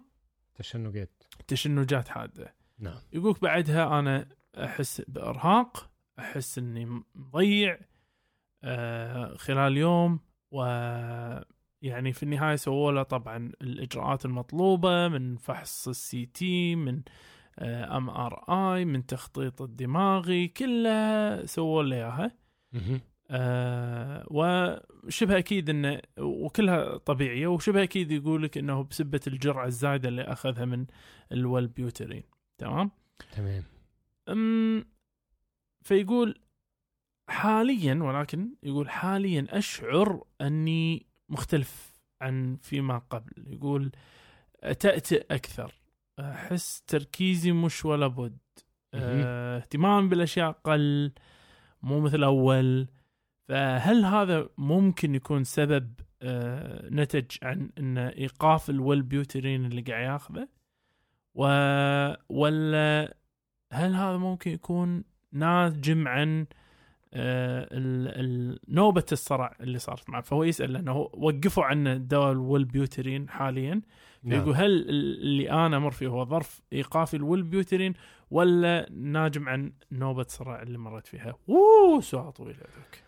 تشنجات. 0.56 1.24
تشنجات 1.48 2.08
حادة. 2.08 2.56
نعم. 2.80 3.00
يقولك 3.14 3.42
بعدها 3.42 4.00
أنا 4.00 4.28
أحس 4.58 5.02
بإرهاق 5.08 5.90
أحس 6.20 6.58
إني 6.58 7.04
مضيع 7.16 7.80
آه 8.64 9.36
خلال 9.36 9.78
يوم 9.78 10.20
و 10.52 10.64
يعني 11.82 12.14
في 12.14 12.24
النهاية 12.24 12.56
سووا 12.56 12.92
له 12.92 13.04
طبعا 13.04 13.52
الإجراءات 13.62 14.26
المطلوبة 14.26 15.08
من 15.08 15.38
فحص 15.38 15.88
ال 15.88 16.26
CT 16.26 16.76
من 16.76 17.02
MRI 17.62 18.86
من 18.86 19.06
تخطيط 19.06 19.62
الدماغي 19.62 20.48
كلها 20.48 21.46
سووا 21.46 21.84
له 21.84 21.96
إياها. 21.96 22.32
آه 23.32 24.26
وشبه 24.32 25.38
أكيد 25.38 25.70
انه 25.70 26.02
وكلها 26.18 26.98
طبيعية 26.98 27.48
وشبه 27.48 27.84
أكيد 27.84 28.12
يقول 28.12 28.44
لك 28.44 28.58
إنه 28.58 28.84
بسبة 28.84 29.20
الجرعة 29.28 29.66
الزايدة 29.66 30.10
اللي 30.10 30.22
أخذها 30.22 30.66
من 30.66 30.86
ال 31.32 31.40
Wellbutrin 31.40 32.24
تمام؟ 32.58 32.92
تمام. 33.32 33.64
أم 34.30 34.86
فيقول 35.82 36.40
حاليا 37.30 37.96
ولكن 37.96 38.56
يقول 38.64 38.90
حاليا 38.90 39.48
أشعر 39.50 40.24
أني 40.42 41.06
مختلف 41.30 42.00
عن 42.22 42.58
فيما 42.62 42.98
قبل. 42.98 43.34
يقول 43.48 43.92
تأتئ 44.80 45.26
أكثر. 45.32 45.79
أحس 46.20 46.82
تركيزي 46.82 47.52
مش 47.52 47.86
ولا 47.86 48.08
بد. 48.08 48.38
آه 48.94 49.58
اهتمامي 49.58 50.10
بالأشياء 50.10 50.52
قل 50.52 51.12
مو 51.82 52.00
مثل 52.00 52.24
أول. 52.24 52.88
فهل 53.48 54.06
هذا 54.06 54.50
ممكن 54.58 55.16
يكون 55.16 55.44
سبب 55.44 55.94
آه 56.22 56.90
نتج 56.90 57.38
عن 57.44 57.70
إن 57.78 57.98
إيقاف 57.98 58.70
الولبيوترين 58.70 59.66
اللي 59.66 59.82
قاعد 59.82 60.04
ياخذه؟ 60.04 60.48
و 61.36 61.44
ولا 62.30 63.16
هل 63.74 63.96
هذا 63.96 64.18
ممكن 64.18 64.52
يكون 64.52 65.04
ناجم 65.32 66.08
عن 66.08 66.46
آه، 67.14 67.68
نوبة 68.68 69.06
الصرع 69.12 69.56
اللي 69.62 69.80
صارت 69.80 70.10
معه. 70.10 70.22
فهو 70.22 70.44
يسأل 70.44 70.74
لأنه 70.74 70.92
هو 70.92 71.12
وقفوا 71.14 71.64
عنه 71.64 71.96
دواء 71.96 72.32
الولبيوترين 72.32 73.30
حاليا. 73.30 73.82
نعم. 74.24 74.42
يقول 74.42 74.56
هل 74.56 74.90
اللي 74.90 75.52
أنا 75.52 75.78
أمر 75.78 75.92
فيه 75.92 76.08
هو 76.08 76.26
ظرف 76.26 76.62
إيقافي 76.74 77.18
الولبيوترين 77.18 77.94
ولا 78.32 78.90
ناجم 78.92 79.50
عن 79.50 79.74
نوبة 79.92 80.22
الصرع 80.22 80.62
اللي 80.62 80.78
مرت 80.78 81.08
فيها؟ 81.08 81.36
أوه 81.50 82.02
سؤال 82.02 82.34
طويل 82.34 82.56
هذاك 82.56 83.04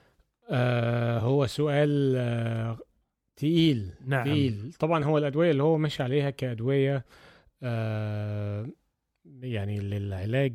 آه 0.50 1.20
هو 1.20 1.48
سؤال 1.48 2.14
آه 2.18 2.78
تقيل. 3.36 3.92
نعم. 4.06 4.26
تقيل. 4.26 4.74
طبعا 4.80 5.04
هو 5.04 5.18
الأدوية 5.18 5.52
اللي 5.52 5.64
هو 5.64 5.78
ماشي 5.78 6.04
عليها 6.04 6.30
كأدوية 6.30 7.06
آه 7.64 8.68
يعني 9.42 9.80
للعلاج 9.80 10.54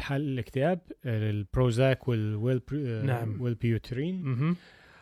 حق 0.00 0.20
الاكتئاب 0.22 0.80
ال 1.06 1.21
Prozac 1.21 2.08
وال 2.08 2.25
Well 2.25 2.60
نعم. 3.04 3.42
Wellbutrin. 3.42 4.56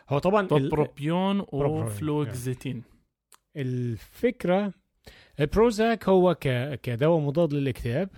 هو 0.09 0.17
طبعا 0.17 0.47
bupropion 0.47 1.45
و 1.51 1.63
fluoxetine 1.63 2.83
الفكرة 3.57 4.73
ال 5.39 5.49
Prozac 5.49 6.09
هو. 6.09 6.35
كدواء 6.83 7.19
مضاد 7.19 7.53
للاكتئاب. 7.53 8.09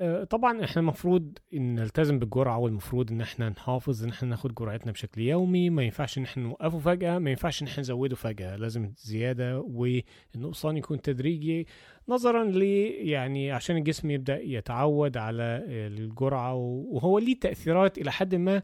آه، 0.00 0.24
طبعا 0.24 0.64
إحنا 0.64 0.80
المفروض 0.82 1.38
إن 1.54 1.74
نلتزم 1.74 2.18
بالجرعة 2.18 2.58
والمفروض 2.58 3.10
إن 3.10 3.20
إحنا 3.20 3.48
نحافظ 3.48 4.04
إن 4.04 4.10
إحنا 4.10 4.28
ناخد 4.28 4.54
جرعتنا 4.54 4.92
بشكل 4.92 5.20
يومي 5.20 5.70
ما 5.70 5.82
ينفعش 5.82 6.18
إن 6.18 6.22
إحنا 6.22 6.42
نوقفه 6.42 6.78
فجأة 6.78 7.18
ما 7.18 7.30
ينفعش 7.30 7.62
إن 7.62 7.66
إحنا 7.66 7.80
نزوده 7.80 8.16
فجأة 8.16 8.56
لازم 8.56 8.84
الزياده 8.84 9.60
والنقصان 9.60 10.76
يكون 10.76 11.00
تدريجي 11.00 11.66
نظرا 12.08 12.44
ل 12.44 12.62
يعني 13.08 13.52
عشان 13.52 13.76
الجسم 13.76 14.10
يبدأ 14.10 14.40
يتعود 14.42 15.16
على 15.16 15.62
الجرعة 15.68 16.54
وهو 16.54 17.18
ليه 17.18 17.38
تأثيرات 17.40 17.98
إلى 17.98 18.12
حد 18.12 18.34
ما. 18.34 18.62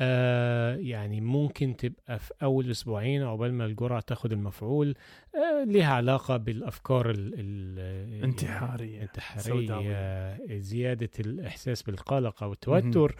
آه 0.00 0.76
يعني 0.76 1.20
ممكن 1.20 1.76
تبقى 1.76 2.18
في 2.18 2.32
أول 2.42 2.70
أسبوعين 2.70 3.22
عقبال 3.22 3.54
ما 3.54 3.64
الجرعة 3.66 4.00
تاخد 4.00 4.32
المفعول 4.32 4.94
آه 5.34 5.64
ليها 5.64 5.94
علاقة 5.94 6.36
بالأفكار 6.36 7.10
ال 7.10 7.34
ال 7.38 8.24
انتحارية 8.24 9.02
انتحارية 9.02 9.42
سوداوية. 9.66 10.58
زيادة 10.58 11.10
الإحساس 11.20 11.82
بالقلق 11.82 12.42
أو 12.42 12.52
التوتر 12.52 13.14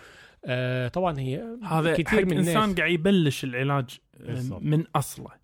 آه 0.45 0.89
طبعا 0.89 1.19
هي 1.21 1.45
هذا 1.63 1.93
كتير 1.93 2.05
كثير 2.05 2.27
من 2.27 2.33
الناس- 2.33 2.49
إنسان 2.57 2.75
قاعد 2.75 2.91
يبلش 2.91 3.45
العلاج 3.45 3.99
آه، 4.21 4.27
بالضبط. 4.27 4.63
من 4.63 4.85
أصله. 4.97 5.43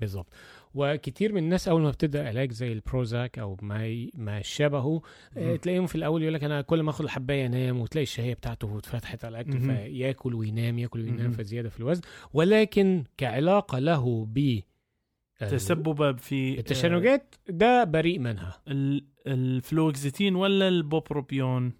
بالظبط 0.00 0.26
وكتير 0.74 1.32
من 1.32 1.38
الناس 1.42 1.68
أول 1.68 1.82
ما 1.82 1.90
بتبدأ 1.90 2.28
علاج 2.28 2.52
زي 2.52 2.72
ال 2.72 2.81
Prozac 2.81 3.38
أو 3.38 3.56
ما 3.62 4.08
ما 4.14 4.42
شبهه 4.42 5.02
آه،. 5.36 5.56
تلاقيهم 5.56 5.86
في 5.86 5.94
الأول 5.94 6.22
يقول 6.22 6.34
لك 6.34 6.44
أنا 6.44 6.62
كل 6.62 6.82
ما 6.82 6.90
أخد 6.90 7.04
الحباية 7.04 7.46
أنام 7.46 7.80
وتلاقي 7.80 8.02
الشهية 8.02 8.34
بتاعته 8.34 8.78
اتفتحت 8.78 9.24
على 9.24 9.40
الأكل. 9.40 9.60
فياكل 9.60 10.34
وينام 10.34 10.78
ياكل 10.78 11.00
وينام. 11.00 11.32
فزيادة 11.32 11.68
في 11.68 11.80
الوزن 11.80 12.02
ولكن 12.32 13.04
كعلاقة 13.16 13.78
له 13.78 14.24
ب 14.28 14.60
تسبب 15.38 16.18
في 16.18 16.56
آه، 16.56 16.58
التشنجات 16.58 17.34
ده 17.48 17.84
بريء 17.84 18.18
منها 18.18 18.62
ال- 18.68 19.04
الفلوكزيتين 19.26 20.34
ولا 20.34 20.68
ال 20.68 20.78
bupropion 20.78 21.72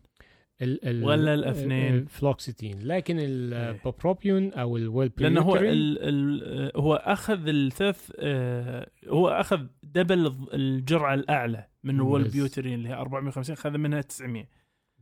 ال 0.62 0.84
ال 0.88 1.04
ولا 1.04 1.34
الأفنين. 1.34 1.94
الفلوكسيتين 1.94 2.78
لكن 2.82 3.16
ال 3.20 3.34
bupropion 3.34 4.52
أو 4.52 4.76
ال 4.76 4.84
Well 4.84 5.12
لأنه 5.18 5.40
هو 5.40 5.56
ال 5.56 5.98
ال 6.02 6.72
هو 6.76 6.94
أخذ 6.94 7.48
الثلاث 7.48 8.12
آه، 8.18 8.90
هو 9.08 9.28
أخذ 9.28 9.66
double 9.82 10.32
الجرعة 10.54 11.14
الأعلى 11.14 11.66
من 11.84 11.94
بس. 11.94 12.00
ال 12.00 12.07
Wellbutrin 12.07 12.74
اللي 12.74 12.88
هي 12.88 12.94
450 12.94 13.52
اخذ 13.52 13.78
منها 13.78 14.00
900 14.00 14.44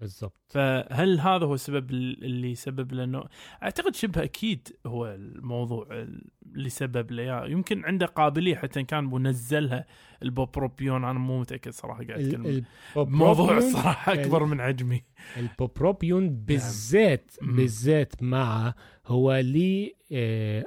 بالضبط. 0.01 0.41
فهل 0.49 1.21
هذا 1.21 1.45
هو 1.45 1.55
السبب 1.55 1.91
اللي 1.91 2.55
سبب 2.55 2.93
لأنه 2.93 3.25
أعتقد 3.63 3.95
شبه 3.95 4.23
أكيد 4.23 4.69
هو 4.87 5.07
الموضوع 5.07 6.07
اللي 6.55 6.69
سبب 6.69 7.11
له. 7.11 7.23
إياه. 7.23 7.47
يمكن 7.47 7.85
عنده 7.85 8.07
قابلية 8.07 8.57
حتى 8.57 8.83
كان 8.83 9.05
منزلها 9.05 9.87
ال 10.23 10.30
bupropion. 10.30 11.05
أنا 11.05 11.19
مو 11.19 11.41
متأكد 11.41 11.73
صراحة 11.73 12.05
قاعد 12.05 12.21
أتكلم. 12.21 12.65
موضوع 12.97 13.59
الصراحه 13.59 14.13
أكبر 14.13 14.45
من 14.45 14.61
حجمي. 14.61 15.03
ال 15.37 15.46
bupropion 15.46 16.31
بالذات 16.31 17.31
مم. 17.43 17.57
بالذات 17.57 18.23
مع 18.23 18.75
هو 19.09 19.35
ليه 19.35 19.93
آه، 20.13 20.65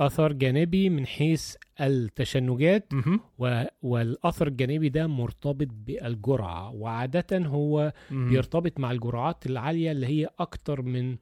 اثر 0.00 0.32
جانبي 0.32 0.90
من 0.90 1.06
حيث 1.06 1.56
التشنجات 1.80 2.92
والاثر 3.82 4.46
الجانبي 4.46 4.88
ده 4.88 5.06
مرتبط 5.06 5.68
بالجرعة. 5.70 6.70
وعادة 6.70 7.38
هو. 7.46 7.92
بيرتبط 8.10 8.80
مع 8.80 8.90
الجرعات 8.90 9.46
العالية 9.46 9.90
اللي 9.92 10.06
هي 10.06 10.28
أكتر 10.38 10.82
من 10.82 11.16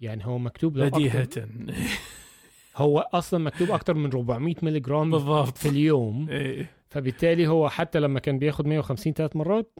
يعني 0.00 0.26
هو 0.26 0.38
مكتوب 0.38 0.76
لو 0.76 0.86
أكتر 0.86 1.48
هو 2.76 2.98
أصلا 2.98 3.44
مكتوب 3.44 3.70
أكتر 3.70 3.94
من 3.94 4.10
400 4.12 4.54
مللي 4.62 4.80
جرام 4.80 5.10
بالضبط. 5.10 5.58
في 5.58 5.68
اليوم. 5.68 6.28
إيه. 6.28 6.70
فبالتالي 6.90 7.46
هو 7.46 7.68
حتى 7.68 8.00
لما 8.00 8.20
كان 8.20 8.38
بياخد 8.38 8.66
150 8.66 9.12
ثلاث 9.12 9.36
مرات 9.36 9.78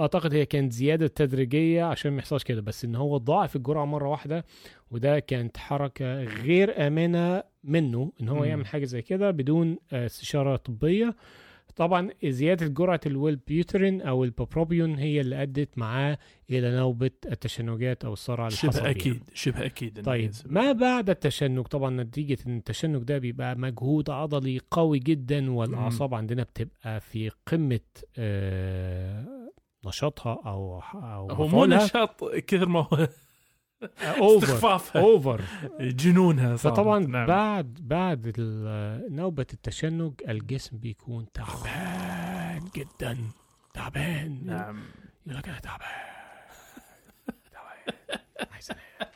أعتقد 0.00 0.34
هي 0.34 0.46
كانت 0.46 0.72
زيادة 0.72 1.06
تدريجية 1.06 1.84
عشان 1.84 2.12
ما 2.12 2.18
يحصلش 2.18 2.42
كده 2.44 2.60
بس 2.60 2.84
إن 2.84 2.94
هو 2.94 3.16
ضاعف 3.16 3.56
الجرعة 3.56 3.84
مرة 3.84 4.08
واحدة 4.08 4.44
وده 4.90 5.18
كانت 5.18 5.56
حركة 5.56 6.22
غير 6.24 6.86
آمنة 6.86 7.42
منه 7.64 8.12
إن 8.20 8.28
هو 8.28 8.38
مم. 8.38 8.44
يعمل 8.44 8.66
حاجة 8.66 8.84
زي 8.84 9.02
كده 9.02 9.30
بدون 9.30 9.76
آه، 9.92 10.06
استشارة 10.06 10.56
طبية 10.56 11.16
طبعا 11.76 12.10
زيادة 12.24 12.66
جرعة 12.66 13.00
ال 13.06 13.15
Wellbutrin 13.15 14.02
أو 14.02 14.24
ال 14.24 14.31
bupropion 14.31 14.94
هي 14.94 15.20
اللي 15.20 15.42
أدت 15.42 15.78
معاه 15.78 16.18
إلى 16.50 16.76
نوبة 16.76 17.10
التشنجات 17.26 18.04
أو 18.04 18.12
الصرع 18.12 18.46
حصل 18.46 18.72
شبه. 18.72 18.90
أكيد 18.90 19.22
شبه 19.34 19.66
أكيد 19.66 20.02
طيب. 20.02 20.30
ما 20.46 20.72
بعد 20.72 21.10
التشنج 21.10 21.66
طبعا 21.66 22.02
نتيجة 22.02 22.38
إن 22.46 22.56
التشنج 22.56 23.02
ده 23.02 23.18
بيبقى 23.18 23.56
مجهود 23.56 24.10
عضلي 24.10 24.60
قوي 24.70 24.98
جدا 24.98 25.50
والأعصاب 25.50 26.14
عندنا 26.14 26.42
بتبقى 26.42 27.00
في 27.00 27.30
قمة 27.46 27.80
آه 28.18 29.24
نشاطها 29.86 30.38
أو 30.46 30.82
أو 30.94 31.30
هو 31.30 31.48
مو. 31.48 31.64
نشاط 31.64 32.24
كثر 32.34 32.68
ما 32.68 32.80
هو 32.80 33.08
over 34.18 34.80
over 34.96 35.42
جنونها 35.80 36.56
صارت. 36.56 36.74
فطبعا 36.76 36.98
نعم. 36.98 37.26
بعد 37.26 37.74
بعد 37.80 38.34
نوبة 39.10 39.46
التشنج 39.52 40.12
الجسم 40.28 40.78
بيكون 40.78 41.26
تعبان. 41.34 42.68
جدا. 42.76 43.18
تعبان. 43.74 44.40
نعم 44.46 44.82
يقول 45.26 45.38
لك 45.38 45.48
أنا 45.48 45.58
تعبان. 45.58 45.88
تعبان. 47.52 47.94
عايز 48.52 48.70
أنام. 48.70 49.10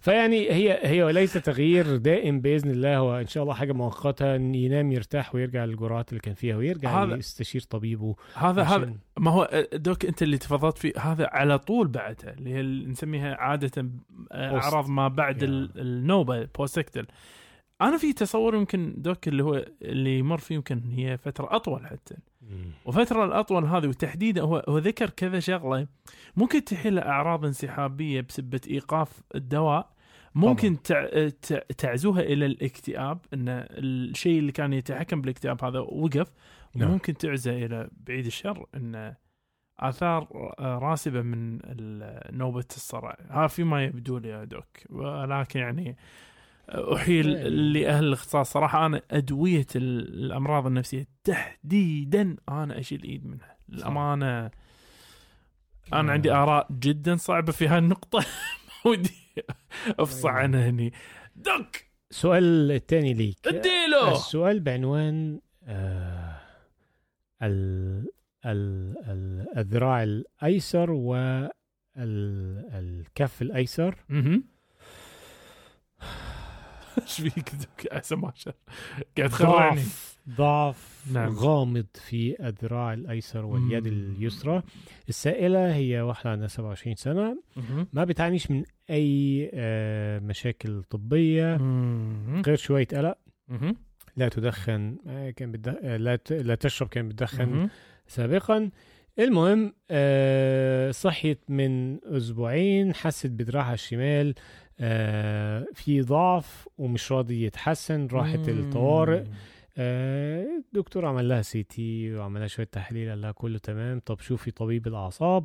فيعني 0.00 0.50
هي 0.50 0.78
هي 0.82 1.12
ليس 1.12 1.32
تغيير 1.32 1.96
دائم 1.96 2.40
بإذن 2.40 2.70
الله 2.70 2.96
هو 2.96 3.16
إن 3.20 3.26
شاء 3.26 3.42
الله 3.42 3.54
حاجة 3.54 3.72
مؤقتة 3.72 4.34
ينام 4.34 4.92
يرتاح 4.92 5.34
ويرجع 5.34 5.64
للجرعات 5.64 6.08
اللي 6.08 6.20
كان 6.20 6.34
فيها 6.34 6.56
ويرجع 6.56 7.02
هذا- 7.04 7.16
يستشير 7.16 7.60
طبيبه 7.60 8.14
هذا 8.34 8.62
هذا 8.62 8.94
ما 9.18 9.30
هو 9.30 9.66
doc 9.72 10.04
أنت 10.04 10.22
اللي 10.22 10.38
تفضلت 10.38 10.78
فيه 10.78 10.92
هذا 11.00 11.26
على 11.32 11.58
طول 11.58 11.88
بعدها 11.88 12.32
اللي 12.32 12.50
هي 12.54 12.60
اللي 12.60 12.86
نسميها 12.90 13.34
عادة 13.34 13.88
آه،. 14.32 14.56
أعراض 14.60 14.88
ما 14.88 15.08
بعد. 15.08 15.42
ال- 15.42 15.80
النوبه 15.80 16.48
بوستكتل 16.58 17.06
أنا 17.82 17.96
في 17.96 18.12
تصور 18.12 18.54
يمكن 18.54 18.94
دوك 18.96 19.28
اللي 19.28 19.44
هو 19.44 19.64
اللي 19.82 20.18
يمر 20.18 20.38
فيه 20.38 20.54
يمكن 20.54 20.82
هي 20.90 21.16
فترة 21.18 21.56
أطول 21.56 21.86
حتى. 21.86 22.14
وفترة 22.84 23.24
الأطول 23.24 23.64
هذه 23.64 23.86
وتحديدا 23.86 24.42
هو 24.42 24.64
هو 24.68 24.78
ذكر 24.78 25.10
كذا 25.10 25.40
شغلة. 25.40 25.86
ممكن 26.36 26.64
تحيل 26.64 26.98
أعراض 26.98 27.44
انسحابية 27.44 28.20
بسبة 28.20 28.60
إيقاف 28.70 29.22
الدواء. 29.34 29.94
ممكن 30.34 30.82
تع... 30.82 31.28
تع... 31.28 31.58
تعزوها 31.78 32.20
إلى 32.20 32.46
الاكتئاب 32.46 33.18
أن 33.34 33.48
الشيء 33.48 34.38
اللي 34.38 34.52
كان 34.52 34.72
يتحكم 34.72 35.20
بالاكتئاب 35.20 35.64
هذا 35.64 35.78
وقف. 35.78 36.32
نعم. 36.74 36.90
وممكن 36.90 37.14
تعزى 37.14 37.64
إلى 37.64 37.90
بعيد 38.06 38.26
الشر 38.26 38.66
أن 38.74 39.14
آثار 39.78 40.54
راسبة 40.60 41.22
من 41.22 41.58
نوبة 42.38 42.64
الصرع. 42.70 43.16
هذا 43.30 43.46
فيما 43.46 43.84
يبدو 43.84 44.18
لي 44.18 44.28
يا 44.28 44.44
دوك. 44.44 44.66
ولكن 44.90 45.60
يعني 45.60 45.96
أحيل 46.68 47.26
لأهل 47.72 48.04
الاختصاص. 48.04 48.52
صراحة 48.52 48.86
أنا 48.86 49.02
أدوية 49.10 49.66
ال- 49.76 50.24
الأمراض 50.24 50.66
النفسية 50.66 51.06
تحديدا 51.24 52.36
أنا 52.48 52.78
أشيل 52.78 53.02
إيد 53.02 53.26
منها. 53.26 53.56
الأمانة 53.68 54.50
أنا 55.92 56.12
عندي 56.12 56.32
آراء 56.32 56.66
جدا 56.72 57.16
صعبة 57.16 57.52
في 57.52 57.68
هالنقطة. 57.68 58.18
ما 58.18 58.24
ودي 58.90 59.14
أفصح 59.98 60.30
عنها 60.30 60.68
هني. 60.70 60.92
دوك 61.36 61.76
السؤال 62.10 62.70
الثاني 62.72 63.14
ليك. 63.14 63.38
اديله. 63.46 64.12
السؤال 64.12 64.60
بعنوان 64.60 65.40
آه 65.64 66.40
ال 67.42 68.06
ال 68.46 68.94
ال 69.08 69.46
الذراع 69.58 70.02
الأيسر 70.02 70.90
والكف 71.96 73.42
الأيسر. 73.42 73.94
مهم. 74.08 74.44
إيش 77.02 77.20
فيك 77.20 77.52
احسن 77.92 78.16
ما 78.16 78.32
قاعد 79.16 79.30
تخرعني 79.30 79.82
ضعف 80.28 81.04
نعم. 81.12 81.32
غامض 81.34 81.86
في 81.94 82.36
الذراع 82.46 82.92
الأيسر 82.92 83.44
واليد 83.44 83.88
مم. 83.88 83.92
اليسرى 83.94 84.62
السائلة 85.08 85.74
هي 85.74 86.00
واحدة 86.00 86.30
عندها 86.30 86.48
27 86.48 86.96
سنة 86.96 87.42
مهم. 87.56 87.86
ما 87.92 88.04
بتعانيش 88.04 88.50
من 88.50 88.64
أي 88.90 89.50
آه، 89.54 90.18
مشاكل 90.18 90.82
طبية 90.82 91.56
مهم. 91.56 92.42
غير 92.46 92.56
شوية 92.56 92.86
قلق. 92.86 93.18
لا 94.16 94.28
تدخن 94.28 94.96
آه، 95.06 95.30
كان 95.30 95.52
بتدخ... 95.52 95.74
آه، 95.82 95.96
لا 95.96 96.16
ت... 96.16 96.32
لا 96.32 96.54
تشرب 96.54 96.88
كان 96.88 97.08
بتدخن. 97.08 97.68
سابقا 98.06 98.70
المهم 99.18 99.72
صحيت 100.92 101.40
من 101.48 101.98
أسبوعين 102.04 102.94
حست 102.94 103.26
بدراعها 103.26 103.74
الشمال 103.74 104.34
في 105.74 106.02
ضعف 106.02 106.68
ومش 106.78 107.12
راضي 107.12 107.44
يتحسن 107.44 108.06
راحت 108.12 108.48
الطوارئ. 108.48 109.24
آه، 109.76 110.46
الدكتور 110.66 111.06
عمل 111.06 111.28
لها 111.28 111.42
سي 111.42 111.62
تي 111.62 112.14
وعمل 112.14 112.40
لها 112.40 112.48
شوية 112.48 112.66
تحاليل 112.72 113.08
قال 113.10 113.20
لها 113.20 113.32
كله 113.32 113.58
تمام. 113.58 114.00
طب 114.00 114.20
شوفي 114.20 114.50
طبيب 114.50 114.86
الأعصاب. 114.86 115.44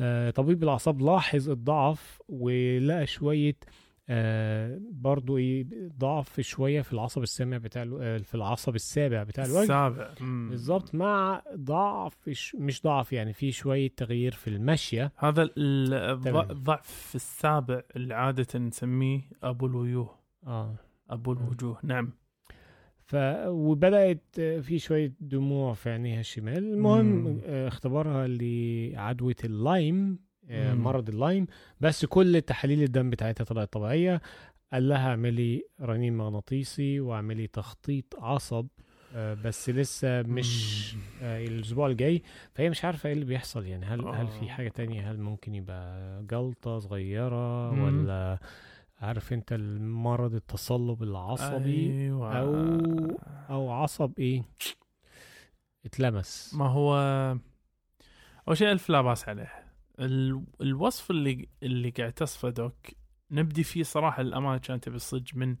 آه، 0.00 0.30
طبيب 0.30 0.62
الأعصاب 0.62 1.00
لاحظ 1.02 1.50
الضعف 1.50 2.22
ولقى 2.28 3.06
شوية 3.06 3.56
آه، 4.12 4.80
برضو 4.92 5.36
إيه 5.36 5.66
ضعف 5.98 6.40
شوية 6.40 6.82
في 6.82 6.92
العصب 6.92 7.22
السابع 7.22 7.56
بتاع 7.58 7.82
آه، 8.00 8.18
في 8.18 8.34
العصب 8.34 8.74
السابع 8.74 9.22
بتاع 9.22 9.44
الوجه 9.44 9.62
السابع. 9.62 10.14
بالظبط 10.20 10.94
مع 10.94 11.42
ضعف 11.56 12.28
مش 12.54 12.82
ضعف 12.82 13.12
يعني 13.12 13.32
في 13.32 13.52
شوية 13.52 13.90
تغيير 13.96 14.32
في 14.32 14.48
المشية 14.48 15.12
هذا. 15.16 16.50
الضعف 16.50 17.12
السابع 17.14 17.82
اللي 17.96 18.14
عادة 18.14 18.58
نسميه 18.58 19.20
أبو 19.42 19.66
الوجوه 19.66 20.18
آه 20.46 20.74
أبو 21.10 21.32
الوجوه 21.32 21.78
نعم 21.82 22.12
ف 23.04 23.16
وبدأت 23.46 24.40
في 24.40 24.78
شوية 24.78 25.12
دموع 25.20 25.74
في 25.74 25.90
عينيها 25.90 26.20
الشمال 26.20 26.58
المهم 26.72 27.06
مم. 27.06 27.40
آه، 27.44 27.68
اختبارها 27.68 28.26
لعدوى 28.28 29.34
اللايم. 29.44 30.29
مرض 30.74 31.08
اللايم. 31.08 31.46
بس 31.80 32.04
كل 32.04 32.40
تحاليل 32.40 32.82
الدم 32.82 33.10
بتاعتها 33.10 33.44
طلعت 33.44 33.72
طبيعية. 33.72 34.20
قال 34.72 34.88
لها 34.88 35.08
اعملي 35.08 35.62
رنين 35.80 36.16
مغناطيسي 36.16 37.00
واعملي 37.00 37.46
تخطيط 37.46 38.04
عصب 38.18 38.66
آه، 39.14 39.34
بس 39.34 39.70
لسه 39.70 40.22
مش 40.22 40.94
آه، 41.22 41.44
الأسبوع 41.46 41.86
الجاي. 41.86 42.22
فهي 42.54 42.70
مش 42.70 42.84
عارفة 42.84 43.06
إيه 43.06 43.12
اللي 43.14 43.24
بيحصل 43.24 43.66
يعني. 43.66 43.86
هل 43.86 44.00
هل 44.00 44.26
آه. 44.26 44.40
في 44.40 44.50
حاجة 44.50 44.68
تانية؟ 44.68 45.10
هل 45.10 45.20
ممكن 45.20 45.54
يبقى 45.54 46.22
جلطة 46.22 46.78
صغيرة. 46.78 47.70
ولا 47.84 48.38
عارف 49.00 49.32
أنت 49.32 49.52
المرض 49.52 50.34
التصلب 50.34 51.02
العصبي 51.02 51.90
أيوة. 52.02 52.32
أو- 52.32 53.14
أو 53.50 53.70
عصب 53.70 54.12
إيه؟ 54.18 54.42
اتلمس. 55.86 56.54
ما 56.54 56.66
هو 56.66 56.94
أول 58.48 58.56
شيء 58.56 58.72
ألف 58.72 58.90
لا 58.90 59.00
باس 59.02 59.28
عليه. 59.28 59.59
الوصف 60.60 61.10
اللي 61.10 61.48
اللي 61.62 61.90
قاعد 61.90 62.12
تصفه 62.12 62.50
doc 62.50 62.74
نبدي 63.30 63.64
فيه 63.64 63.82
صراحة 63.82 64.20
الأمانة 64.20 64.58
كانت 64.58 64.88
بالصدق 64.88 65.34
من 65.34 65.56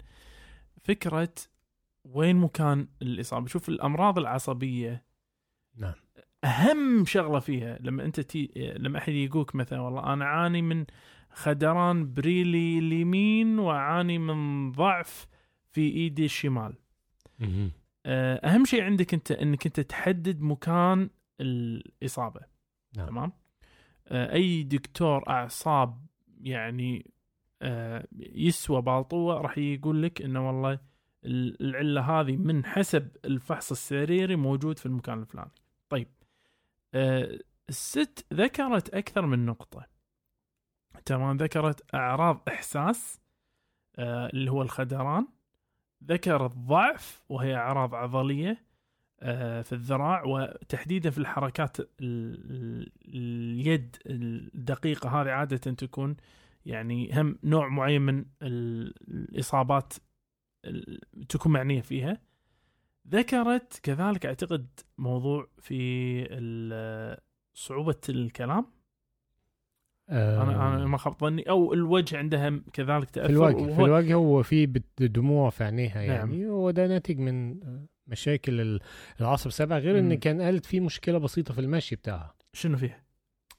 فكرة 0.84 1.34
وين 2.04 2.36
مكان 2.36 2.88
الإصابة. 3.02 3.46
شوف 3.46 3.68
الأمراض 3.68 4.18
العصبية 4.18 5.04
نعم. 5.76 5.94
أهم 6.44 7.04
شغلة 7.04 7.38
فيها 7.38 7.78
لما 7.80 8.04
أنت 8.04 8.20
تي 8.20 8.50
لما 8.56 8.98
أحد 8.98 9.12
يقولك 9.12 9.54
مثلا 9.54 9.80
والله 9.80 10.12
أنا 10.12 10.24
اعاني 10.24 10.62
من 10.62 10.84
خدران 11.30 12.14
بريلي 12.14 12.78
اليمين 12.78 13.58
وأعاني 13.58 14.18
من 14.18 14.72
ضعف 14.72 15.26
في 15.72 15.80
إيدي 15.80 16.24
الشمال. 16.24 16.74
آه، 18.06 18.34
أهم 18.36 18.64
شيء 18.64 18.82
عندك 18.82 19.14
أنت 19.14 19.32
إنك 19.32 19.66
أنت 19.66 19.80
تحدد 19.80 20.40
مكان 20.40 21.10
الإصابة. 21.40 22.40
نعم. 22.96 23.06
تمام؟ 23.06 23.32
أي 24.12 24.62
دكتور 24.62 25.28
أعصاب 25.28 26.06
يعني 26.40 27.10
آه، 27.62 28.06
يسوى 28.18 28.82
بالطوه 28.82 29.34
راح 29.40 29.58
يقول 29.58 30.02
لك 30.02 30.22
إنه 30.22 30.46
والله 30.46 30.78
ال- 31.24 31.62
العلة 31.62 32.00
هذه 32.20 32.36
من 32.36 32.64
حسب 32.64 33.08
الفحص 33.24 33.70
السريري 33.70 34.36
موجود 34.36 34.78
في 34.78 34.86
المكان 34.86 35.20
الفلاني. 35.20 35.50
طيب 35.88 36.08
آه، 36.94 37.38
الست 37.68 38.26
ذكرت 38.34 38.94
أكثر 38.94 39.26
من 39.26 39.46
نقطة. 39.46 39.86
تمام 41.04 41.36
ذكرت 41.36 41.94
أعراض 41.94 42.42
إحساس 42.48 43.20
آه، 43.96 44.26
اللي 44.26 44.50
هو 44.50 44.62
الخدران. 44.62 45.26
ذكرت 46.04 46.56
ضعف 46.56 47.22
وهي 47.28 47.56
أعراض 47.56 47.94
عضلية. 47.94 48.50
آه، 48.50 48.64
في 49.62 49.72
الذراع 49.72 50.24
وتحديدا 50.24 51.10
في 51.10 51.18
الحركات 51.18 51.80
ال- 51.80 51.86
ال- 52.00 52.92
اليد 53.14 53.96
الدقيقة 54.06 55.20
هذه 55.22 55.28
عادة 55.30 55.56
تكون 55.56 56.16
يعني 56.66 57.20
هم 57.20 57.38
نوع 57.44 57.68
معين 57.68 58.02
من 58.02 58.24
ال- 58.42 58.94
الإصابات 59.08 59.92
ال- 60.64 61.00
تكون 61.28 61.52
معنية 61.52 61.80
فيها. 61.80 62.20
ذكرت 63.08 63.80
كذلك 63.82 64.26
أعتقد 64.26 64.66
موضوع 64.98 65.48
في 65.58 65.80
صعوبة 67.54 68.00
الكلام. 68.08 68.66
أنا 70.10 70.76
أنا 70.76 70.86
ما 70.86 70.96
خاب 70.96 71.14
ظني. 71.20 71.42
أو 71.42 71.72
الوجه 71.72 72.18
عندها 72.18 72.60
كذلك 72.72 73.10
تأثر. 73.10 73.26
في 73.28 73.32
الوجه 73.32 73.74
في 73.74 73.82
الوجه 73.84 74.14
هو 74.14 74.42
في 74.42 74.66
دموع 75.00 75.50
في 75.50 75.64
عينيها 75.64 76.06
نعم. 76.06 76.10
يعني 76.32 76.46
وده 76.46 76.86
ناتج 76.86 77.18
من 77.18 77.62
آه، 77.62 77.86
مشاكل 78.10 78.60
ال- 78.60 78.80
العصب 79.20 79.46
السابع 79.46 79.78
غير 79.78 79.98
إن. 79.98 80.14
كان 80.14 80.40
قالت 80.42 80.66
في 80.66 80.80
مشكلة 80.80 81.18
بسيطة 81.18 81.54
في 81.54 81.60
المشي 81.60 81.96
بتاعها 81.96 82.34
شنو 82.52 82.76
فيها؟ 82.76 83.02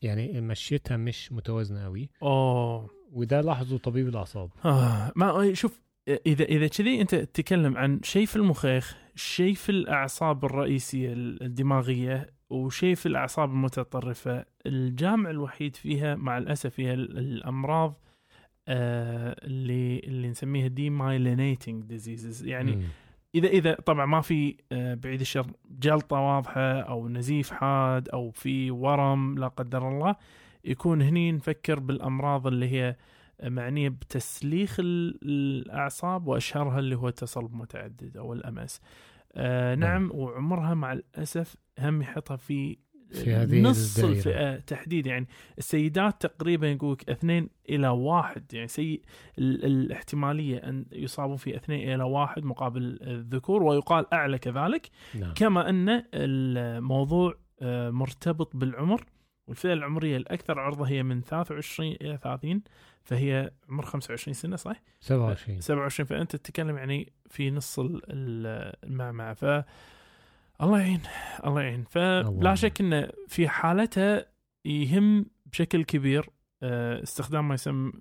يعني 0.01 0.41
مشيتها 0.41 0.97
مش 0.97 1.31
متوازنة 1.31 1.83
قوي 1.83 2.09
أوه 2.23 2.89
وده 3.11 3.41
لاحظه 3.41 3.77
طبيب 3.77 4.07
الأعصاب 4.07 4.49
آه 4.65 5.11
ما 5.15 5.53
شوف 5.53 5.81
إذا 6.25 6.45
إذا 6.45 6.67
كذي 6.67 7.01
أنت 7.01 7.15
تتكلم 7.15 7.77
عن 7.77 7.99
شيء 8.03 8.25
في 8.25 8.35
المخيخ 8.35 8.97
شيء 9.15 9.53
في 9.53 9.69
الأعصاب 9.69 10.45
الرئيسية 10.45 11.13
الدماغية 11.15 12.29
وشيء 12.49 12.95
في 12.95 13.05
الأعصاب 13.05 13.49
المتطرفة 13.49 14.45
الجامع 14.65 15.29
الوحيد 15.29 15.75
فيها 15.75 16.15
مع 16.15 16.37
الأسف 16.37 16.79
هي 16.79 16.93
ال- 16.93 17.17
الأمراض 17.17 17.93
آه 18.67 19.35
اللي 19.43 19.99
اللي 19.99 20.27
نسميها 20.29 20.67
demyelinating 20.67 21.83
diseases 21.83 22.45
يعني 22.45 22.75
مم. 22.75 22.83
اذا 23.35 23.47
إذا 23.47 23.73
طبعا 23.73 24.05
ما 24.05 24.21
في 24.21 24.57
آه، 24.71 24.93
بعيد 24.93 25.19
الشر 25.19 25.47
جلطة 25.69 26.19
واضحة 26.19 26.79
أو 26.79 27.09
نزيف 27.09 27.51
حاد 27.51 28.09
أو 28.09 28.31
في 28.31 28.71
ورم 28.71 29.37
لا 29.37 29.47
قدر 29.47 29.89
الله 29.89 30.15
يكون 30.65 31.01
هني 31.01 31.31
نفكر 31.31 31.79
بالأمراض 31.79 32.47
اللي 32.47 32.71
هي 32.71 32.95
معنية 33.43 33.89
بتسليخ 33.89 34.79
ال- 34.79 35.19
الأعصاب 35.23 36.27
وأشهرها 36.27 36.79
اللي 36.79 36.95
هو 36.95 37.07
التصلب 37.07 37.53
متعدد 37.55 38.17
أو 38.17 38.33
ال 38.33 38.45
MS. 38.45 38.81
آه 39.35 39.75
نعم. 39.75 40.11
وعمرها 40.13 40.73
مع 40.73 40.93
الأسف 40.93 41.55
هم 41.79 42.01
يحطها 42.01 42.37
في 42.37 42.77
في 43.11 43.33
هذه 43.33 43.61
نص 43.61 43.95
الدائرة. 43.99 44.17
الفئة 44.17 44.55
تحديدا 44.59 45.09
يعني 45.09 45.27
السيدات 45.57 46.21
تقريبا 46.21 46.67
يقولك 46.71 47.09
اثنين 47.09 47.49
إلى 47.69 47.87
واحد 47.87 48.53
يعني 48.53 48.67
سيء 48.67 49.01
ال- 49.39 49.65
الاحتمالية 49.65 50.57
أن 50.57 50.85
يصابوا 50.91 51.37
في 51.37 51.55
اثنين 51.55 51.93
إلى 51.93 52.03
واحد 52.03 52.43
مقابل 52.43 52.99
الذكور 53.01 53.63
ويقال 53.63 54.13
أعلى 54.13 54.37
كذلك 54.37 54.89
نعم 55.15 55.33
كما 55.33 55.69
أن 55.69 56.03
الموضوع 56.13 57.35
آه، 57.61 57.89
مرتبط 57.89 58.55
بالعمر 58.55 59.05
والفئة 59.47 59.73
العمرية 59.73 60.17
الأكثر 60.17 60.59
عرضة 60.59 60.87
هي 60.87 61.03
من 61.03 61.21
23 61.21 61.91
إلى 62.01 62.17
30 62.23 62.61
فهي 63.03 63.51
عمر 63.69 63.85
25 63.85 64.33
سنة 64.33 64.55
صح؟ 64.55 64.81
27 64.99 65.61
27 65.61 66.07
فأنت 66.07 66.35
تتكلم 66.35 66.77
يعني 66.77 67.13
في 67.29 67.51
نص 67.51 67.79
ال- 67.79 68.01
ال- 68.09 68.75
المعمعة 68.83 69.33
ف 69.33 69.45
الله 70.61 70.79
يعين 70.79 71.01
الله 71.45 71.61
يعين. 71.61 71.83
فلا. 71.89 72.55
شك 72.55 72.81
إنه 72.81 73.09
في 73.27 73.47
حالتها 73.49 74.25
يهم 74.65 75.25
بشكل 75.45 75.83
كبير 75.83 76.29
آه، 76.63 77.03
استخدام 77.03 77.47
ما 77.47 77.53
يسمى 77.53 77.91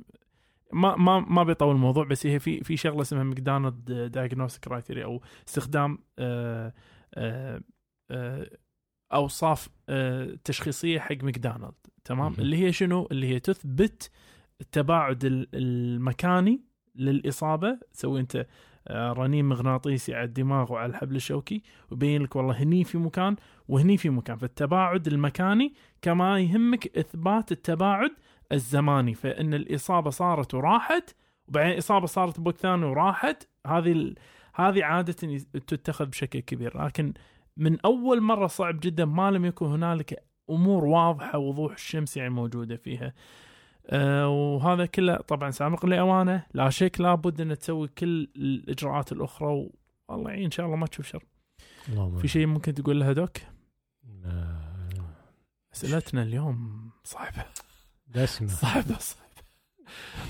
ما 0.73 0.97
ما 0.97 1.21
ما 1.21 1.43
بيطول 1.45 1.75
الموضوع 1.75 2.05
بس 2.05 2.27
هي 2.27 2.39
في 2.39 2.61
في 2.65 2.77
شغلة 2.77 3.01
اسمها 3.03 3.23
McDonald 3.23 3.93
diagnostic 4.13 4.65
criteria 4.65 5.05
أو 5.05 5.23
استخدام 5.49 5.99
آه، 6.19 6.73
آه، 7.15 8.51
أوصاف 9.13 9.69
تشخيصية 10.45 10.99
حق 11.01 11.17
ماكدونالد. 11.25 11.75
تمام. 12.05 12.35
اللي 12.39 12.57
هي 12.67 12.73
شنو؟ 12.73 13.09
اللي 13.11 13.27
هي 13.29 13.41
تثبت 13.41 14.11
التباعد 14.61 15.25
ال- 15.25 15.49
المكاني 15.55 16.61
للإصابة. 16.95 17.79
تسوي 17.93 18.21
أنت 18.21 18.47
رنين 18.91 19.45
مغناطيسي 19.45 20.15
على 20.15 20.25
الدماغ 20.25 20.73
وعلى 20.73 20.91
الحبل 20.91 21.17
الشوكي 21.17 21.63
ويبين 21.91 22.23
لك 22.23 22.37
والله 22.37 22.63
هني 22.63 22.85
في 22.85 22.99
مكان 22.99 23.37
وهني 23.69 23.97
في 23.97 24.11
مكان. 24.11 24.37
فالتباعد 24.37 25.07
المكاني 25.07 25.75
كما 26.03 26.39
يهمك 26.41 26.99
إثبات 26.99 27.53
التباعد 27.53 28.11
الزماني 28.53 29.15
فإن 29.15 29.55
الإصابة 29.55 30.11
صارت 30.11 30.55
وراحت 30.55 31.15
وبعدين 31.49 31.79
إصابة 31.79 32.07
صارت 32.07 32.41
بوقت 32.41 32.57
ثاني 32.57 32.85
وراحت 32.85 33.49
هذه 33.67 33.93
ال... 33.93 34.15
هذه 34.55 34.85
عادة 34.85 35.39
تتخذ 35.67 36.07
بشكل 36.07 36.41
كبير. 36.41 36.85
لكن 36.85 37.13
من 37.57 37.81
أول 37.81 38.21
مرة 38.21 38.47
صعب 38.47 38.81
جدا 38.81 39.05
ما 39.05 39.31
لم 39.31 39.45
يكن 39.45 39.67
هنالك 39.67 40.25
أمور 40.51 40.85
واضحة 40.85 41.39
وضوح 41.39 41.73
الشمس 41.73 42.17
يعني 42.17 42.31
موجودة 42.31 42.77
فيها. 42.77 43.13
أه 43.91 44.29
وهذا 44.29 44.87
كله 44.87 45.17
طبعا 45.17 45.51
سابق 45.51 45.87
لأوانه. 45.87 46.47
لا 46.55 46.71
شك 46.71 47.01
لابد 47.01 47.41
أن 47.41 47.59
تسوي 47.59 47.89
كل 47.89 48.29
الإجراءات 48.37 49.13
الأخرى 49.13 49.69
والله 50.09 50.31
يعين 50.31 50.45
إن 50.45 50.51
شاء 50.51 50.67
الله 50.67 50.77
ما 50.77 50.87
تشوف 50.87 51.07
شر. 51.07 51.25
في 52.21 52.29
شيء 52.29 52.47
ممكن 52.47 52.75
تقول 52.75 53.01
لها 53.01 53.13
دوك؟ 53.13 53.39
آه، 54.25 54.61
أسئلتنا 55.75 56.23
اليوم 56.23 56.91
صعبة. 57.05 57.45
دسمه 58.07 58.49
صعبة 58.49 58.99
صعبة. 58.99 59.31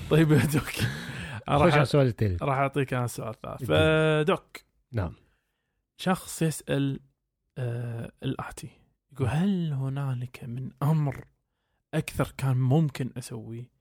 طيب 0.09 0.31
يا 0.31 0.45
دوك. 0.45 0.71
راح 1.49 1.75
السؤال 1.75 2.07
الثالث 2.07 2.43
راح 2.43 2.57
أعطيك 2.57 2.93
أنا 2.93 3.05
السؤال 3.05 3.29
الثالث. 3.29 3.63
فدوك. 3.63 4.57
نعم. 4.91 5.13
شخص 5.97 6.41
يسأل 6.41 6.99
آه 7.57 8.11
الآتي. 8.23 8.69
يقول 9.13 9.27
هل 9.27 9.73
هنالك 9.73 10.43
من 10.43 10.71
أمر 10.83 11.25
أكثر 11.93 12.33
كان 12.37 12.57
ممكن 12.57 13.11
أسويه. 13.17 13.71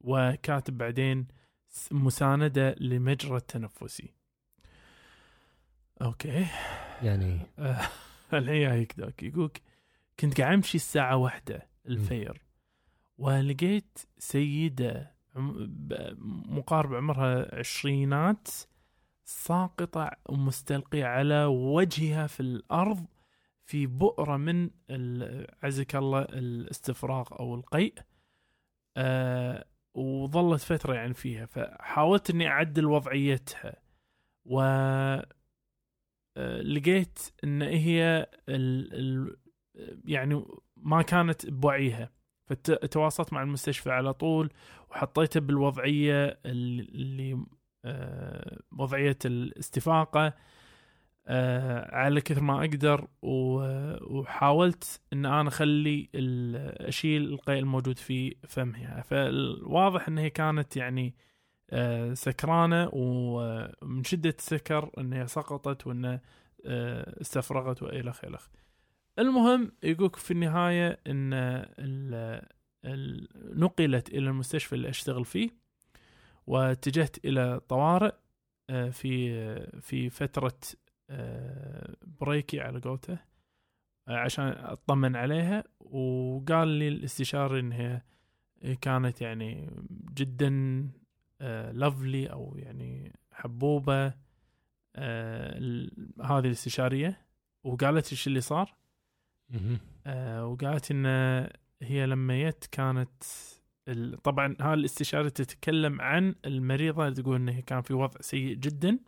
وكاتب 0.00 0.78
بعدين 0.78 1.26
مساندة 1.90 2.74
لمجرى 2.80 3.36
التنفسي. 3.36 4.14
okay. 6.02 6.46
يعني؟ 7.02 7.40
الحين 8.32 8.68
جايك 8.68 9.00
doc 9.00 9.22
يقول 9.22 9.50
كنت 10.20 10.40
قاعد 10.40 10.52
أمشي 10.52 10.76
الساعة 10.76 11.16
واحدة 11.16 11.68
الفجر 11.86 12.42
ولقيت 13.18 13.98
سيدة 14.18 15.14
مقارب 16.48 16.94
عمرها 16.94 17.58
عشرينات 17.58 18.48
ساقطة 19.24 20.10
ومستلقية 20.26 21.04
على 21.04 21.44
وجهها 21.44 22.26
في 22.26 22.40
الأرض 22.40 23.06
في 23.68 23.86
بؤرة 23.86 24.36
من 24.36 24.70
عزك 25.62 25.96
الله 25.96 26.22
الاستفراغ 26.22 27.28
أو 27.40 27.54
القيء. 27.54 27.94
آه 28.96 29.64
وظلت 29.94 30.60
فترة 30.60 30.94
يعني 30.94 31.14
فيها 31.14 31.46
فحاولت 31.46 32.30
إني 32.30 32.48
أعدل 32.48 32.86
وضعيتها. 32.86 33.76
و 34.44 34.60
آه، 36.36 36.62
لقيت 36.62 37.18
إن 37.44 37.62
هي 37.62 38.26
ال 38.48 38.94
ال 38.94 39.36
يعني 40.04 40.44
ما 40.76 41.02
كانت 41.02 41.50
بوعيها. 41.50 42.10
فتواصلت 42.46 43.32
مع 43.32 43.42
المستشفى 43.42 43.90
على 43.90 44.12
طول 44.14 44.50
وحطيتها 44.90 45.40
بالوضعية 45.40 46.40
اللي 46.46 47.46
آه، 47.84 48.60
وضعية 48.78 49.18
الاستفاقة. 49.24 50.34
آه، 51.30 51.94
على 51.96 52.20
كثر 52.20 52.40
ما 52.42 52.60
أقدر 52.60 53.08
وحاولت 53.22 55.00
إن 55.12 55.26
أنا 55.26 55.48
أخلي 55.48 56.08
أشيل 56.80 57.22
القيء 57.24 57.58
الموجود 57.58 57.98
في 57.98 58.36
فمها 58.48 59.00
فالواضح 59.02 60.08
إن 60.08 60.18
هي 60.18 60.30
كانت 60.30 60.76
يعني 60.76 61.14
آه، 61.70 62.14
سكرانة 62.14 62.90
ومن 62.92 64.04
شدة 64.04 64.34
السكر 64.38 64.90
انها 64.98 65.26
سقطت 65.26 65.86
وانها 65.86 66.20
آه، 66.66 67.20
استفرغت 67.20 67.82
والخ 67.82 68.24
الخ. 68.24 68.48
المهم 69.18 69.72
يقولك 69.82 70.16
في 70.16 70.30
النهاية 70.30 71.00
إن 71.06 71.32
ال- 71.34 72.42
ال- 72.84 73.28
نقلت 73.60 74.08
إلى 74.08 74.18
المستشفى 74.28 74.74
اللي 74.74 74.88
أشتغل 74.88 75.24
فيه 75.24 75.50
واتجهت 76.46 77.24
إلى 77.24 77.60
طوارئ 77.68 78.12
آه، 78.70 78.90
في 78.90 79.80
في 79.80 80.10
فترة 80.10 80.52
آه، 80.74 80.87
بريكي 82.20 82.60
على 82.60 82.80
قولته 82.80 83.18
آه، 84.08 84.16
عشان 84.16 84.44
أطمن 84.44 85.16
عليها 85.16 85.64
وقال 85.80 86.68
لي 86.68 86.88
الاستشاري 86.88 87.60
انها 87.60 88.04
كانت 88.80 89.20
يعني 89.20 89.70
جدا 90.14 90.50
لافلي 91.72 92.26
أو 92.26 92.56
يعني 92.58 93.12
حبوبة 93.32 94.14
آه، 94.96 95.58
هذه 96.24 96.46
الاستشارية. 96.46 97.26
وقالت 97.64 98.10
إيش 98.12 98.26
اللي 98.26 98.40
صار. 98.40 98.74
آه، 100.06 100.46
وقالت 100.46 100.90
إن 100.90 101.06
هي 101.82 102.06
لما 102.06 102.50
جت 102.50 102.68
كانت 102.72 103.22
طبعا 104.24 104.56
هاي 104.60 104.74
الاستشارة 104.74 105.28
تتكلم 105.28 106.00
عن 106.00 106.34
المريضة 106.44 107.08
اللي 107.08 107.22
تقول 107.22 107.36
انه 107.36 107.60
كان 107.60 107.82
في 107.82 107.94
وضع 107.94 108.20
سيء 108.20 108.54
جدا. 108.54 108.98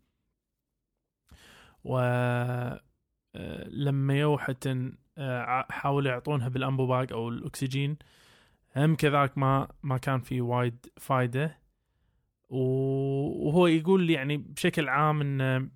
و 1.84 1.98
آه، 3.36 3.68
لما 3.68 4.14
يو 4.18 4.38
حتى 4.38 4.92
آه، 5.18 5.66
حاولوا 5.70 6.12
يعطونها 6.12 6.48
بالأنبوباق 6.48 7.12
أو 7.12 7.28
الأكسجين 7.28 7.96
هم 8.76 8.96
كذلك 8.96 9.38
ما 9.38 9.68
ما 9.82 9.98
كان 9.98 10.20
في 10.20 10.40
وايد 10.40 10.86
فايدة. 10.96 11.60
وهو 12.48 13.66
يقول 13.66 14.02
لي 14.02 14.12
يعني 14.12 14.36
بشكل 14.36 14.88
عام 14.88 15.20
إن 15.20 15.70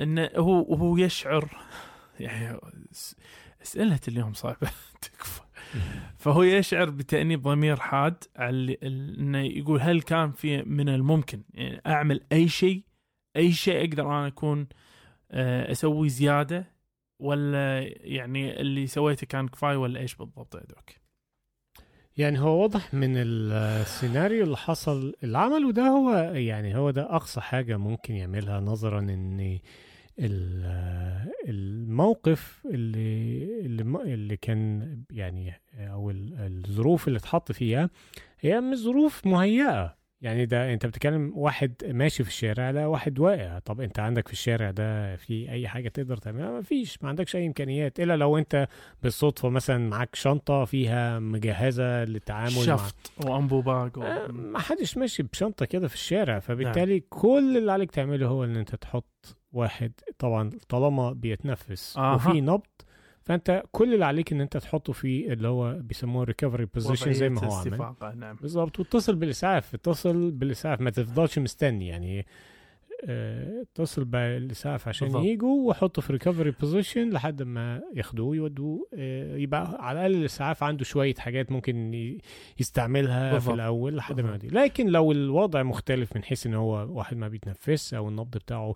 انه 0.00 0.30
هو 0.36 0.74
هو 0.74 0.96
يشعر 0.96 1.48
يعني 2.20 2.58
اسئله 3.62 4.00
اليوم 4.08 4.32
صعبه 4.32 4.70
تكفى. 5.02 5.40
فهو 6.18 6.42
يشعر 6.42 6.90
بتأنيب 6.90 7.42
ضمير 7.42 7.76
حاد 7.76 8.24
على 8.36 8.78
إنه 8.82 9.38
يقول 9.38 9.80
هل 9.80 10.02
كان 10.02 10.32
في 10.32 10.62
من 10.62 10.88
الممكن 10.88 11.42
يعني 11.54 11.82
أعمل 11.86 12.20
أي 12.32 12.48
شيء 12.48 12.87
أي 13.36 13.52
شيء 13.52 13.80
أقدر 13.84 14.06
أنا 14.06 14.26
أكون 14.26 14.66
آه، 15.30 15.72
أسوي 15.72 16.08
زيادة 16.08 16.64
ولا 17.22 17.80
يعني 18.00 18.60
اللي 18.60 18.86
سويته 18.86 19.26
كان 19.26 19.48
كفاية 19.48 19.76
ولا 19.76 20.00
إيش 20.00 20.14
بالضبط 20.14 20.54
يا 20.54 20.60
دوك؟ 20.60 20.90
يعني 22.16 22.38
هو 22.40 22.62
واضح 22.62 22.94
من 22.94 23.12
السيناريو 23.16 24.44
اللي 24.44 24.56
حصل 24.56 25.14
اللي 25.22 25.38
عمله 25.38 25.72
ده 25.72 25.82
هو 25.82 26.10
يعني 26.34 26.76
هو 26.76 26.90
ده 26.90 27.14
أقصى 27.16 27.40
حاجة 27.40 27.76
ممكن 27.76 28.14
يعملها 28.14 28.60
نظرا 28.60 29.00
إن 29.00 29.58
ال- 30.18 31.28
الموقف 31.48 32.66
اللي 32.66 33.60
اللي 34.14 34.36
كان 34.36 34.98
يعني 35.10 35.60
أو 35.74 36.10
ال- 36.10 36.34
الظروف 36.66 37.08
اللي 37.08 37.18
اتحط 37.18 37.52
فيها 37.52 37.90
هي 38.40 38.60
مش 38.60 38.78
ظروف 38.78 39.26
مهيئة 39.26 39.97
يعني 40.20 40.46
ده 40.46 40.72
انت 40.72 40.86
بتتكلم 40.86 41.32
واحد 41.34 41.74
ماشي 41.84 42.24
في 42.24 42.28
الشارع 42.30 42.70
لا 42.70 42.86
واحد 42.86 43.18
واقع 43.18 43.58
طب 43.58 43.80
انت 43.80 43.98
عندك 43.98 44.26
في 44.26 44.32
الشارع 44.32 44.70
ده 44.70 45.16
في 45.16 45.50
أي 45.50 45.68
حاجة 45.68 45.88
تقدر 45.88 46.16
تعملها 46.16 46.50
ما 46.50 46.62
فيش 46.62 47.02
ما 47.02 47.08
عندكش 47.08 47.36
أي 47.36 47.46
إمكانيات 47.46 48.00
إلا 48.00 48.16
لو 48.16 48.38
انت 48.38 48.68
بالصدفة 49.02 49.48
مثلا 49.48 49.88
معاك 49.88 50.14
شنطة 50.14 50.64
فيها 50.64 51.18
مجهزة 51.18 52.04
للتعامل 52.04 52.54
مع 52.54 52.62
شفط 52.62 53.12
و 53.24 53.33
Ambu 53.33 53.70
bag 53.70 53.98
آه، 53.98 54.28
و... 54.28 54.32
ما 54.32 54.58
حدش 54.58 54.96
ماشي 54.96 55.22
بشنطة 55.22 55.66
كده 55.66 55.88
في 55.88 55.94
الشارع 55.94 56.38
فبالتالي 56.38 56.92
نعم. 56.92 57.02
كل 57.10 57.56
اللي 57.56 57.72
عليك 57.72 57.90
تعمله 57.90 58.26
هو 58.26 58.44
إن 58.44 58.56
انت 58.56 58.74
تحط 58.74 59.36
واحد 59.52 59.92
طبعا 60.18 60.50
طالما 60.68 61.12
بيتنفس 61.12 61.96
أها. 61.96 62.14
وفي 62.14 62.40
نبض 62.40 62.66
فأنت 63.28 63.62
كل 63.72 63.94
اللي 63.94 64.04
عليك 64.04 64.32
إن 64.32 64.40
أنت 64.40 64.56
تحطه 64.56 64.92
في 64.92 65.32
اللي 65.32 65.48
هو 65.48 65.78
بيسموه 65.80 66.24
recovery 66.24 66.64
position 66.64 67.12
زي 67.12 67.28
ما 67.28 67.44
هو 67.44 67.48
استفاقة 67.48 68.14
نعم. 68.14 68.36
بالظبط 68.36 68.78
واتصل 68.78 69.16
بالإسعاف. 69.16 69.74
اتصل 69.74 70.30
بالإسعاف. 70.30 70.80
ما 70.80 70.90
تفضلش 70.90 71.38
مستني. 71.38 71.88
يعني 71.88 72.26
آه، 73.04 73.62
اتصل 73.62 74.04
بالإسعاف 74.04 74.88
عشان 74.88 75.08
بالضبط. 75.08 75.24
يجوا 75.24 75.68
وحطه 75.68 76.02
في 76.02 76.12
recovery 76.12 76.50
position 76.50 77.10
لحد 77.10 77.42
ما 77.42 77.82
ياخدوه 77.94 78.36
يودوه 78.36 78.88
آه، 78.94 79.36
يبقى 79.36 79.76
على 79.80 79.98
الأقل 80.06 80.20
الإسعاف 80.20 80.62
عنده 80.62 80.84
شوية 80.84 81.14
حاجات 81.14 81.52
ممكن 81.52 81.94
يستعملها 82.60 83.32
بالضبط. 83.32 83.48
في 83.48 83.54
الأول 83.54 83.96
لحد 83.96 84.20
ما. 84.20 84.30
يوديه. 84.30 84.48
لكن 84.48 84.86
لو 84.86 85.12
الوضع 85.12 85.62
مختلف 85.62 86.16
من 86.16 86.24
حيث 86.24 86.46
إن 86.46 86.54
هو 86.54 86.86
واحد 86.90 87.16
ما 87.16 87.28
بيتنفس 87.28 87.94
أو 87.94 88.08
النبض 88.08 88.36
بتاعه 88.36 88.74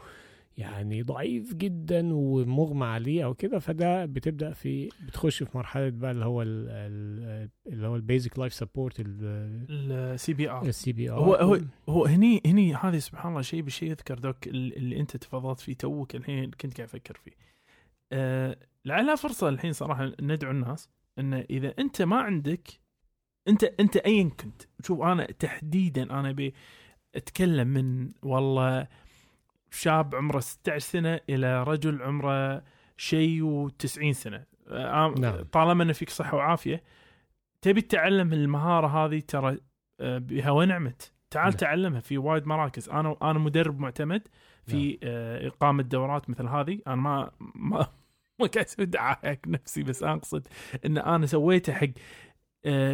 يعني 0.59 1.03
ضعيف 1.03 1.55
جدا 1.55 2.15
ومغمى 2.15 2.87
عليه 2.87 3.25
أو 3.25 3.35
كده 3.35 3.59
فده 3.59 4.05
بتبدأ 4.07 4.53
في 4.53 4.89
بتخش 5.07 5.43
في 5.43 5.57
مرحلة 5.59 5.89
بقى 5.89 6.11
اللي 6.11 6.25
هو 6.25 6.43
ال- 6.43 6.69
ال- 6.69 7.49
اللي 7.67 7.87
هو 7.87 7.97
ال 7.97 8.04
basic 8.04 8.39
life 8.39 8.55
support 8.55 8.95
ال 9.01 9.67
C 9.67 10.33
PR 10.35 10.67
ال 10.67 10.93
CPR 10.93 11.19
هو 11.19 11.35
هو 11.35 11.59
هو 11.89 12.05
هني 12.07 12.41
هني 12.47 12.75
هذه 12.75 12.99
سبحان 12.99 13.31
الله 13.33 13.43
شيء 13.43 13.63
بشيء 13.63 13.91
يذكر 13.91 14.19
دوك 14.19 14.47
ال- 14.49 14.77
اللي 14.77 15.01
أنت 15.01 15.17
تفضلت 15.17 15.61
فيه 15.61 15.75
توك 15.75 16.15
الحين 16.17 16.51
كنت 16.51 16.77
قاعد 16.77 16.89
أفكر 16.89 17.15
فيه. 17.25 17.33
أه 18.13 18.57
لعلها 18.85 19.15
فرصة 19.15 19.49
الحين 19.49 19.73
صراحة 19.73 20.13
ندعو 20.21 20.51
الناس 20.51 20.89
انه 21.19 21.45
إذا 21.51 21.75
أنت 21.79 22.03
ما 22.03 22.17
عندك 22.21 22.69
أنت 23.49 23.65
أنت 23.65 23.97
ايا 23.97 24.23
كنت 24.41 24.63
شوف 24.85 25.01
أنا 25.01 25.25
تحديدا 25.27 26.03
أنا 26.03 26.31
أبي 26.31 26.55
أتكلم 27.15 27.69
من 27.69 28.09
والله 28.23 28.89
شاب 29.73 30.15
عمره 30.15 30.41
16 30.41 30.79
سنة 30.79 31.21
إلى 31.29 31.63
رجل 31.63 32.03
عمره 32.03 32.63
شيء 32.97 33.69
و90 33.69 34.11
سنة 34.11 34.45
آه، 34.69 35.15
نعم. 35.19 35.43
طالما 35.43 35.83
إنه 35.83 35.93
فيك 35.93 36.11
صحة 36.11 36.37
وعافية 36.37 36.83
تبي 37.63 37.81
تتعلم 37.81 38.33
المهارة 38.33 38.87
هذه 38.87 39.21
ترى 39.21 39.59
آه، 40.01 40.19
بها 40.19 40.51
ونعمت 40.51 41.13
تعال 41.31 41.49
نعم. 41.49 41.57
تعلمها 41.57 42.01
في 42.01 42.19
وايد 42.19 42.47
مراكز 42.47 42.89
أنا 42.89 43.17
أنا 43.23 43.39
مدرب 43.39 43.81
معتمد 43.81 44.29
في 44.67 44.89
نعم. 44.89 44.99
آه، 45.03 45.49
إقامة 45.49 45.83
دورات 45.83 46.31
مثل 46.31 46.47
هذه 46.47 46.81
أنا 46.87 46.97
ما 46.97 47.31
ما 47.55 47.87
ما 48.41 48.47
قاعد 48.47 48.67
أسوي 48.67 48.87
دعاية 48.87 49.17
حق 49.25 49.49
نفسي 49.55 49.83
بس 49.83 50.03
أقصد 50.03 50.47
إن 50.87 50.99
أنا 50.99 51.27
سويته 51.27 51.73
حق 51.73 51.89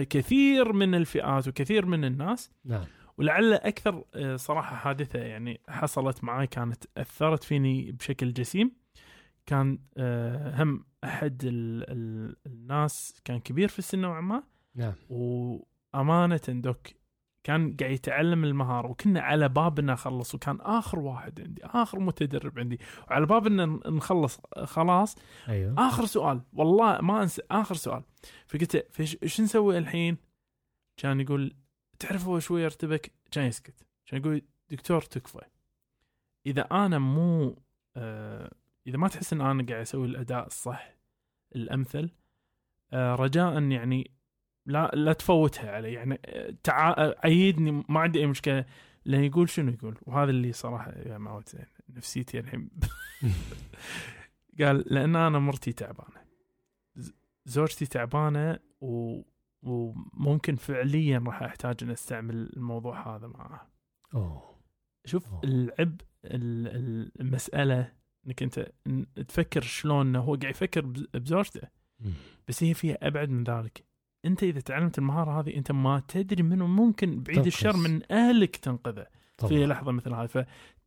كثير 0.05 0.72
من 0.72 0.95
الفئات 0.95 1.49
وكثير 1.49 1.87
من 1.87 2.05
الناس 2.05 2.51
نعم 2.64 2.85
ولعل 3.19 3.53
أكثر 3.53 4.05
آه، 4.14 4.37
صراحة 4.37 4.77
حادثة 4.77 5.19
يعني 5.19 5.61
حصلت 5.69 6.25
معي 6.25 6.47
كانت 6.47 6.85
أثرت 6.97 7.45
فيني 7.45 7.93
بشكل 7.93 8.33
جسيم. 8.33 8.73
كان 9.47 9.79
آه، 9.97 10.62
هم 10.62 10.85
أحد 11.05 11.45
ال- 11.45 11.85
ال- 11.91 12.37
الناس 12.47 13.21
كان 13.25 13.39
كبير 13.41 13.69
في 13.69 13.79
السن 13.79 13.99
نوعا 13.99 14.21
ما. 14.21 14.43
نعم. 14.75 14.93
وأمانة 15.11 16.41
دوك 16.49 16.87
كان 17.45 17.77
قاعد 17.81 17.93
يتعلم 17.93 18.45
المهارة 18.45 18.89
وكنا 18.91 19.21
على 19.21 19.49
باب 19.49 19.79
إنه 19.79 19.93
نخلص 19.93 20.35
وكان 20.35 20.61
آخر 20.61 20.99
واحد 20.99 21.41
عندي 21.41 21.64
آخر 21.64 21.99
متدرب 21.99 22.59
عندي. 22.59 22.79
وعلى 23.11 23.27
باب 23.27 23.47
ان 23.47 23.81
نخلص 23.87 24.41
خلاص. 24.64 25.16
أيوه. 25.49 25.75
آخر 25.89 26.05
سؤال 26.05 26.41
والله 26.53 27.01
ما 27.01 27.23
أنسى 27.23 27.43
آخر 27.51 27.75
سؤال. 27.75 28.03
فقلت 28.47 28.75
له 28.77 28.83
إيش 29.23 29.41
نسوي 29.41 29.79
الحين؟ 29.79 30.16
كان 30.97 31.21
يقول 31.21 31.57
تعرف 31.99 32.26
هو 32.26 32.38
شوي 32.38 32.62
يرتبك؟ 32.62 33.12
كان 33.30 33.44
يسكت 33.44 33.86
كان 34.07 34.20
يقول 34.20 34.42
دكتور 34.70 35.03
تكفى. 35.03 35.40
إذا 36.46 36.62
أنا 36.62 36.99
مو 36.99 37.62
آه 37.96 38.55
إذا 38.86 38.96
ما 38.96 39.09
تحس 39.09 39.32
إن 39.32 39.40
أنا 39.40 39.66
قاعد 39.66 39.80
أسوي 39.80 40.07
الأداء 40.07 40.46
الصح 40.46 40.94
الأمثل 41.57 42.11
آه 42.92 43.14
رجاء 43.14 43.62
يعني 43.62 44.11
لا 44.66 44.90
لا 44.94 45.12
تفوتها 45.12 45.70
علي. 45.70 45.92
يعني 45.92 46.20
آه، 46.26 46.55
تع... 46.62 46.90
آه، 46.90 47.16
عيدني 47.24 47.84
ما 47.88 48.01
عندي 48.01 48.18
أي 48.18 48.26
مشكلة. 48.26 48.64
لأن 49.05 49.24
يقول 49.24 49.49
شنو 49.49 49.72
يقول؟ 49.72 49.99
وهذا 50.03 50.30
اللي 50.30 50.53
صراحة 50.53 50.92
يا 50.92 51.18
معود 51.18 51.44
نفسيتي 51.88 52.38
الحين. 52.38 52.70
قال 54.61 54.84
لأن 54.86 55.16
أنا 55.16 55.38
مرتي 55.38 55.72
تعبانة. 55.72 56.20
زوجتي 57.46 57.86
تعبانة 57.86 58.59
و... 58.80 59.20
وممكن 59.62 60.56
فعليا 60.56 61.22
راح 61.26 61.42
أحتاج 61.42 61.76
ان 61.82 61.90
أستعمل 61.90 62.50
الموضوع 62.56 63.16
هذا 63.16 63.26
معها 63.26 63.68
أوه 64.14 64.59
شوف 65.04 65.32
أوه. 65.32 65.40
العب 65.44 66.00
ال- 66.24 66.66
ال- 66.76 67.12
المسألة 67.20 67.92
إنك 68.26 68.42
أنت 68.42 68.72
تفكر 69.28 69.61
شلون 69.62 70.06
إنه 70.06 70.18
هو 70.20 70.34
قاعد 70.34 70.50
يفكر 70.54 70.86
بز- 70.86 71.06
بزوجته. 71.14 71.68
بس 72.48 72.62
هي 72.62 72.74
فيها 72.74 72.98
أبعد 73.02 73.30
من 73.30 73.44
ذلك 73.44 73.84
أنت 74.24 74.42
إذا 74.42 74.61
تعلمت 74.61 74.98
المهارة 74.98 75.40
هذه 75.40 75.56
أنت 75.56 75.72
ما 75.72 76.02
تدري 76.09 76.42
منه 76.42 76.66
ممكن 76.66 77.11
بعيد 77.22 77.36
تنقذ. 77.36 77.46
الشر 77.46 77.76
من 77.76 78.12
أهلك 78.12 78.56
تنقذه 78.56 79.06
طبعا 79.38 79.48
في 79.52 79.66
لحظة 79.66 79.92
مثل 79.92 80.12
هذه 80.14 80.26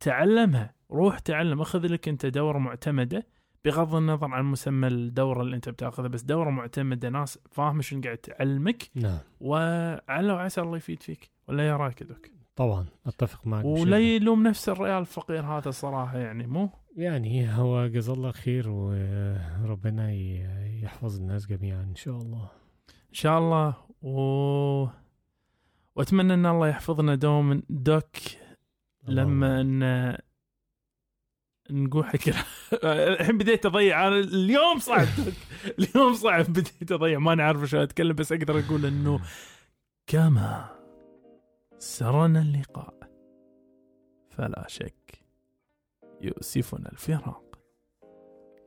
فتعلمها 0.00 0.74
روح 0.90 1.18
تعلم 1.18 1.60
أخذ 1.60 1.86
لك 1.86 2.08
أنت 2.08 2.26
دورة 2.26 2.58
معتمدة 2.58 3.26
بغض 3.64 3.94
النظر 3.94 4.34
عن 4.34 4.44
مسمى 4.44 4.88
الدورة 4.88 5.42
اللي 5.42 5.56
انت 5.56 5.68
بتاخذها 5.68 6.08
بس 6.08 6.22
دورة 6.22 6.50
معتمدة 6.50 7.08
ناس 7.08 7.38
فاهمة 7.50 7.82
شنو 7.82 8.02
قاعد 8.02 8.18
تعلمك 8.18 8.90
نعم. 8.94 9.18
وعلى 9.40 10.32
وعسى 10.32 10.60
الله 10.60 10.76
يفيد 10.76 11.02
فيك 11.02 11.30
ولا 11.48 11.68
يا 11.68 11.92
دوك 12.00 12.26
طبعا 12.56 12.86
أتفق 13.06 13.46
معك 13.46 13.64
ولا. 13.64 13.98
يلوم 13.98 14.42
نفس 14.42 14.68
الريال 14.68 14.98
الفقير 14.98 15.46
هذا 15.46 15.70
صراحة 15.70 16.18
يعني 16.18 16.46
مو؟ 16.46 16.70
يعني 16.96 17.54
هو 17.54 17.86
جزا 17.86 18.12
الله 18.12 18.30
خير 18.30 18.68
وربنا 18.68 20.12
يحفظ 20.82 21.16
الناس 21.20 21.46
جميعا 21.46 21.82
إن 21.82 21.94
شاء 21.94 22.16
الله. 22.16 22.48
إن 22.88 23.14
شاء 23.14 23.38
الله. 23.38 23.74
و... 24.02 24.86
وأتمنى 25.96 26.34
إن 26.34 26.46
الله 26.46 26.68
يحفظنا 26.68 27.14
دوما. 27.14 27.62
دوك 27.68 28.16
لما 29.08 29.60
إن 29.60 29.82
نقول 31.70 32.04
حق 32.04 32.18
الحين 32.84 33.38
بديت 33.38 33.66
أضيع. 33.66 34.08
أنا 34.08 34.18
اليوم 34.18 34.78
صعب. 34.78 35.06
اليوم 35.78 36.14
صعب. 36.14 36.44
بديت 36.44 36.92
أضيع. 36.92 37.18
ما 37.18 37.34
نعرف 37.34 37.64
شو 37.64 37.82
أتكلم 37.82 38.12
بس 38.12 38.32
أقدر 38.32 38.58
أقول 38.58 38.86
إنه 38.86 39.20
كما 40.06 40.68
سرنا 41.78 42.40
اللقاء 42.40 42.94
فلا 44.30 44.64
شك 44.68 45.24
يؤسفنا 46.20 46.92
الفراق. 46.92 47.58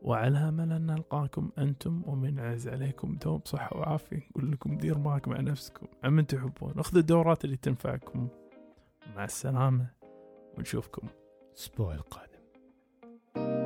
وعلى 0.02 0.38
أمل 0.38 0.72
أن 0.72 0.86
نلقاكم 0.86 1.52
أنتم 1.58 2.04
ومن 2.06 2.40
عز 2.40 2.68
عليكم 2.68 3.16
دوم 3.16 3.42
صحة 3.46 3.78
وعافية. 3.78 4.28
نقول 4.30 4.52
لكم 4.52 4.78
دير 4.78 4.98
بالك 4.98 5.28
مع 5.28 5.40
نفسكم. 5.40 5.88
عمن 6.04 6.28
تحبون. 6.28 6.74
اخذوا 6.80 7.02
الدورات 7.02 7.46
اللي 7.46 7.58
تنفعكم. 7.58 8.28
مع 9.16 9.24
السلامة. 9.24 9.88
ونشوفكم 10.58 11.08
الأسبوع 11.52 11.94
القادم. 11.94 12.35
thank 13.36 13.48
you 13.48 13.65